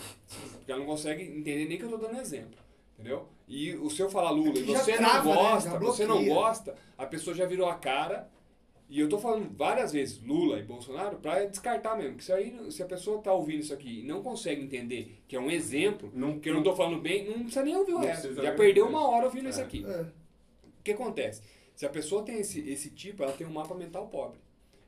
[0.57, 2.59] Porque ela não consegue entender nem que eu tô dando exemplo.
[2.99, 3.27] Entendeu?
[3.47, 5.49] E o se eu falar Lula e Já você trava, não né?
[5.51, 6.33] gosta, Já você não bloqueia.
[6.33, 8.29] gosta, a pessoa já virou a cara
[8.87, 12.17] E eu tô falando várias vezes Lula e Bolsonaro para descartar mesmo.
[12.17, 15.35] Que se, aí, se a pessoa tá ouvindo isso aqui e não consegue entender que
[15.35, 17.97] é um exemplo, Não- que eu não tô falando bem, não precisa nem ouvir o
[17.97, 18.35] resto.
[18.35, 19.49] Já perdeu uma hora ouvindo É.
[19.49, 19.83] isso aqui.
[19.87, 20.01] É.
[20.01, 21.41] O que acontece?
[21.75, 24.39] Se a pessoa tem esse, esse tipo, ela tem um mapa mental pobre.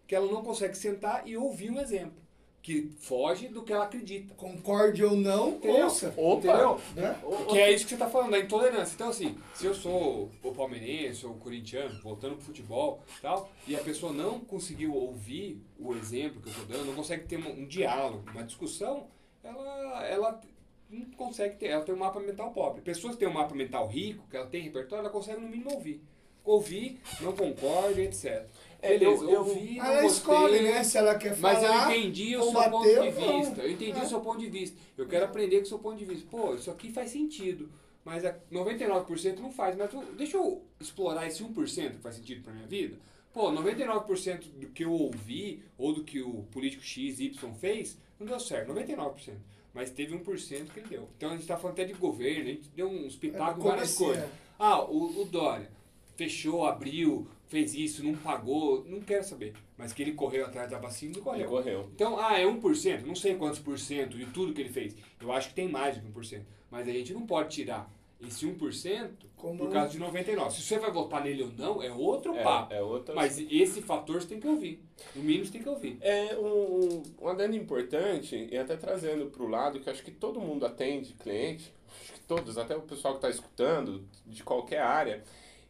[0.06, 2.22] Que ela não consegue sentar e ouvir um exemplo.
[2.68, 4.36] Que foge do que ela acredita.
[4.36, 5.86] Concorde ou não, Entendeu?
[5.86, 6.14] ouça.
[6.18, 6.48] Opa!
[6.48, 6.82] Entendeu?
[6.98, 7.16] Né?
[7.48, 8.94] Que é isso que você tá falando, da intolerância.
[8.94, 13.50] Então, assim, se eu sou o palmeirense ou o corintiano, voltando pro futebol e tal,
[13.66, 17.38] e a pessoa não conseguiu ouvir o exemplo que eu tô dando, não consegue ter
[17.38, 19.08] um, um diálogo, uma discussão,
[19.42, 20.42] ela, ela
[20.90, 22.82] não consegue ter, ela tem um mapa mental pobre.
[22.82, 25.72] Pessoas que têm um mapa mental rico, que ela tem repertório, ela consegue no mínimo
[25.72, 26.04] ouvir.
[26.44, 28.46] Ouvir, não concorda, etc.
[28.82, 30.84] É, Beleza, eu- eu- ouvi, não Ela gostei, escolhe, né?
[30.84, 31.92] Se ela quer mas falar.
[31.96, 33.42] eu entendi o seu combater ponto de ou não.
[33.42, 33.62] vista.
[33.62, 34.04] Eu entendi É.
[34.04, 34.78] o seu ponto de vista.
[34.98, 36.28] Eu quero aprender com o seu ponto de vista.
[36.30, 37.70] Pô, isso aqui faz sentido.
[38.06, 39.76] Mas a 99% não faz.
[39.76, 42.98] Mas deixa eu explorar esse 1% que faz sentido pra minha vida.
[43.34, 48.26] Pô, 99% do que eu ouvi ou do que o político X, Y fez, não
[48.28, 48.68] deu certo.
[48.70, 49.38] 99%.
[49.74, 51.10] Mas teve 1% que ele deu.
[51.18, 53.96] Então a gente tá falando até de governo, a gente deu uns É, pitacos várias
[53.96, 54.24] coisas.
[54.24, 54.30] é?
[54.58, 55.70] Ah, o, o Dória
[56.16, 59.54] fechou, abriu, fez isso, não pagou, não quero saber.
[59.78, 61.40] Mas que ele correu atrás da vacina, ele correu.
[61.40, 61.90] Ele correu.
[61.94, 64.96] Então, ah, é 1%, não sei quantos por cento de tudo que ele fez.
[65.20, 66.42] Eu acho que tem mais do que 1%.
[66.70, 70.52] Mas a gente não pode tirar esse 1% Como por causa de 99%.
[70.52, 72.74] Se você vai votar nele ou não, é outro papo.
[72.74, 73.14] É, é outra.
[73.14, 74.84] Mas esse fator você tem que ouvir.
[75.16, 75.98] No mínimo você tem que ouvir.
[76.02, 80.42] É um, um adendo importante, e até trazendo para o lado que acho que todo
[80.42, 81.72] mundo atende cliente,
[82.02, 85.24] acho que todos, até o pessoal que está escutando, de qualquer área,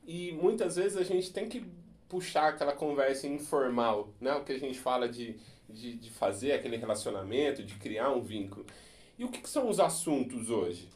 [0.07, 1.65] e muitas vezes a gente tem que
[2.07, 4.33] puxar aquela conversa informal, né?
[4.33, 5.35] o que a gente fala de,
[5.69, 8.65] de, de fazer aquele relacionamento, de criar um vínculo.
[9.19, 10.87] E o que, que são os assuntos hoje?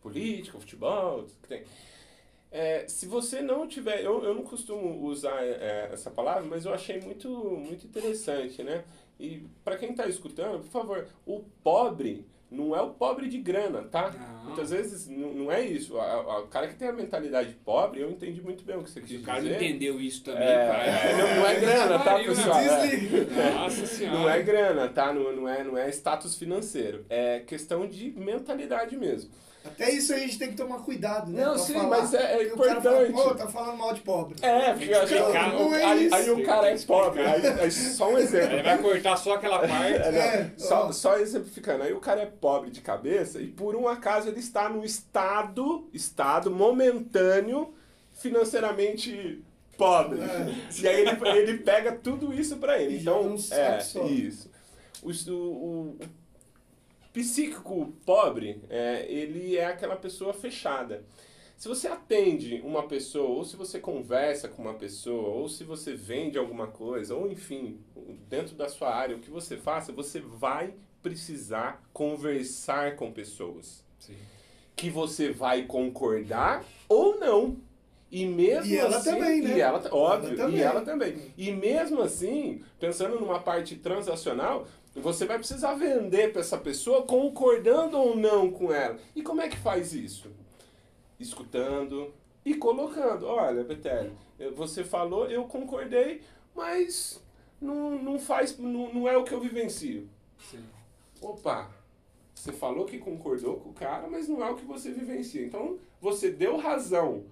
[0.00, 1.64] Política, futebol, tem.
[2.50, 6.72] É, se você não tiver, eu, eu não costumo usar é, essa palavra, mas eu
[6.72, 8.84] achei muito, muito interessante, né?
[9.18, 13.82] E para quem está escutando, por favor, o pobre não é o pobre de grana,
[13.82, 14.10] tá?
[14.12, 14.44] Não.
[14.46, 15.98] Muitas vezes não, não é isso.
[15.98, 18.90] A- a- O cara que tem a mentalidade pobre, eu entendi muito bem o que
[18.90, 19.56] você quis o cara dizer.
[19.56, 20.88] entendeu isso também, É, vai.
[20.88, 22.36] é, não, não é grana, tá, Pariu, né?
[22.36, 22.60] pessoal?
[22.60, 23.50] É.
[23.54, 24.18] Nossa senhora.
[24.18, 25.12] Não é grana, tá?
[25.12, 27.04] Não, não, é, não é status financeiro.
[27.10, 29.30] É questão de mentalidade mesmo.
[29.66, 31.44] Até isso a gente tem que tomar cuidado, né?
[31.44, 31.88] Não, pra sim, falar.
[32.00, 33.12] mas é- é cara fala, importante.
[33.12, 34.36] Pô, tá falando mal de pobre.
[34.42, 35.20] É, porque a gente-
[35.54, 37.22] não é aí, aí o cara é pobre.
[37.22, 38.54] Aí, aí só um exemplo.
[38.54, 39.74] Ele vai cortar só aquela parte.
[39.94, 43.74] É, não, É, só, só exemplificando, aí o cara é pobre de cabeça e por
[43.76, 47.74] um acaso ele está no estado, estado momentâneo,
[48.14, 49.42] financeiramente
[49.76, 50.20] pobre.
[50.80, 52.94] E aí ele, ele pega tudo isso pra ele.
[52.94, 52.98] É.
[52.98, 54.04] E Então, é, só.
[54.06, 54.50] isso.
[55.02, 55.98] O, o, o
[57.16, 61.02] psíquico pobre, é, ele é aquela pessoa fechada.
[61.56, 65.94] Se você atende uma pessoa, ou se você conversa com uma pessoa, ou se você
[65.94, 67.80] vende alguma coisa, ou enfim,
[68.28, 73.82] dentro da sua área, o que você faça, você vai precisar conversar com pessoas.
[73.98, 74.16] Sim.
[74.76, 77.56] Que você vai concordar ou não.
[78.10, 79.56] E mesmo E ela assim, também, né?
[79.56, 80.58] E ela, óbvio, Ela também.
[80.58, 81.16] e ela também.
[81.38, 84.66] E mesmo assim, pensando numa parte transacional,
[85.02, 88.98] você vai precisar vender para essa pessoa concordando ou não com ela.
[89.14, 90.30] E como é que faz isso?
[91.18, 92.12] Escutando
[92.44, 93.26] e colocando.
[93.26, 96.22] Olha, Betelho, eu- você falou, eu concordei,
[96.54, 97.22] mas
[97.60, 100.08] não, não faz, não, não é o que eu vivencio.
[100.50, 100.64] Sim.
[101.20, 101.70] Opa,
[102.34, 105.44] você falou que concordou com o cara, mas não é o que você vivencia.
[105.44, 107.24] Então, você deu razão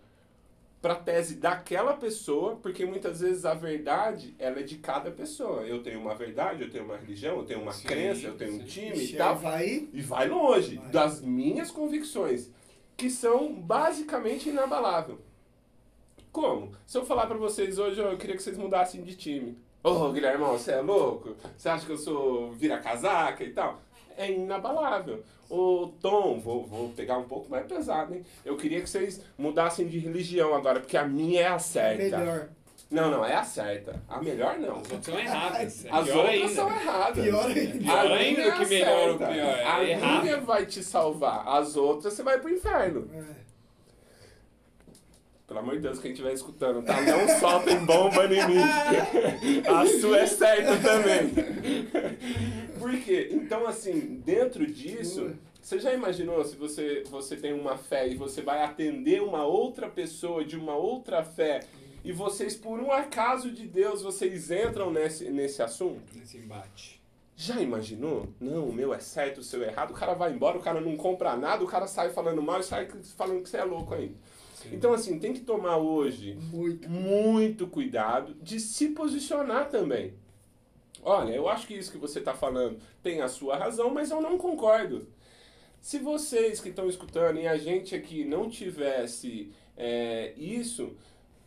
[0.84, 5.62] para tese daquela pessoa, porque muitas vezes a verdade ela é de cada pessoa.
[5.62, 8.56] Eu tenho uma verdade, eu tenho uma religião, eu tenho uma Sim, crença, eu tenho
[8.56, 8.64] um sim.
[8.66, 9.34] time Ixi, e tal.
[9.34, 9.88] vai.
[9.90, 10.90] E vai longe Vai.
[10.90, 12.50] das minhas convicções,
[12.98, 15.22] que são basicamente inabalável.
[16.30, 16.72] Como?
[16.84, 19.56] Se eu falar pra vocês hoje, eu queria que vocês mudassem de time.
[19.82, 21.34] Ô, Guilherme, você é louco?
[21.56, 23.80] Você acha que eu sou vira-casaca e tal?
[24.16, 25.22] É inabalável.
[25.50, 28.24] Ô, Tom, vou, vou pegar um pouco mais pesado, hein?
[28.44, 32.18] Eu queria que vocês mudassem de religião agora, porque a minha é a certa.
[32.18, 32.48] Melhor.
[32.90, 34.00] Não, não, é a certa.
[34.08, 34.76] A melhor não.
[34.76, 35.84] As outras são erradas.
[35.84, 36.48] É As pior outras ainda.
[36.54, 37.24] são erradas.
[37.24, 37.78] Pior ainda.
[37.78, 40.22] Pior A ainda que melhor ou pior, é A errado.
[40.22, 41.48] minha vai te salvar.
[41.48, 43.08] As outras você vai pro inferno.
[43.12, 43.43] É.
[45.54, 47.00] Pelo amor de Deus, quem estiver escutando, tá?
[47.00, 48.58] Não soltem bomba em mim.
[49.64, 51.30] A sua é certa também.
[52.76, 53.28] Por quê?
[53.30, 55.32] Então, assim, dentro disso,
[55.62, 59.88] você já imaginou se você, você tem uma fé e você vai atender uma outra
[59.88, 61.60] pessoa de uma outra fé
[62.04, 66.02] e vocês, por um acaso de Deus, vocês entram nesse, nesse assunto?
[66.16, 67.00] Nesse embate.
[67.36, 68.28] Já imaginou?
[68.40, 69.92] Não, o meu é certo, o seu é errado.
[69.92, 72.64] O cara vai embora, o cara não compra nada, o cara sai falando mal e
[72.64, 74.14] sai falando que você é louco ainda.
[74.72, 76.88] Então, assim, tem que tomar hoje Muito.
[76.88, 80.14] muito cuidado de se posicionar também.
[81.02, 84.20] Olha, eu acho que isso que você está falando tem a sua razão, mas eu
[84.20, 85.06] não concordo.
[85.80, 90.96] Se vocês que estão escutando e a gente aqui não tivesse é, isso,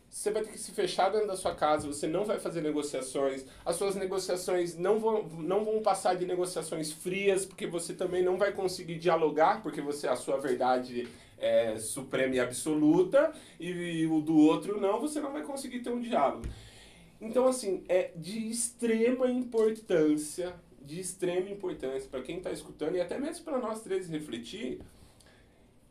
[0.08, 3.44] você vai ter que se fechar dentro da sua casa, você não vai fazer negociações,
[3.64, 8.38] as suas negociações não vão, não vão passar de negociações frias, porque você também não
[8.38, 11.08] vai conseguir dialogar, porque você a sua verdade
[11.40, 16.00] é suprema e absoluta, e o do outro não, você não vai conseguir ter um
[16.00, 16.46] diálogo.
[17.20, 23.18] Então, assim, é de extrema importância, de extrema importância para quem está escutando e até
[23.18, 24.80] mesmo para nós três refletir,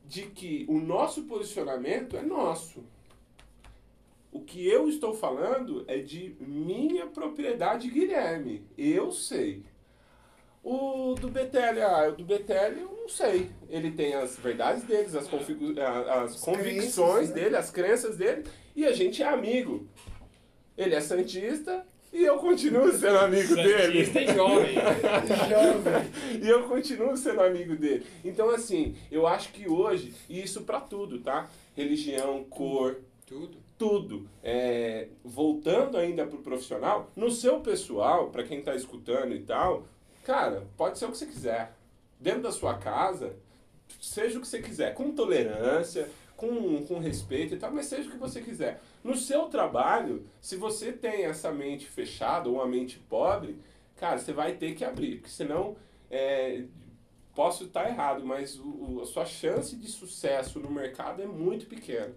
[0.05, 2.83] de que o nosso posicionamento é nosso.
[4.31, 8.63] O que eu estou falando é de minha propriedade, Guilherme.
[8.77, 9.63] Eu sei.
[10.69, 13.49] O do Betelli, ah, o do Betelli eu não sei.
[13.69, 17.35] Ele tem as verdades deles, as, as As convicções crenças, né?
[17.35, 18.43] dele, as crenças dele,
[18.75, 19.87] e a gente é amigo.
[20.77, 24.05] Ele é santista e eu continuo sendo amigo dele.
[24.07, 24.75] Santista e jovem.
[25.49, 26.43] Jovem.
[26.43, 28.05] E eu continuo sendo amigo dele.
[28.25, 31.49] Então, assim, eu acho que hoje, e isso pra tudo, tá?
[31.77, 33.57] Religião, cor, Tudo.
[33.77, 34.29] tudo.
[34.43, 39.85] É, voltando ainda pro profissional, no seu pessoal, pra quem tá escutando e tal,
[40.27, 41.73] cara, pode ser o que você quiser.
[42.19, 43.35] Dentro da sua casa,
[44.01, 48.11] seja o que você quiser, com tolerância, com, com respeito e tal, mas seja o
[48.11, 48.81] que você quiser.
[49.03, 53.59] No seu trabalho, se você tem essa mente fechada ou uma mente pobre,
[53.95, 55.75] cara, você vai ter que abrir, porque senão,
[56.11, 56.65] é,
[57.35, 58.67] posso estar errado, mas o,
[58.97, 62.13] o- a sua chance de sucesso no mercado é muito pequena.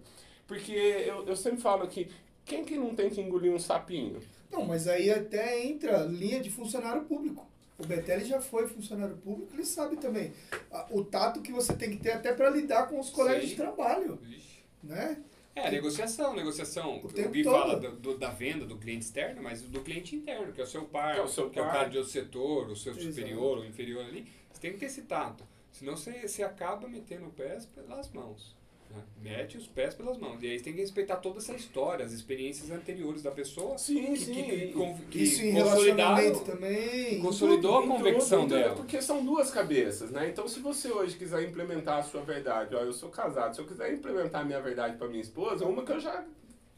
[0.47, 2.09] Porque eu, eu sempre falo aqui,
[2.43, 4.19] quem que não tem que engolir um sapinho?
[4.51, 7.47] Não, mas aí até entra linha de funcionário público.
[7.83, 10.31] O Betelli já foi funcionário público, ele sabe também.
[10.71, 13.49] A- O tato que você tem que ter até para lidar com os colegas Sim.
[13.49, 14.59] de trabalho, Vixe.
[14.83, 15.21] né?
[15.55, 16.99] É, negociação, negociação.
[17.03, 17.53] O O tempo Gui todo.
[17.59, 20.67] fala do, do- da venda do cliente externo, mas do cliente interno, que é o
[20.67, 21.73] seu par, Que é o seu que é o par.
[21.73, 23.09] cara de outro setor, o seu Exato.
[23.13, 24.31] superior, o inferior ali.
[24.51, 25.43] Você tem que ter esse tato.
[25.71, 28.55] Senão você, você acaba metendo o pés pelas mãos.
[28.91, 29.03] Né?
[29.21, 30.41] Mete os pés pelas mãos.
[30.41, 33.77] E aí tem que respeitar toda essa história, as experiências anteriores da pessoa.
[33.77, 34.33] Sim, que, sim.
[34.33, 34.73] que,
[35.09, 37.19] que, Isso em relacionamento também.
[37.19, 38.75] consolidou a Tudo, em convicção tudo, dela.
[38.75, 40.29] Porque são duas cabeças, né?
[40.29, 43.67] Então, se você hoje quiser implementar a sua verdade, ó, eu sou casado, se eu
[43.67, 46.25] quiser implementar a minha verdade pra minha esposa, uma que eu já.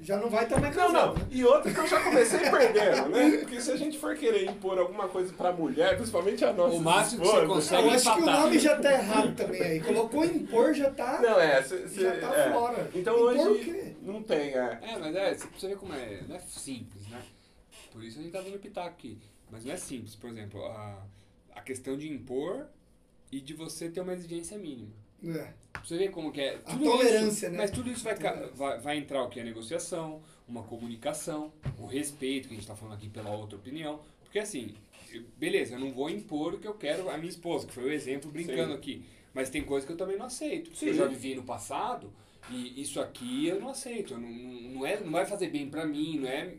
[0.03, 1.15] Já não vai mais Não, não.
[1.31, 3.38] E outra que eu já comecei perdendo, né?
[3.38, 6.75] Porque se a gente for querer impor alguma coisa pra mulher, principalmente a nossa.
[6.75, 8.41] O máximo que você Eu consegue acho que o empatar.
[8.41, 9.80] nome já tá errado também aí.
[9.80, 11.63] Colocou impor, já tá, Não, é.
[11.63, 12.51] Cê, cê- já tá é.
[12.51, 12.91] fora.
[12.93, 13.95] Então impor o hoje quê?
[14.01, 14.80] não tem, é.
[14.81, 17.21] É, mas é, você precisa ver como é, não é simples, né?
[17.91, 19.17] Por isso a gente tá dando pitaco aqui.
[19.49, 20.97] Mas não é simples, por exemplo, a,
[21.55, 22.65] a questão de impor
[23.31, 24.91] e de você ter uma exigência mínima.
[25.25, 25.53] É.
[25.83, 26.55] Você vê como que é.
[26.65, 27.57] A tudo tolerância, isso, né?
[27.57, 28.15] Mas tudo isso vai,
[28.53, 29.39] vai, vai entrar o que?
[29.39, 34.01] A negociação, uma comunicação, o respeito, que a gente tá falando aqui pela outra opinião.
[34.23, 34.75] Porque assim,
[35.37, 37.91] beleza, eu não vou impor o que eu quero à minha esposa, que foi o
[37.91, 38.77] exemplo brincando Sim.
[38.77, 39.05] aqui.
[39.33, 40.75] Mas tem coisa que eu também não aceito.
[40.75, 40.87] Sim.
[40.87, 42.13] Eu já vivi no passado
[42.49, 44.13] e isso aqui eu não aceito.
[44.13, 46.53] Eu não, não, é, não vai fazer bem pra mim, não é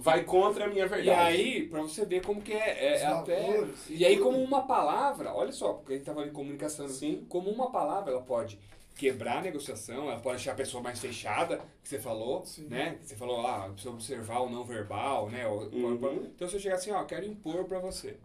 [0.00, 1.08] Vai contra a minha verdade.
[1.08, 3.40] e aí, pra você ver como que é, é Os até.
[3.40, 6.88] valores, E aí, como uma palavra, olha só, porque a gente tá falando de comunicação,
[6.88, 7.24] Sim.
[7.28, 8.58] como uma palavra ela pode
[8.96, 12.66] quebrar a negociação, ela pode deixar a pessoa mais fechada, que você falou, Sim.
[12.68, 12.98] né?
[13.02, 15.46] Você falou lá, precisa observar o não verbal, né?
[15.46, 16.30] Uhum.
[16.34, 18.16] Então, se eu chegar assim, ó, eu quero impor pra você.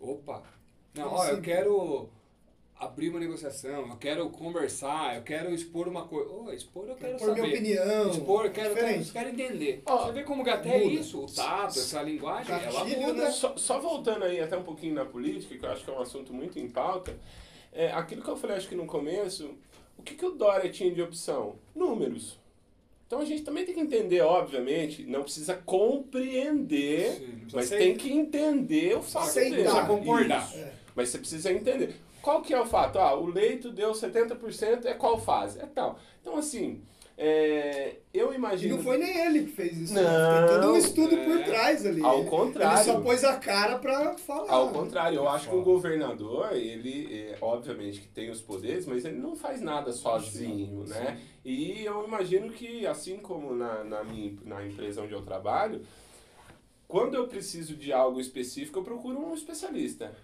[0.00, 0.42] Opa!
[0.94, 1.42] Não, Como ó, eu assim?
[1.42, 2.08] quero
[2.82, 6.28] abrir uma negociação, eu quero conversar, eu quero expor uma coisa.
[6.30, 7.42] Ô, expor eu quero Por saber.
[7.42, 8.10] minha opinião.
[8.10, 9.82] Expor, eu quero, quero, eu quero entender.
[9.86, 10.92] Ó, Você vê como que até muda.
[10.92, 13.12] isso, o tato, essa linguagem, ela muda.
[13.24, 13.30] né?
[13.30, 16.00] Só, só voltando aí até um pouquinho na política, que eu acho que é um
[16.00, 17.16] assunto muito em pauta,
[17.72, 19.54] é, aquilo que eu falei acho que no começo,
[19.96, 21.54] o que, que o Dória tinha de opção?
[21.74, 22.40] Números.
[23.06, 27.94] Então a gente também tem que entender, obviamente, não precisa compreender, Sim, mas ser- tem
[27.96, 29.50] que entender o fato Aceitar.
[29.50, 29.62] dele.
[29.64, 30.48] Precisa concordar.
[30.48, 30.58] Isso.
[30.58, 30.72] É.
[30.94, 31.94] Mas você precisa entender.
[32.22, 32.98] Qual que é o fato?
[32.98, 35.58] Ah, o leito deu 70%, é qual fase?
[35.60, 35.98] É tal.
[36.20, 36.80] Então, assim,
[37.18, 38.76] é, eu E imagino...
[38.76, 39.94] não foi nem ele que fez isso.
[39.94, 40.46] Não, né?
[40.46, 41.24] Tem todo um estudo é.
[41.24, 42.02] por trás ali.
[42.02, 42.78] Ao Ele- contrário.
[42.78, 44.50] Ele só pôs a cara pra falar.
[44.50, 49.04] Ao contrário, eu acho que o governador, ele, é, obviamente que tem os poderes, mas
[49.04, 51.20] ele não faz nada sozinho, né?
[51.44, 55.82] E eu imagino que, assim como na, na, minha, na empresa onde eu trabalho,
[56.88, 60.14] quando eu preciso de algo específico, eu procuro um especialista.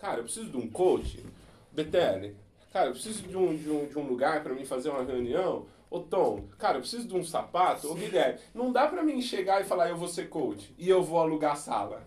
[0.00, 1.24] Cara, eu preciso de um coach,
[1.72, 2.36] Betelli.
[2.72, 5.66] Cara, eu preciso de um, de um, de um lugar para mim fazer uma reunião.
[5.90, 7.90] Ô Tom, cara, eu preciso de um sapato.
[7.90, 11.02] Ô Guilherme, não dá pra mim chegar e falar eu vou ser coach e eu
[11.02, 12.02] vou alugar a sala.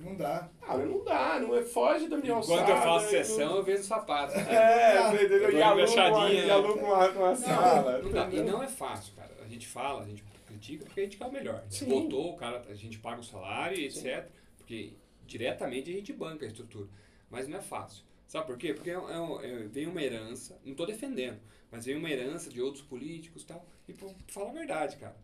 [0.00, 0.48] Não dá.
[0.60, 2.62] Cara, não dá, não é, foge da minha alçada.
[2.62, 4.32] Quando eu faço não- sessão, eu vejo sapato.
[4.34, 5.38] É, Ah, entendeu?
[5.38, 6.56] eu E dou uma aluga uma, engraxadinha, e né?
[6.56, 7.98] uma, uma sala.
[8.02, 8.28] Não dá.
[8.30, 9.30] E não é fácil, cara.
[9.44, 11.62] A gente fala, a gente critica porque a gente quer o melhor.
[11.70, 11.86] Sim.
[11.88, 14.26] botou o cara, a gente paga o salário e etc.
[14.58, 14.94] Porque
[15.26, 16.88] diretamente a gente banca a estrutura.
[17.34, 18.04] Mas não é fácil.
[18.26, 18.74] Sabe por quê?
[18.74, 21.40] Porque é, é é- vem uma herança, não estou defendendo,
[21.70, 23.66] mas vem uma herança de outros políticos e tal.
[23.88, 25.16] E pra falar a verdade, cara,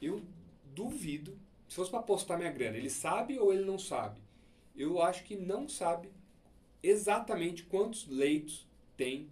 [0.00, 0.22] eu
[0.74, 1.38] duvido,
[1.68, 4.20] se fosse para apostar minha grana, ele sabe ou ele não sabe?
[4.76, 6.08] Eu acho que não sabe
[6.82, 8.66] exatamente quantos leitos
[8.96, 9.28] tem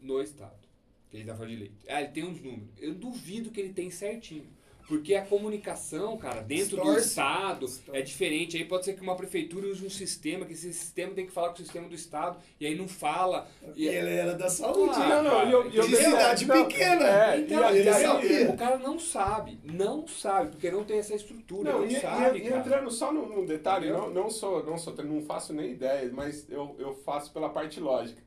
[0.00, 0.66] no estado.
[1.10, 1.74] Que ele tá falando de leito.
[1.88, 2.68] Ah, ele tem uns números.
[2.78, 4.46] Eu duvido que ele tem certinho.
[4.88, 6.96] Porque a comunicação, cara, dentro do.
[6.96, 8.56] Estado é diferente.
[8.56, 11.48] Aí pode ser que uma prefeitura use um sistema, que esse sistema tem que falar
[11.48, 13.48] com o sistema do Estado, e aí não fala.
[13.74, 14.94] E ele era da saúde.
[14.96, 17.04] Ah, Não, não, e eu, e eu De cidade não, pequena.
[17.04, 18.50] É, Então, aí- sabia.
[18.50, 22.38] o cara não sabe, não sabe, porque não tem essa estrutura, Não, não, e, sabe,
[22.38, 22.60] e- e cara.
[22.60, 26.48] entrando só num, num detalhe, não, não sou, não sou, não faço nem ideia, mas
[26.48, 28.22] eu, eu faço pela parte lógica.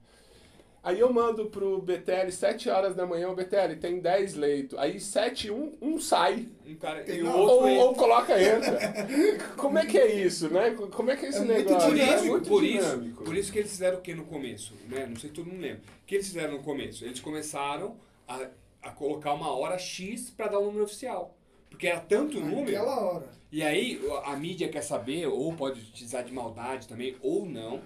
[0.81, 4.79] Aí eu mando pro BTL 7 horas da manhã, o BTL tem 10 leitos.
[4.79, 6.47] Aí 7, um, um sai.
[6.65, 7.83] Um cara, Tem e o outro Ou, entra.
[7.83, 8.79] ou coloca entra.
[9.57, 10.71] Como é que é isso, né?
[10.71, 11.93] Como é que é esse É muito negócio?
[11.93, 13.23] Dinâmico, isso, é muito por, isso, dinâmico.
[13.25, 14.73] por isso que eles fizeram o que no começo?
[14.87, 15.05] Né?
[15.05, 15.81] Não sei se todo mundo lembra.
[16.03, 17.03] O que eles fizeram no começo?
[17.03, 18.47] Eles começaram a,
[18.81, 21.35] a colocar uma hora X para dar o número oficial.
[21.69, 22.71] Porque era tanto número.
[22.71, 23.27] Naquela hora.
[23.51, 27.81] E aí a mídia quer saber, ou pode utilizar de maldade também, ou não.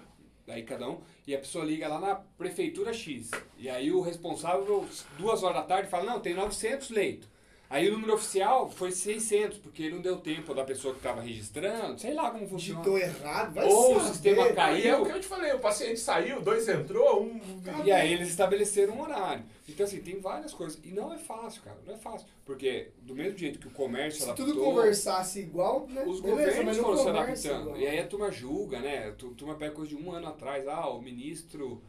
[0.46, 1.00] Daí cada um.
[1.26, 3.30] E a pessoa liga lá na prefeitura X.
[3.58, 7.33] E aí o responsável, duas horas da tarde, fala: não, tem 900 leitos.
[7.70, 11.98] Aí o número oficial foi 600, porque não deu tempo da pessoa que estava registrando,
[11.98, 12.80] sei lá como funciona.
[12.80, 13.54] Digitou errado.
[13.54, 14.12] Vai Ou o saber.
[14.12, 17.40] sistema cai- Aí é o que eu te falei, o paciente saiu, dois entrou, um.
[17.84, 19.42] E aí eles estabeleceram um horário.
[19.68, 20.78] Então, assim, tem várias coisas.
[20.84, 21.78] E não é fácil, cara.
[21.86, 22.28] Não é fácil.
[22.44, 26.04] Porque, do mesmo jeito que o comércio Se adaptou, tudo conversasse igual, né?
[26.06, 27.60] os Beleza, governos foram se adaptando.
[27.62, 27.76] igual.
[27.78, 29.08] E aí a turma julga, né?
[29.08, 30.68] A tu- turma pega coisa de um ano atrás.
[30.68, 31.82] Ah, o ministro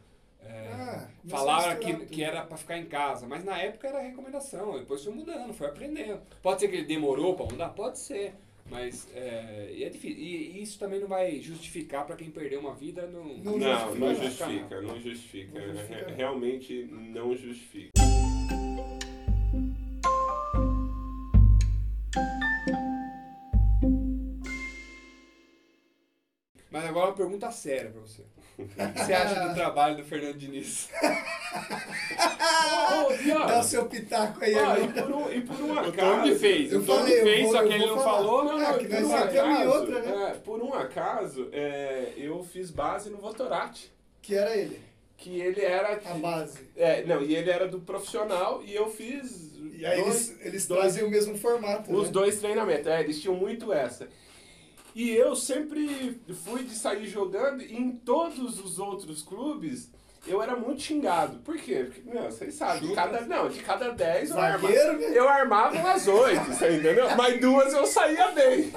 [0.44, 2.10] é, Ah, falava misturar que, tudo.
[2.10, 3.26] que era pra ficar em casa.
[3.26, 4.78] Mas na época era recomendação.
[4.78, 6.20] Depois foi mudando, foi aprendendo.
[6.42, 7.70] Pode ser que ele demorou pra mudar?
[7.70, 8.34] Pode ser.
[8.68, 10.18] Mas é, e é difícil.
[10.18, 13.06] E isso também não vai justificar pra quem perdeu uma vida.
[13.06, 14.80] Não, Não Não, não justifica.
[14.80, 15.60] não justifica.
[15.60, 16.06] Não justifica.
[16.08, 17.92] Re- Realmente não justifica.
[26.70, 28.24] Mas agora uma pergunta séria pra você.
[28.58, 30.88] O que você acha do trabalho do Fernando Diniz?
[33.04, 34.88] Ô, Pior, Dá o seu pitaco aí e agora.
[35.02, 35.94] por um, e por um O acaso.
[36.16, 36.72] Tom que fez.
[36.72, 38.04] Eu o Tom falei, fez, vou- só eu que ele não falar.
[38.16, 38.44] falou.
[38.44, 40.30] Não, Ah, não, que por um acaso, outra, né?
[40.30, 43.92] é, por um acaso, é, eu fiz base no Votorati.
[44.22, 44.80] Que era ele,
[45.18, 46.00] Que ele era.
[46.04, 46.58] a base.
[46.76, 49.54] É, não, e ele era do profissional e eu fiz.
[49.78, 51.92] E aí dois- eles, eles dois- trazem o mesmo formato.
[51.94, 52.12] Os né?
[52.12, 54.08] dois treinamentos, é, eles tinham muito essa.
[54.96, 59.92] E eu sempre fui de sair jogando e em todos os outros clubes
[60.26, 61.36] eu era muito xingado.
[61.40, 61.84] Por quê?
[61.84, 64.36] Porque, meu, vocês sabem, de cada, não, de cada 10 eu
[64.94, 65.18] né?
[65.18, 67.14] eu armava umas 8, você entendeu?
[67.14, 68.72] Mas duas eu saía bem.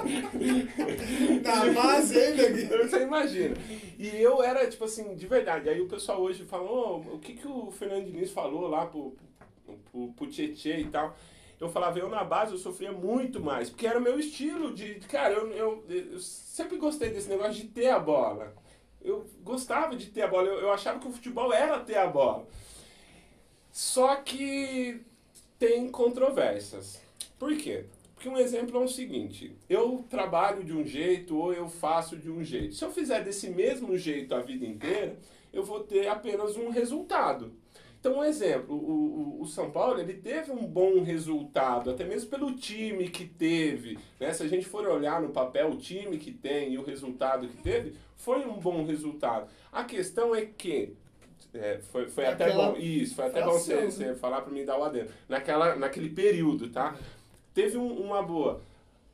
[1.42, 2.14] Na base.
[2.32, 2.66] Gui.
[2.76, 3.56] Você imagina.
[3.98, 5.70] E eu era, tipo assim, de verdade.
[5.70, 9.16] Aí o pessoal hoje fala, "Ô, o que, que o Fernando Diniz falou lá pro,
[9.90, 11.16] pro, pro Tietê e tal.
[11.60, 14.94] Eu falava, eu na base eu sofria muito mais, porque era o meu estilo de.
[15.00, 18.54] Cara, eu, eu, eu sempre gostei desse negócio de ter a bola.
[19.02, 22.06] Eu gostava de ter a bola, eu, eu achava que o futebol era ter a
[22.06, 22.46] bola.
[23.70, 25.02] Só que
[25.58, 27.00] tem controvérsias.
[27.38, 27.84] Por quê?
[28.14, 32.30] Porque um exemplo é o seguinte: eu trabalho de um jeito ou eu faço de
[32.30, 32.74] um jeito.
[32.74, 35.18] Se eu fizer desse mesmo jeito a vida inteira,
[35.52, 37.52] eu vou ter apenas um resultado.
[38.00, 42.54] Então, um exemplo: o, o, São Paulo ele teve um bom resultado, até mesmo pelo
[42.54, 43.98] time que teve.
[44.18, 44.32] Né?
[44.32, 47.58] Se a gente for olhar no papel o time que tem e o resultado que
[47.58, 49.48] teve, foi um bom resultado.
[49.70, 50.94] A questão é que
[51.52, 52.74] é, foi, foi até bom.
[52.78, 53.90] Isso, foi até bom você, né?
[53.90, 55.10] você falar para mim dar o adendo.
[55.28, 56.96] Naquela, naquele período, tá?
[57.52, 58.62] Teve um- uma boa.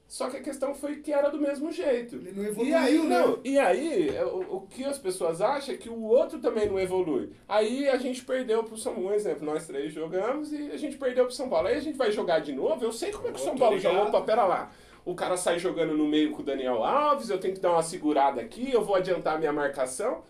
[0.09, 2.15] Só que a questão foi que era do mesmo jeito.
[2.15, 3.19] Ele não E evoluiu, aí, né?
[3.19, 6.69] não, e aí é, o, o que as pessoas acham é que o outro também
[6.69, 7.33] não evolui.
[7.49, 11.24] Aí a gente perdeu pro São Paulo, exemplo, nós três jogamos e a gente perdeu
[11.24, 11.66] pro São Paulo.
[11.69, 13.77] Aí a gente vai jogar de novo, eu sei como é que o São Paulo
[13.77, 13.95] ligado.
[13.95, 14.70] jogou, opa, pera lá.
[15.05, 17.83] O cara sai jogando no meio com o Daniel Alves, eu tenho que dar uma
[17.83, 20.23] segurada aqui, eu vou adiantar minha marcação.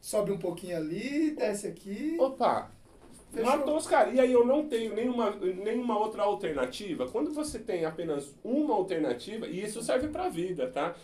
[0.00, 2.16] Sobe um pouquinho ali, desce aqui.
[2.20, 2.70] Opa,
[3.34, 3.50] Fechou.
[3.56, 4.14] matou os caras.
[4.14, 7.06] E aí eu não tenho nenhuma, nenhuma outra alternativa.
[7.08, 10.94] Quando você tem apenas uma alternativa, e isso serve pra vida, tá?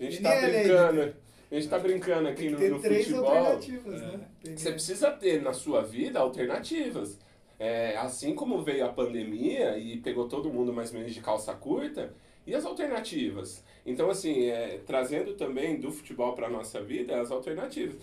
[0.00, 1.14] A gente tá aí, brincando.
[1.50, 3.28] A gente tá brincando aqui no, no três futebol.
[3.30, 4.06] alternativas, É.
[4.06, 4.20] né?
[4.56, 7.18] Você precisa ter na sua vida alternativas.
[7.58, 11.54] É, assim como veio a pandemia e pegou todo mundo mais ou menos de calça
[11.54, 12.12] curta,
[12.46, 13.64] E as alternativas?
[13.86, 17.96] Então, assim, é, trazendo também do futebol para a nossa vida, as alternativas.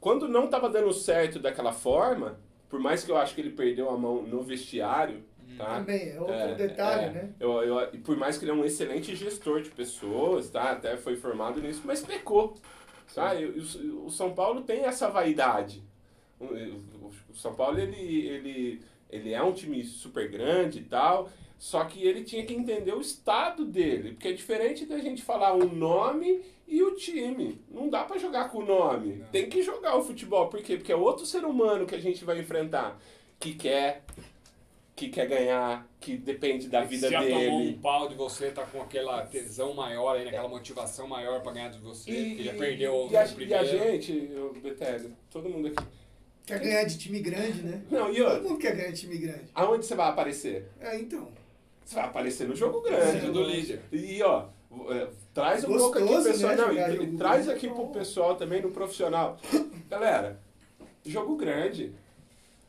[0.00, 2.38] Quando não estava dando certo daquela forma,
[2.68, 5.22] por mais que eu acho que ele perdeu a mão no vestiário,
[5.56, 5.78] tá?
[5.78, 7.30] Também, é outro detalhe, é, né?
[7.40, 10.72] Eu, eu, e por mais que ele é um excelente gestor de pessoas, tá?
[10.72, 12.54] Até foi formado nisso, mas pecou.
[13.14, 13.34] Tá?
[13.34, 15.82] E, o, o São Paulo tem essa vaidade.
[16.38, 16.44] O,
[17.30, 22.06] o São Paulo, ele, ele, ele é um time super grande e tal, só que
[22.06, 26.40] ele tinha que entender o estado dele, porque é diferente da gente falar o nome
[26.68, 27.60] e o time.
[27.68, 29.16] Não dá para jogar com o nome.
[29.16, 29.26] Não.
[29.26, 30.76] Tem que jogar o futebol, por quê?
[30.76, 33.00] Porque é outro ser humano que a gente vai enfrentar
[33.40, 34.04] que quer
[34.94, 37.32] que quer ganhar, que depende da vida já dele.
[37.32, 41.40] Já tomou um pau de você, tá com aquela tesão maior aí, aquela motivação maior
[41.40, 44.28] para ganhar de você, e, que já perdeu e a, e a gente,
[44.60, 45.86] Betelho, todo mundo aqui.
[46.44, 47.82] Quer ganhar de time grande, né?
[47.88, 49.44] Não, e Todo mundo quer ganhar de time grande.
[49.54, 50.68] Aonde você vai aparecer?
[50.80, 51.28] É, então.
[51.88, 53.30] Você vai aparecer no jogo grande.
[53.30, 53.80] do líder.
[53.90, 54.44] E, ó,
[54.90, 56.54] é, traz um Gostoso, pouco aqui, pessoal.
[56.54, 59.38] Né, não, e, traz aqui pro pessoal também, no profissional.
[59.88, 60.38] Galera,
[61.02, 61.94] jogo grande.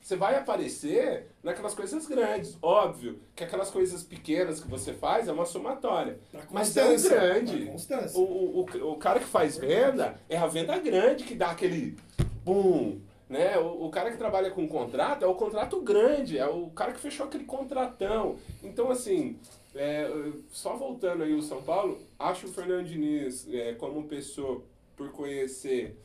[0.01, 2.57] Você vai aparecer naquelas coisas grandes.
[2.61, 6.17] Óbvio que aquelas coisas pequenas que você faz é uma somatória.
[6.49, 7.69] Mas é um grande.
[8.15, 11.97] O, o, o, o cara que faz venda é a venda grande que dá aquele
[12.45, 13.01] boom.
[13.29, 13.57] Né?
[13.59, 16.99] O, o cara que trabalha com contrato é o contrato grande, é o cara que
[16.99, 18.37] fechou aquele contratão.
[18.63, 19.37] Então, assim,
[19.75, 20.09] é,
[20.49, 24.63] só voltando aí o São Paulo, acho o Fernando Diniz é, como pessoa,
[24.97, 25.95] por conhecer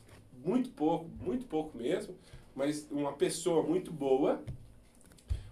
[0.43, 2.15] muito pouco, muito pouco mesmo,
[2.55, 4.41] mas uma pessoa muito boa,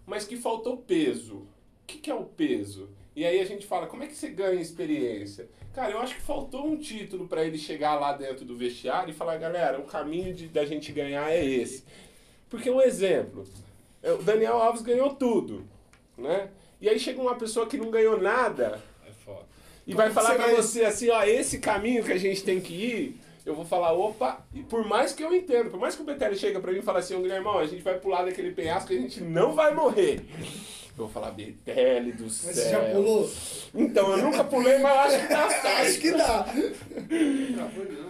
[0.05, 1.37] mas que faltou peso.
[1.37, 1.47] O
[1.87, 2.89] que, que é o peso?
[3.15, 5.47] E aí a gente fala, como é que você ganha experiência?
[5.73, 9.13] Cara, eu acho que faltou um título para ele chegar lá dentro do vestiário e
[9.13, 11.83] falar, galera, o caminho de, da gente ganhar é esse.
[12.49, 13.45] Porque um exemplo,
[14.01, 15.65] é, o Daniel Alves ganhou tudo,
[16.17, 16.49] né?
[16.81, 19.45] E aí chega uma pessoa que não ganhou nada é foda.
[19.87, 22.73] e Como vai falar para você assim, ó, esse caminho que a gente tem que
[22.73, 26.05] ir, eu vou falar, opa, e por mais que eu entenda, por mais que o
[26.05, 28.97] Betelli chega para mim e fale assim, Guilherme, a gente vai pular daquele penhasco que
[28.97, 30.21] a gente não vai morrer.
[30.95, 32.47] Eu vou falar, Betelli do céu.
[32.47, 33.31] Mas você já pulou?
[33.73, 35.81] Então, eu nunca pulei, mas acho que dá certo.
[35.81, 36.45] acho que dá.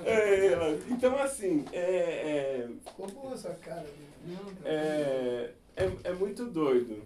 [0.06, 1.80] É, então, assim, é...
[1.80, 3.86] é Ficou boa essa cara.
[4.26, 7.04] Não, é, é, é muito doido.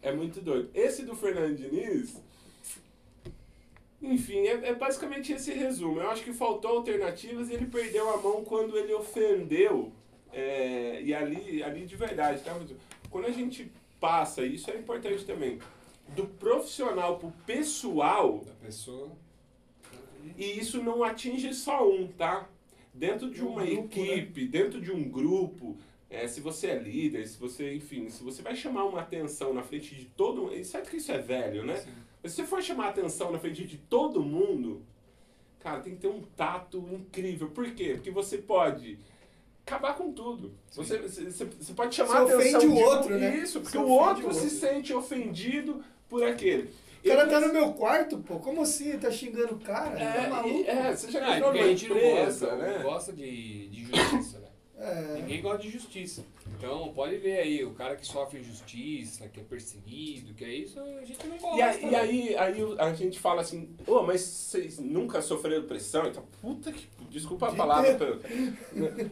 [0.00, 0.70] É muito doido.
[0.72, 2.16] Esse do Fernando Diniz,
[4.00, 6.00] enfim, é, é, basicamente esse resumo.
[6.00, 9.92] Eu acho que faltou alternativas e ele perdeu a mão quando ele ofendeu.
[10.32, 12.56] É, e ali, ali de verdade, tá?
[13.10, 15.58] Quando a gente passa, e isso é importante também,
[16.14, 18.42] do profissional pro pessoal.
[18.44, 19.10] Da pessoa.
[20.36, 22.48] E isso não atinge só um, tá?
[22.92, 24.06] Dentro de uma um grupo, né?
[24.06, 24.48] equipe, né?
[24.48, 25.76] dentro de um grupo,
[26.08, 29.62] é, se você é líder, se você, enfim, se você vai chamar uma atenção na
[29.62, 30.64] frente de todo mundo.
[30.64, 31.76] Certo que isso é velho, né?
[31.76, 31.90] Sim.
[32.22, 34.82] Mas se você for chamar atenção na frente de todo mundo,
[35.60, 37.50] cara, tem que ter um tato incrível.
[37.50, 37.94] Por quê?
[37.94, 38.98] Porque você pode
[39.66, 40.54] acabar com tudo.
[40.72, 43.36] Você, você, você, pode chamar você atenção ofende o outro, né?
[43.36, 46.70] Isso, porque o outro, o outro se sente ofendido por aquele.
[47.04, 48.38] O cara tá no meu quarto, pô.
[48.38, 48.96] Como assim?
[48.98, 49.98] Tá xingando o cara?
[50.00, 50.70] É, tá maluco?
[50.70, 52.78] É, você já ah, entrou numa empresa, gosta, né?
[52.78, 54.45] Não gosta de, de justiça, né?
[54.78, 55.14] É.
[55.14, 56.22] Ninguém gosta de justiça.
[56.58, 60.78] Então, pode ver aí, o cara que sofre injustiça, que é perseguido, que é isso,
[60.80, 61.58] a gente não gosta.
[61.58, 65.64] E aí, e aí, aí a gente fala assim, ô, oh, mas vocês nunca sofreram
[65.64, 66.06] pressão?
[66.06, 66.86] Então, puta que.
[67.10, 68.20] Desculpa a palavra.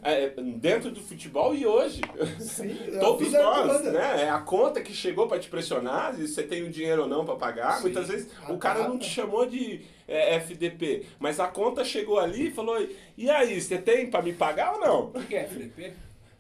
[0.02, 2.02] é, dentro do futebol e hoje.
[2.38, 4.24] Sim, Todos nós, né?
[4.24, 7.24] É a conta que chegou para te pressionar, se você tem o dinheiro ou não
[7.24, 7.76] para pagar.
[7.76, 12.18] Sim, Muitas vezes o cara não te chamou de é, FDP, mas a conta chegou
[12.18, 12.76] ali e falou:
[13.16, 15.00] e aí, você tem para me pagar ou não?
[15.14, 15.92] O que é FDP?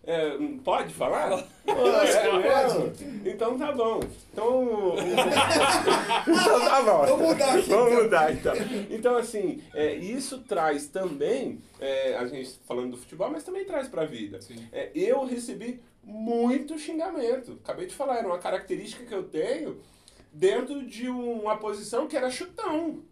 [0.06, 1.46] É, pode falar?
[1.66, 4.00] é, então tá bom.
[4.32, 4.94] Então,
[6.28, 7.06] então tá bom.
[7.06, 7.70] Vamos mudar aqui.
[7.70, 8.02] Vamos então.
[8.02, 8.54] mudar então.
[8.90, 13.88] Então, assim, é, isso traz também, é, a gente falando do futebol, mas também traz
[13.88, 14.38] pra vida.
[14.72, 17.58] É, eu recebi muito xingamento.
[17.64, 19.80] Acabei de falar, era uma característica que eu tenho
[20.30, 23.02] dentro de uma posição que era chutão.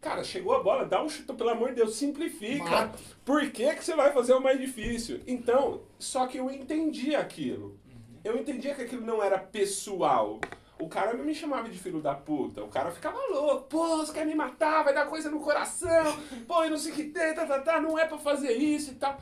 [0.00, 2.64] Cara, chegou a bola, dá um chute, pelo amor de Deus, simplifica.
[2.64, 2.98] Mata.
[3.24, 5.20] Por que, que você vai fazer o mais difícil?
[5.26, 7.76] Então, só que eu entendi aquilo.
[8.24, 10.38] Eu entendia que aquilo não era pessoal.
[10.78, 12.62] O cara não me chamava de filho da puta.
[12.62, 13.64] O cara ficava louco.
[13.64, 16.16] Pô, você quer me matar, vai dar coisa no coração.
[16.46, 18.92] Pô, e não sei o que tem, tá, tá, tá, não é pra fazer isso
[18.92, 19.18] e tal.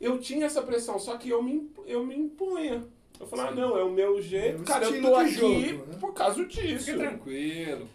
[0.00, 2.84] Eu tinha essa pressão, só que eu me, eu me impunha.
[3.20, 4.62] Eu falava, ah, não, é o meu jeito.
[4.62, 5.96] É cara, eu tô aqui jogo, né?
[6.00, 6.86] por causa disso.
[6.86, 7.88] Fica tranquilo.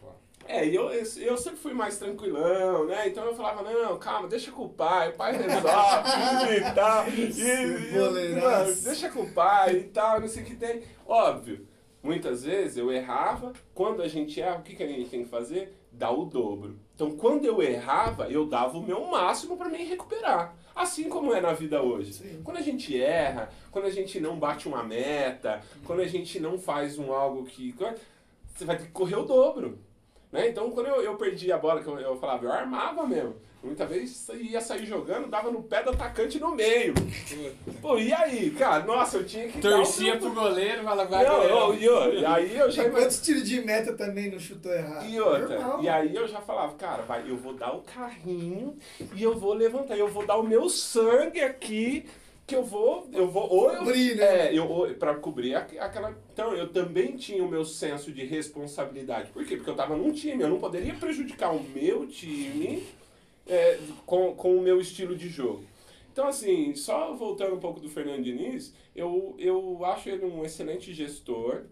[0.48, 3.08] É, e eu, eu sempre fui mais tranquilão, né?
[3.08, 7.10] Então eu falava, não, calma, deixa com o pai, o pai resolve e tal.
[7.10, 10.84] E, eu, deixa com o pai e tal, não sei o que tem.
[11.06, 11.68] Óbvio,
[12.02, 13.54] muitas vezes eu errava.
[13.74, 15.80] Quando a gente erra, o que, que a gente tem que fazer?
[15.94, 16.80] dar o dobro.
[16.96, 20.56] Então, quando eu errava, eu dava o meu máximo para me recuperar.
[20.76, 22.14] Assim como é na vida hoje.
[22.14, 22.42] Sim.
[22.44, 26.58] Quando a gente erra, quando a gente não bate uma meta, quando a gente não
[26.58, 27.76] faz um algo que.
[28.56, 29.80] Você vai ter que correr o dobro.
[30.34, 30.50] Né?
[30.50, 33.36] Então, quando eu, eu perdi a bola, que eu, eu falava, eu armava mesmo.
[33.64, 36.94] Muitas vezes ia sair jogando, dava no pé do atacante no meio.
[37.82, 38.84] Pô, e aí, cara?
[38.84, 39.62] Nossa, eu tinha que.
[39.62, 41.56] Torcia pro goleiro, fala, vai Não, goleiro.
[41.56, 44.74] eu- e eu- e aí eu já E quantos tiros de meta também não chutou
[44.74, 45.06] errado?
[45.08, 45.82] E outra, Normal.
[45.84, 48.76] e aí eu já falava, cara, vai, eu vou dar o carrinho
[49.16, 52.06] e eu vou levantar, eu vou dar o meu sangue aqui,
[52.46, 54.48] que eu vou, eu vou, ou eu, Cobrir, né?
[54.48, 59.32] É, eu, pra cobrir aqu- aquela, então eu também tinha o meu senso de responsabilidade,
[59.32, 59.56] por quê?
[59.56, 62.84] Porque eu tava num time, eu não poderia prejudicar o meu time
[63.48, 65.64] é, com, com o meu estilo de jogo.
[66.12, 70.94] Então, assim, só voltando um pouco do Fernando Diniz, eu, eu acho ele um excelente
[70.94, 71.64] gestor,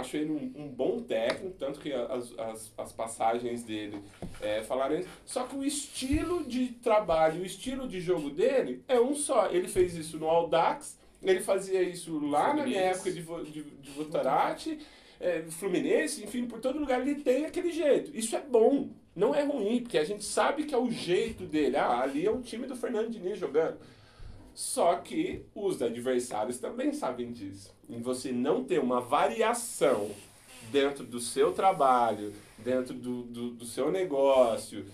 [0.00, 4.00] acho ele um, um bom técnico, tanto que as, as, as passagens dele
[4.40, 5.08] é, falaram isso.
[5.24, 9.50] Só que o estilo de trabalho, o estilo de jogo dele é um só.
[9.50, 12.98] Ele fez isso no Audax, ele fazia isso lá na minha Fluminense.
[12.98, 14.78] época de, Vo- de, de Votarate,
[15.20, 18.10] é, Fluminense, enfim, por todo lugar ele tem aquele jeito.
[18.16, 21.76] Isso é bom, não é ruim, porque a gente sabe que é o jeito dele.
[21.76, 23.78] Ah, ali é o time do Fernando Diniz jogando.
[24.60, 27.74] Só que os adversários também sabem disso.
[27.88, 30.10] Em você não ter uma variação
[30.70, 34.84] dentro do seu trabalho, dentro do, do, do seu negócio,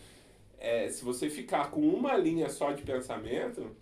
[0.61, 3.75] é, se você ficar com uma linha só de pensamento,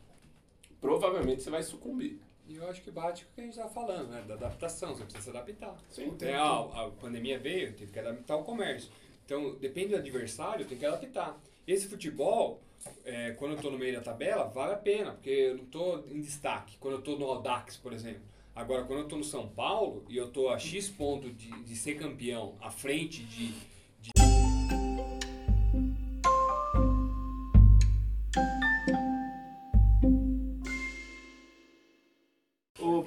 [0.81, 2.19] provavelmente você vai sucumbir.
[2.49, 4.25] E eu acho que bate com o que a gente tava falando, né?
[4.27, 5.77] Da adaptação, você precisa se adaptar.
[5.91, 6.17] Sim.
[6.23, 8.91] É, a, a pandemia veio, teve que adaptar o comércio.
[9.27, 11.39] Então, depende do adversário, tem que adaptar.
[11.67, 12.63] Esse futebol,
[13.05, 16.05] é, quando eu estou no meio da tabela, vale a pena, porque eu não estou
[16.11, 16.77] em destaque.
[16.79, 18.23] Quando eu estou no Audax, por exemplo.
[18.55, 21.77] Agora, quando eu estou no São Paulo e eu estou a X ponto de, de
[21.77, 23.53] ser campeão, à frente de,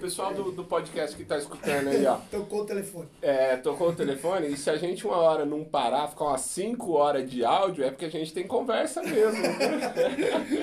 [0.08, 3.10] pessoal do, do podcast que está escutando aí, ó, Tocou o telefone.
[3.22, 6.94] é, tocou o telefone e se a gente uma hora não parar, ficar umas 5
[6.94, 9.42] horas de áudio, é porque a gente tem conversa mesmo.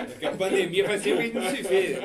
[0.08, 1.98] Porque a pandemia vai ser que a gente não se vê.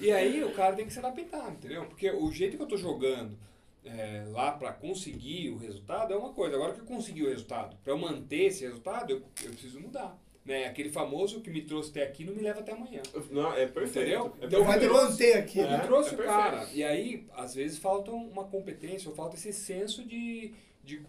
[0.00, 1.84] E aí o cara tem que se adaptar, entendeu?
[1.84, 3.36] Porque o jeito que eu tô jogando
[3.84, 6.56] é, lá pra conseguir o resultado é uma coisa.
[6.56, 10.18] Agora que eu consegui o resultado, pra eu manter esse resultado, eu, eu preciso mudar.
[10.46, 10.66] Né?
[10.66, 13.02] Aquele famoso que me trouxe até aqui não me leva até amanhã.
[13.32, 13.98] Não, é perfeito.
[13.98, 14.36] Entendeu?
[14.40, 15.58] É Então, Vai me manter aqui.
[15.58, 16.68] Eu É, me trouxe é o cara.
[16.72, 20.52] E aí, às vezes, falta uma competência, ou falta esse senso de,
[20.84, 21.02] de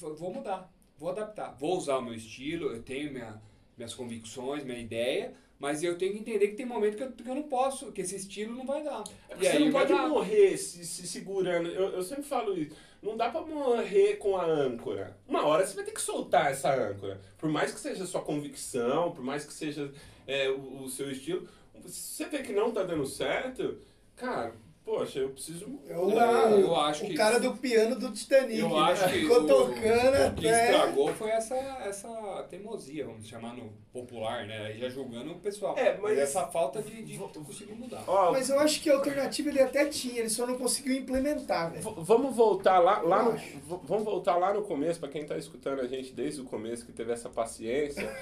[0.00, 3.40] vou mudar, vou adaptar, vou usar o meu estilo, eu tenho minha,
[3.76, 7.28] minhas convicções, minha ideia, mas eu tenho que entender que tem momento que eu, que
[7.28, 9.02] eu não posso, que esse estilo não vai dar.
[9.28, 11.68] É porque você não pode morrer se, se segurando.
[11.68, 12.76] Eu, eu sempre falo isso.
[13.06, 15.16] Não dá pra morrer com a âncora.
[15.28, 17.20] Uma hora você vai ter que soltar essa âncora.
[17.38, 19.92] Por mais que seja sua convicção, por mais que seja
[20.26, 21.48] é, o, o seu estilo.
[21.86, 23.78] Se você vê que não tá dando certo,
[24.16, 24.54] cara,
[24.86, 25.66] poxa, eu preciso.
[25.66, 28.58] O, É, o- eu acho o que- cara do piano do Titanic.
[28.58, 28.78] Eu né?
[28.92, 30.70] acho que Ficou o, tocando o que até.
[30.70, 31.54] estragou foi essa,
[31.84, 34.66] essa teimosia, vamos chamar no popular, né?
[34.66, 35.76] Aí já julgando o pessoal.
[35.76, 38.04] É, mas- essa falta de, de conseguir mudar.
[38.06, 41.72] Ó, Mas eu acho que a alternativa ele até tinha, ele só não conseguiu implementar,
[41.72, 41.82] velho.
[41.98, 43.32] Vamos voltar lá, lá Eu
[43.68, 46.86] no, vamos voltar lá no começo, para quem está escutando a gente desde o começo,
[46.86, 48.06] que teve essa paciência.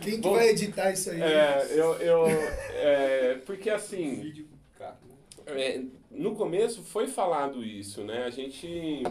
[0.00, 1.20] Quem que Bom, vai editar isso aí?
[1.22, 2.26] é, eu, eu,
[2.74, 4.98] é, porque assim, Vídeo, cara.
[5.46, 8.24] é, no começo foi falado isso, né?
[8.24, 9.02] A gente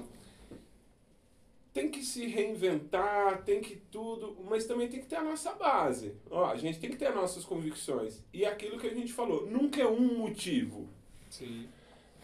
[1.74, 6.14] tem que se reinventar, tem que tudo, mas também tem que ter a nossa base.
[6.30, 8.24] Ó, a gente tem que ter as nossas convicções.
[8.34, 10.88] E aquilo que a gente falou, nunca é um motivo.
[11.30, 11.68] Sim.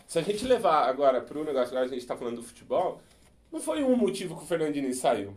[0.08, 3.02] Se a gente levar agora para o negócio, agora a gente está falando do futebol,
[3.52, 5.34] não foi um motivo que o Fernando Diniz saiu.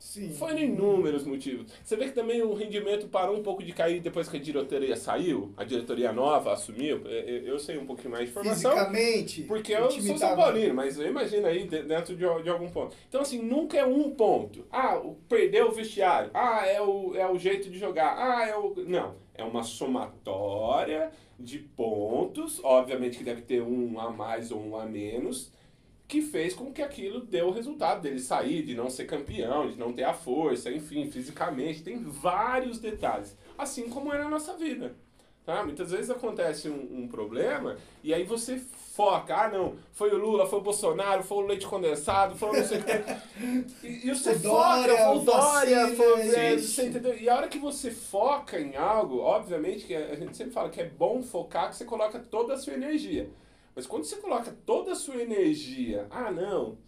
[0.00, 0.32] Sim.
[0.32, 1.70] Foram inúmeros motivos.
[1.84, 4.96] Você vê que também o rendimento parou um pouco de cair depois que a diretoria
[4.96, 7.02] saiu, a diretoria nova assumiu.
[7.04, 8.70] Eu- Eu eu sei um pouquinho mais de informação.
[8.72, 9.42] Fisicamente.
[9.42, 12.96] Porque eu sou São Paulino, mas eu imagino aí de- dentro de, de algum ponto.
[13.08, 14.64] Então, assim, nunca é um ponto.
[14.72, 16.30] Ah, perdeu o vestiário.
[16.32, 18.16] Ah, é o, é o jeito de jogar.
[18.16, 18.74] Ah, é o.
[18.86, 19.14] Não.
[19.34, 22.60] É uma somatória de pontos.
[22.64, 25.52] Obviamente que deve ter um a mais ou um a menos.
[26.10, 29.78] Que fez com que aquilo deu o resultado dele sair, de não ser campeão, de
[29.78, 31.84] não ter a força, enfim, fisicamente.
[31.84, 33.36] Tem vários detalhes.
[33.56, 34.92] Assim como é na nossa vida.
[35.46, 35.64] Tá?
[35.64, 38.60] Muitas vezes acontece um, um problema e aí você
[38.92, 42.52] foca, ah não, foi o Lula, foi o Bolsonaro, foi o leite condensado, foi o
[42.54, 43.20] não sei o que.
[43.86, 46.74] E, e você O foca, Dória, foi o Dória, foi, é, isso.
[46.74, 47.16] você entendeu?
[47.16, 50.80] E a hora que você foca em algo, obviamente que a gente sempre fala que
[50.80, 53.30] é bom focar, que você coloca toda a sua energia.
[53.74, 56.78] Mas quando você coloca toda a sua energia, ah não,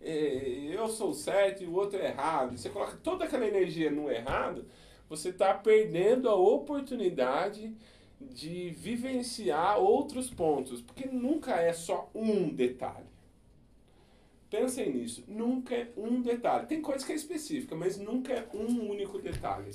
[0.00, 4.10] é, eu sou certo e o outro é errado, você coloca toda aquela energia no
[4.10, 4.66] errado,
[5.08, 7.74] você está perdendo a oportunidade
[8.20, 13.06] de vivenciar outros pontos, porque nunca é só um detalhe.
[14.48, 16.66] Pensem nisso, nunca é um detalhe.
[16.66, 19.72] Tem coisa que é específica, mas nunca é um único detalhe.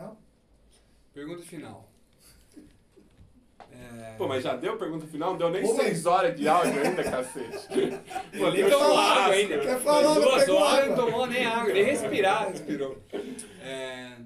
[0.00, 0.16] final?
[1.12, 1.90] Pergunta final.
[3.72, 4.14] É...
[4.16, 5.30] Pô, mas já deu pergunta final?
[5.30, 7.68] Não deu nem Pô, seis horas de áudio ainda, cacete.
[8.38, 9.58] Pô, ele tomou água ainda.
[9.58, 10.96] Quer falar, não Duas pegou horas água.
[10.96, 12.98] não tomou nem água, nem respirar respirou.
[13.62, 14.16] É,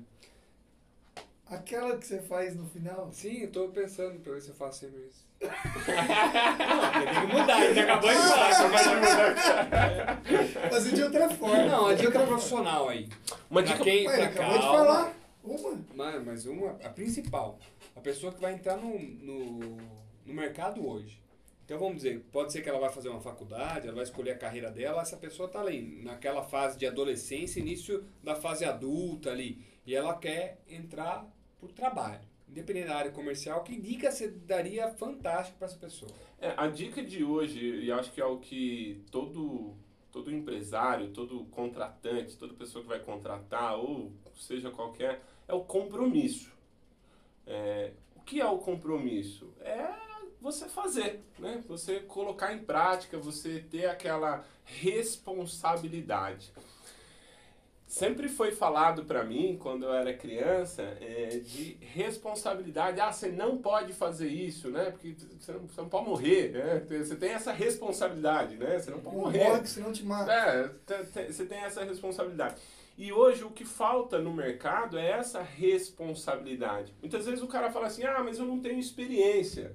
[1.47, 3.11] Aquela que você faz no final?
[3.13, 5.25] sim, eu tô pensando pra ver se eu faço sempre isso.
[5.45, 8.49] não, tem que mudar, ele acabou de falar.
[8.51, 10.71] acabou de mudar.
[10.71, 11.67] Fazer de outra forma.
[11.67, 13.09] Não, a dica profissional aí.
[13.51, 13.85] Uma Pra dica.
[13.85, 14.79] quem, Ué, pra acabou de calma.
[14.85, 15.13] falar.
[15.45, 15.85] Uma.
[15.95, 17.59] Mano, mas uma, a principal,
[17.95, 19.77] a pessoa que vai entrar no, no,
[20.25, 21.23] no mercado hoje.
[21.65, 24.39] Então vamos dizer, pode ser que ela vai fazer uma faculdade, ela vai escolher a
[24.39, 29.65] carreira dela, essa pessoa tá ali, naquela fase de adolescência, início da fase adulta ali,
[29.87, 31.27] e ela quer entrar
[31.59, 32.21] por trabalho.
[32.47, 36.13] Independente da área comercial, que dica você daria fantástico para essa pessoa?
[36.39, 39.75] É, a dica de hoje, e acho que é o que todo,
[40.13, 46.53] todo empresário, todo contratante, toda pessoa que vai contratar, ou seja qualquer, é o compromisso.
[47.47, 49.53] É, o que é o compromisso?
[49.61, 49.89] É
[50.41, 51.63] você fazer, né?
[51.69, 56.53] Você colocar em prática, você ter aquela responsabilidade.
[57.87, 62.99] Sempre foi falado para mim, quando eu era criança, é, de responsabilidade.
[63.01, 64.91] Ah, você não pode fazer isso, né?
[64.91, 66.99] Porque você não, você não pode morrer, né?
[66.99, 68.79] Você tem essa responsabilidade, né?
[68.81, 69.45] Você não pode Não morrer.
[69.49, 70.33] morre, senão te mata.
[70.33, 72.57] É, você tem essa responsabilidade.
[72.97, 76.95] E hoje o que falta no mercado é essa responsabilidade.
[77.01, 79.75] Muitas vezes o cara fala assim: ah, mas eu não tenho experiência.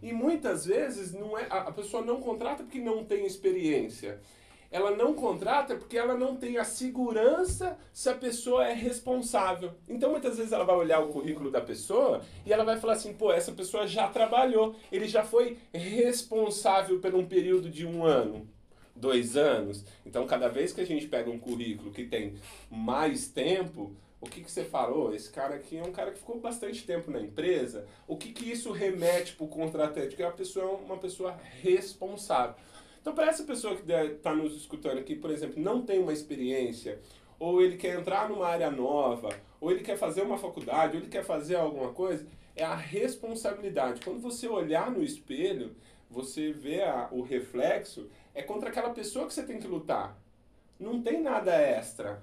[0.00, 4.20] E muitas vezes não é, a pessoa não contrata porque não tem experiência.
[4.70, 9.72] Ela não contrata porque ela não tem a segurança se a pessoa é responsável.
[9.88, 13.12] Então muitas vezes ela vai olhar o currículo da pessoa e ela vai falar assim:
[13.12, 18.48] pô, essa pessoa já trabalhou, ele já foi responsável por um período de um ano
[19.02, 19.84] dois anos.
[20.06, 22.34] Então, cada vez que a gente pega um currículo que tem
[22.70, 25.12] mais tempo, o que, que você falou?
[25.12, 27.84] Esse cara aqui é um cara que ficou bastante tempo na empresa.
[28.06, 30.14] O que, que isso remete para o contratante?
[30.14, 32.54] Que a pessoa é uma pessoa responsável.
[33.00, 37.00] Então, para essa pessoa que está nos escutando aqui, por exemplo, não tem uma experiência,
[37.40, 39.30] ou ele quer entrar numa área nova,
[39.60, 42.24] ou ele quer fazer uma faculdade, ou ele quer fazer alguma coisa,
[42.54, 44.00] é a responsabilidade.
[44.04, 45.74] Quando você olhar no espelho,
[46.08, 50.18] você vê a- o reflexo, é contra aquela pessoa que você tem que lutar.
[50.78, 52.22] Não tem nada extra.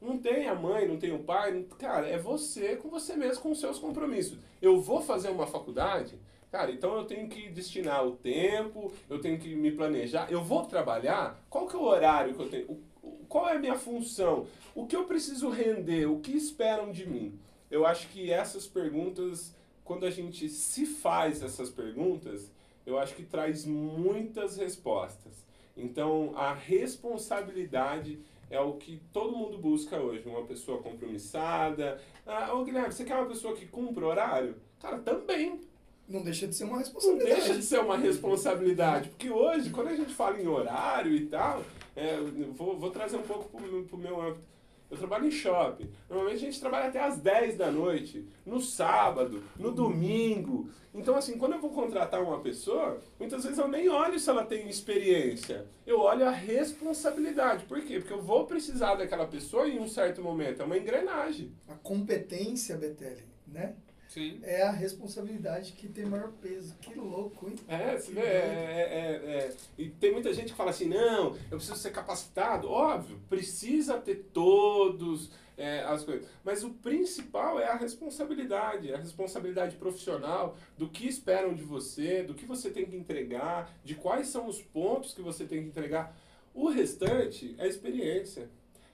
[0.00, 1.66] Não tem a mãe, não tem o pai.
[1.78, 4.38] Cara, é você com você mesmo, com os seus compromissos.
[4.60, 6.18] Eu vou fazer uma faculdade,
[6.50, 10.30] cara, então eu tenho que destinar o tempo, eu tenho que me planejar.
[10.30, 12.80] Eu vou trabalhar, qual que é o horário que eu tenho?
[13.28, 14.46] Qual é a minha função?
[14.74, 16.06] O que eu preciso render?
[16.06, 17.38] O que esperam de mim?
[17.70, 19.54] Eu acho que essas perguntas,
[19.84, 22.50] quando a gente se faz essas perguntas,
[22.86, 25.44] eu acho que traz muitas respostas.
[25.76, 28.18] Então, a responsabilidade
[28.48, 30.26] é o que todo mundo busca hoje.
[30.26, 32.00] Uma pessoa compromissada.
[32.24, 34.54] Ah, ô Guilherme, você quer uma pessoa que cumpra o horário?
[34.80, 35.60] Cara, também.
[36.08, 37.34] Não deixa de ser uma Não responsabilidade.
[37.34, 39.08] deixa de ser uma responsabilidade.
[39.08, 41.64] Porque hoje, quando a gente fala em horário e tal,
[41.96, 42.16] é,
[42.54, 44.44] vou, vou trazer um pouco pro, pro meu âmbito.
[44.90, 45.90] Eu trabalho em shopping.
[46.08, 50.70] Normalmente a gente trabalha até às 10 da noite, no sábado, no domingo.
[50.94, 54.44] Então, assim, quando eu vou contratar uma pessoa, muitas vezes eu nem olho se ela
[54.44, 55.66] tem experiência.
[55.86, 57.64] Eu olho a responsabilidade.
[57.64, 57.98] Por quê?
[57.98, 60.62] Porque eu vou precisar daquela pessoa em um certo momento.
[60.62, 61.52] É uma engrenagem.
[61.68, 63.74] A competência, Betelli, né?
[64.08, 64.40] Sim.
[64.42, 66.74] É a responsabilidade que tem maior peso.
[66.80, 67.56] Que louco, hein?
[67.68, 69.56] É, você vê, é, é, é, é.
[69.76, 72.68] E tem muita gente que fala assim, não, eu preciso ser capacitado.
[72.68, 76.28] Óbvio, precisa ter todos é, as coisas.
[76.44, 82.34] Mas o principal é a responsabilidade, a responsabilidade profissional, do que esperam de você, do
[82.34, 86.16] que você tem que entregar, de quais são os pontos que você tem que entregar.
[86.54, 88.48] O restante é experiência.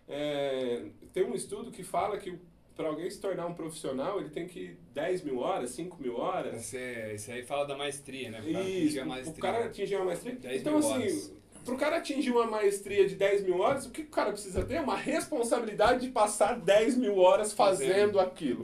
[0.08, 2.38] É, tem um estudo que fala que
[2.76, 6.54] para alguém se tornar um profissional, ele tem que 10 mil horas, 5 mil horas.
[6.56, 6.76] Esse,
[7.14, 8.40] esse aí fala da maestria, né?
[8.40, 9.42] Pra Isso, atingir a o- o maestria.
[9.42, 10.34] cara atingir uma maestria.
[10.36, 11.32] 10 Então, mil assim, horas.
[11.64, 14.80] pro cara atingir uma maestria de 10 mil horas, o que o cara precisa ter?
[14.80, 18.20] Uma responsabilidade de passar 10 mil horas fazendo, Fazendo.
[18.20, 18.62] aquilo.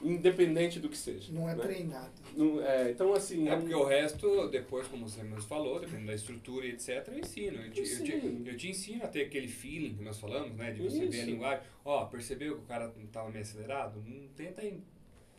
[0.00, 1.32] independente do que seja.
[1.32, 1.62] Não é né?
[1.62, 2.10] treinado.
[2.36, 6.06] Não- é, então, assim, É um- porque o resto, depois, como você mesmo falou, dependendo
[6.06, 7.60] da estrutura e etc, eu ensino.
[7.62, 8.48] Eu te, eu, te, Ensino.
[8.48, 10.70] eu te ensino a ter aquele feeling que nós falamos, né?
[10.72, 11.26] De você ver a Isso.
[11.26, 11.64] linguagem.
[11.84, 14.02] Ó, percebeu que o cara não tava meio acelerado?
[14.06, 14.62] Não tenta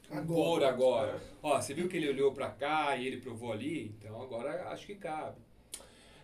[0.09, 0.21] Agora.
[0.23, 1.11] impor agora.
[1.17, 1.19] É.
[1.41, 3.93] Ó, você viu que ele olhou pra cá e ele provou ali?
[3.97, 5.37] Então agora acho que cabe.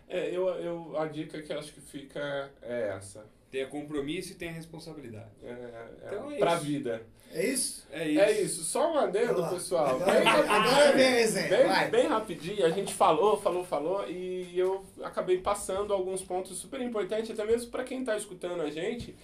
[0.08, 3.24] É, eu, eu, a dica que eu acho que fica é essa.
[3.50, 5.30] Tenha compromisso e tenha responsabilidade.
[5.42, 6.64] É, é Então é pra isso.
[6.64, 7.02] vida.
[7.32, 7.86] É isso?
[7.92, 8.20] É isso.
[8.20, 8.64] É isso.
[8.64, 10.00] Só um adendo, pessoal.
[10.00, 11.88] Bem agora vem a resenha.
[11.90, 17.30] Bem rapidinho, a gente falou, falou, falou e eu acabei passando alguns pontos super importantes,
[17.30, 19.14] até mesmo para quem está escutando a gente,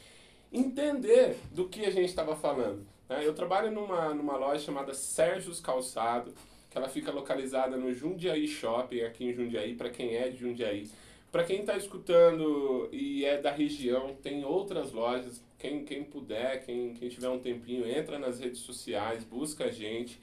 [0.53, 2.87] entender do que a gente estava falando.
[3.09, 3.21] né?
[3.25, 6.33] Eu trabalho numa, numa loja chamada Sérgios Calçado,
[6.71, 10.89] que ela fica localizada no Jundiaí Shopping, aqui em Jundiaí, para quem é de Jundiaí.
[11.37, 15.45] Para quem está escutando e é da região, tem outras lojas.
[15.59, 20.19] Quem, quem puder, quem, quem tiver um tempinho, entra nas redes sociais, busca a gente.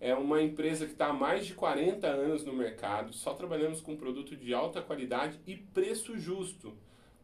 [0.00, 3.96] É uma empresa que está há mais de 40 anos no mercado, só trabalhamos com
[3.96, 6.72] produto de alta qualidade e preço justo.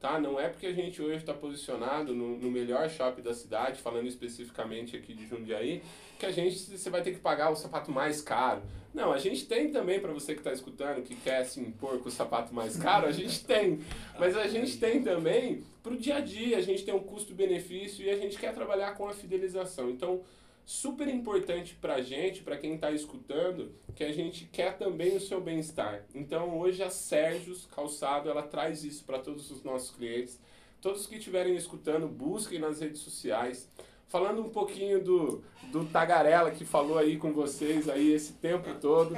[0.01, 0.21] Tá?
[0.21, 4.07] Não é porque a gente hoje está posicionado no, no melhor shopping da cidade, falando
[4.07, 5.83] especificamente aqui de Jundiaí,
[6.19, 8.63] que a gente você vai ter que pagar o sapato mais caro.
[8.95, 12.09] Não, a gente tem também, para você que está escutando, que quer se impor com
[12.09, 13.81] o sapato mais caro, a gente tem.
[14.19, 18.05] Mas a gente tem também para o dia a dia, a gente tem um custo-benefício
[18.05, 19.91] e a gente quer trabalhar com a fidelização.
[19.91, 20.21] Então,
[20.69, 25.21] super importante para a gente, para quem está escutando, que a gente quer também o
[25.21, 26.05] seu bem-estar.
[26.15, 30.39] Então, hoje a Sérgios Calçado, ela traz isso para todos os nossos clientes.
[30.79, 33.67] Todos que estiverem escutando, busquem nas redes sociais.
[34.09, 39.15] Falando um pouquinho do, do Tagarela que falou aí com vocês aí esse tempo todo.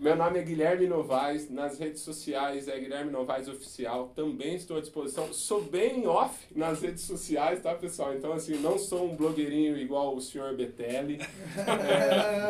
[0.00, 4.10] Meu nome é Guilherme Novaes, nas redes sociais é Guilherme Novaes Oficial.
[4.16, 5.32] Também estou à disposição.
[5.32, 8.14] Sou bem off nas redes sociais, tá, pessoal?
[8.14, 11.20] Então, assim, não sou um blogueirinho igual o senhor Betelli.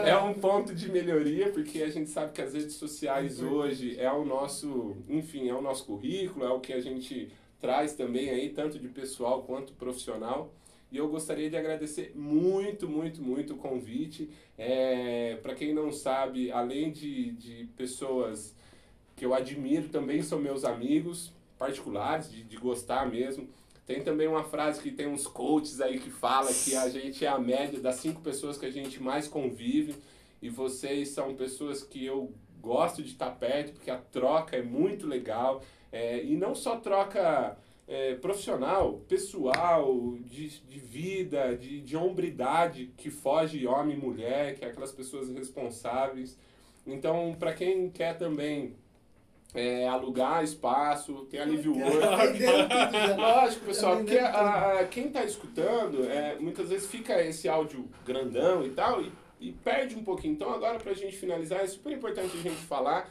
[0.06, 4.00] É, é um ponto de melhoria, porque a gente sabe que as redes sociais hoje
[4.00, 7.30] é o nosso, enfim, é o nosso currículo, é o que a gente
[7.60, 10.54] traz também aí, tanto de pessoal quanto profissional.
[10.90, 14.30] E eu gostaria de agradecer muito, muito, muito o convite.
[14.56, 18.54] É, Para quem não sabe, além de, de pessoas
[19.16, 23.48] que eu admiro, também são meus amigos particulares, de, de gostar mesmo.
[23.86, 27.28] Tem também uma frase que tem uns coaches aí que fala que a gente é
[27.28, 29.94] a média das cinco pessoas que a gente mais convive.
[30.42, 35.06] E vocês são pessoas que eu gosto de estar perto, porque a troca é muito
[35.06, 35.62] legal.
[35.90, 37.56] É, e não só troca
[37.88, 39.94] é, profissional, pessoal,
[40.24, 45.28] de, de vida, de, de hombridade, que foge homem e mulher, que é aquelas pessoas
[45.30, 46.36] responsáveis.
[46.86, 48.74] Então, para quem quer também
[49.54, 52.38] é, alugar espaço, tem a Live Work.
[53.16, 58.64] Lógico, pessoal, porque a, a- quem está escutando, é, muitas vezes fica esse áudio grandão
[58.64, 60.34] e tal, e, e perde um pouquinho.
[60.34, 63.08] Então, agora, para a gente finalizar, é super importante a gente falar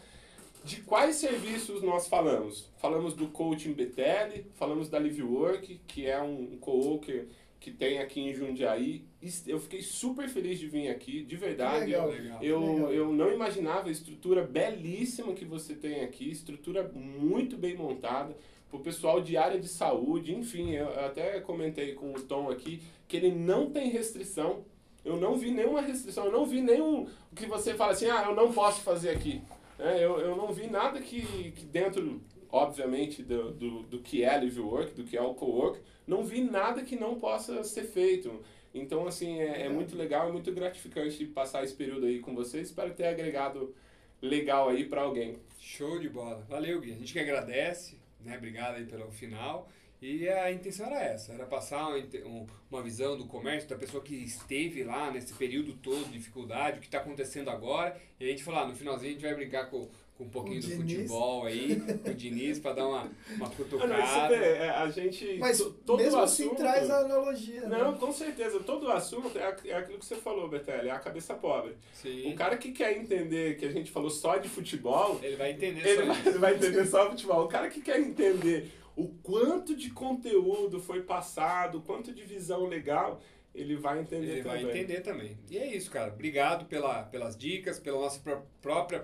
[0.66, 2.72] de quais serviços nós falamos.
[2.78, 7.28] Falamos do Coaching BTL, falamos da Live Work, que é um co-worker
[7.60, 9.06] que tem aqui em Jundiaí.
[9.46, 11.86] Eu fiquei super feliz de vir aqui, de verdade.
[11.86, 12.10] legal.
[12.10, 12.44] Legal.
[12.44, 12.94] Eu, Legal.
[12.94, 18.36] eu não imaginava a estrutura belíssima que você tem aqui, estrutura muito bem montada,
[18.72, 23.16] o pessoal de área de saúde, enfim, eu até comentei com o Tom aqui que
[23.18, 24.66] ele não tem restrição.
[25.04, 28.36] Eu não vi nenhuma restrição, eu não vi nenhum que você fala assim, ah, eu
[28.36, 29.44] não posso fazer aqui.
[29.78, 34.38] É, eu, eu não vi nada que, que dentro, obviamente, do, do, do que é
[34.38, 38.42] Live Work, do que é o co-work, não vi nada que não possa ser feito.
[38.74, 42.68] Então, assim, é, é muito legal, é muito gratificante passar esse período aí com vocês.
[42.68, 43.74] Espero ter agregado
[44.22, 45.38] legal aí para alguém.
[45.60, 46.46] Show de bola.
[46.50, 46.92] Valeu, Gui.
[46.92, 48.38] A gente que agradece, né?
[48.38, 49.70] Obrigado aí pelo final.
[50.08, 54.14] E a intenção era essa, era passar uma, um- visão do comércio, da pessoa que
[54.16, 57.96] esteve lá nesse período todo de dificuldade, o que está acontecendo agora.
[58.20, 59.88] E a gente falou, ah, no finalzinho a gente vai brincar com,
[60.18, 60.96] com um pouquinho do Diniz.
[60.98, 64.38] futebol aí, com o Diniz, para dar uma, uma não, cutucada.
[64.38, 65.38] vê, é, a gente.
[65.40, 67.62] Mas to- todo mesmo assim assunto- traz a analogia.
[67.62, 67.78] né?
[67.78, 68.60] Não, com certeza.
[68.60, 71.76] Todo o assunto é, é aquilo que você falou, Betelli, é a cabeça pobre.
[71.94, 72.32] Sim.
[72.32, 75.88] O cara que quer entender que a gente falou só de futebol, Ele vai entender
[75.88, 77.46] ele só vai, vai entender só futebol.
[77.46, 82.66] O cara que quer entender o quanto de conteúdo foi passado, o quanto de visão
[82.66, 83.22] legal,
[83.54, 84.76] ele vai entender Ele vai também.
[84.82, 85.38] entender também.
[85.50, 86.12] E é isso, cara.
[86.14, 89.00] Obrigado pela, pelas dicas, pela nossa pró- própria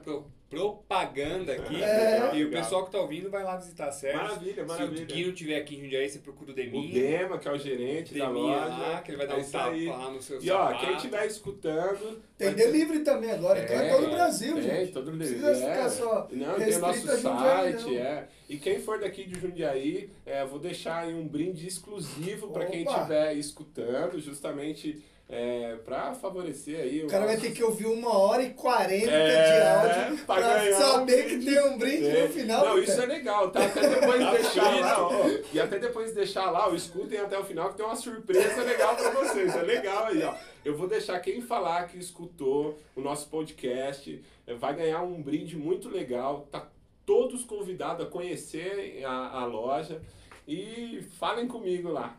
[0.52, 1.82] propaganda aqui.
[1.82, 2.36] É.
[2.36, 4.22] E o pessoal que tá ouvindo vai lá visitar a Sérgio.
[4.22, 5.06] Maravilha, Se o maravilha.
[5.06, 6.94] Gui não tiver aqui em Jundiaí, você procura o O Deminha.
[6.94, 8.78] Dema, que é o gerente da Deminha loja.
[8.78, 9.86] lá, que ele vai dar É um tapa aí.
[9.88, 10.86] lá no seu E ó, sapato.
[10.86, 12.22] quem estiver escutando.
[12.38, 14.92] Tem vai ter- delivery também agora, então é todo o Brasil, tem, gente.
[14.92, 15.40] todo o Não Brasil.
[15.40, 15.74] precisa é.
[15.74, 17.98] ficar só Não, tem o nosso a Jundiaí, site, não.
[18.02, 18.28] é.
[18.50, 22.84] E quem for daqui de Jundiaí, é, vou deixar aí um brinde exclusivo para quem
[22.84, 28.44] estiver escutando, justamente é, para favorecer aí o cara vai ter que ouvir uma hora
[28.44, 32.28] e quarenta é, de áudio pra, pra saber um que tem um brinde é.
[32.28, 32.66] no final.
[32.66, 33.64] Não, isso é legal, tá?
[33.64, 37.46] Até depois tá deixar lá, ó, e até depois deixar lá, ó, escutem até o
[37.46, 39.56] final que tem uma surpresa legal para vocês.
[39.56, 40.36] É legal aí, ó.
[40.66, 45.56] Eu vou deixar quem falar que escutou o nosso podcast, é, vai ganhar um brinde
[45.56, 46.46] muito legal.
[46.52, 46.68] Tá
[47.06, 50.02] todos convidados a conhecer a, a loja
[50.46, 52.18] e falem comigo lá.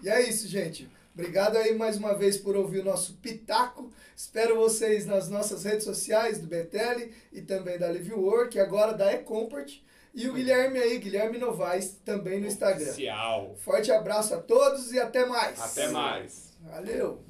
[0.00, 0.88] E é isso, gente.
[1.14, 3.92] Obrigado aí mais uma vez por ouvir o nosso Pitaco.
[4.16, 9.12] Espero vocês nas nossas redes sociais do BTL e também da Live Work, agora da
[9.12, 9.80] Ecomport.
[10.14, 12.84] E o Guilherme aí, Guilherme Novaes, também no Instagram.
[12.84, 13.56] Oficial.
[13.58, 15.60] Forte abraço a todos e até mais.
[15.60, 16.52] Até mais.
[16.62, 17.22] Valeu.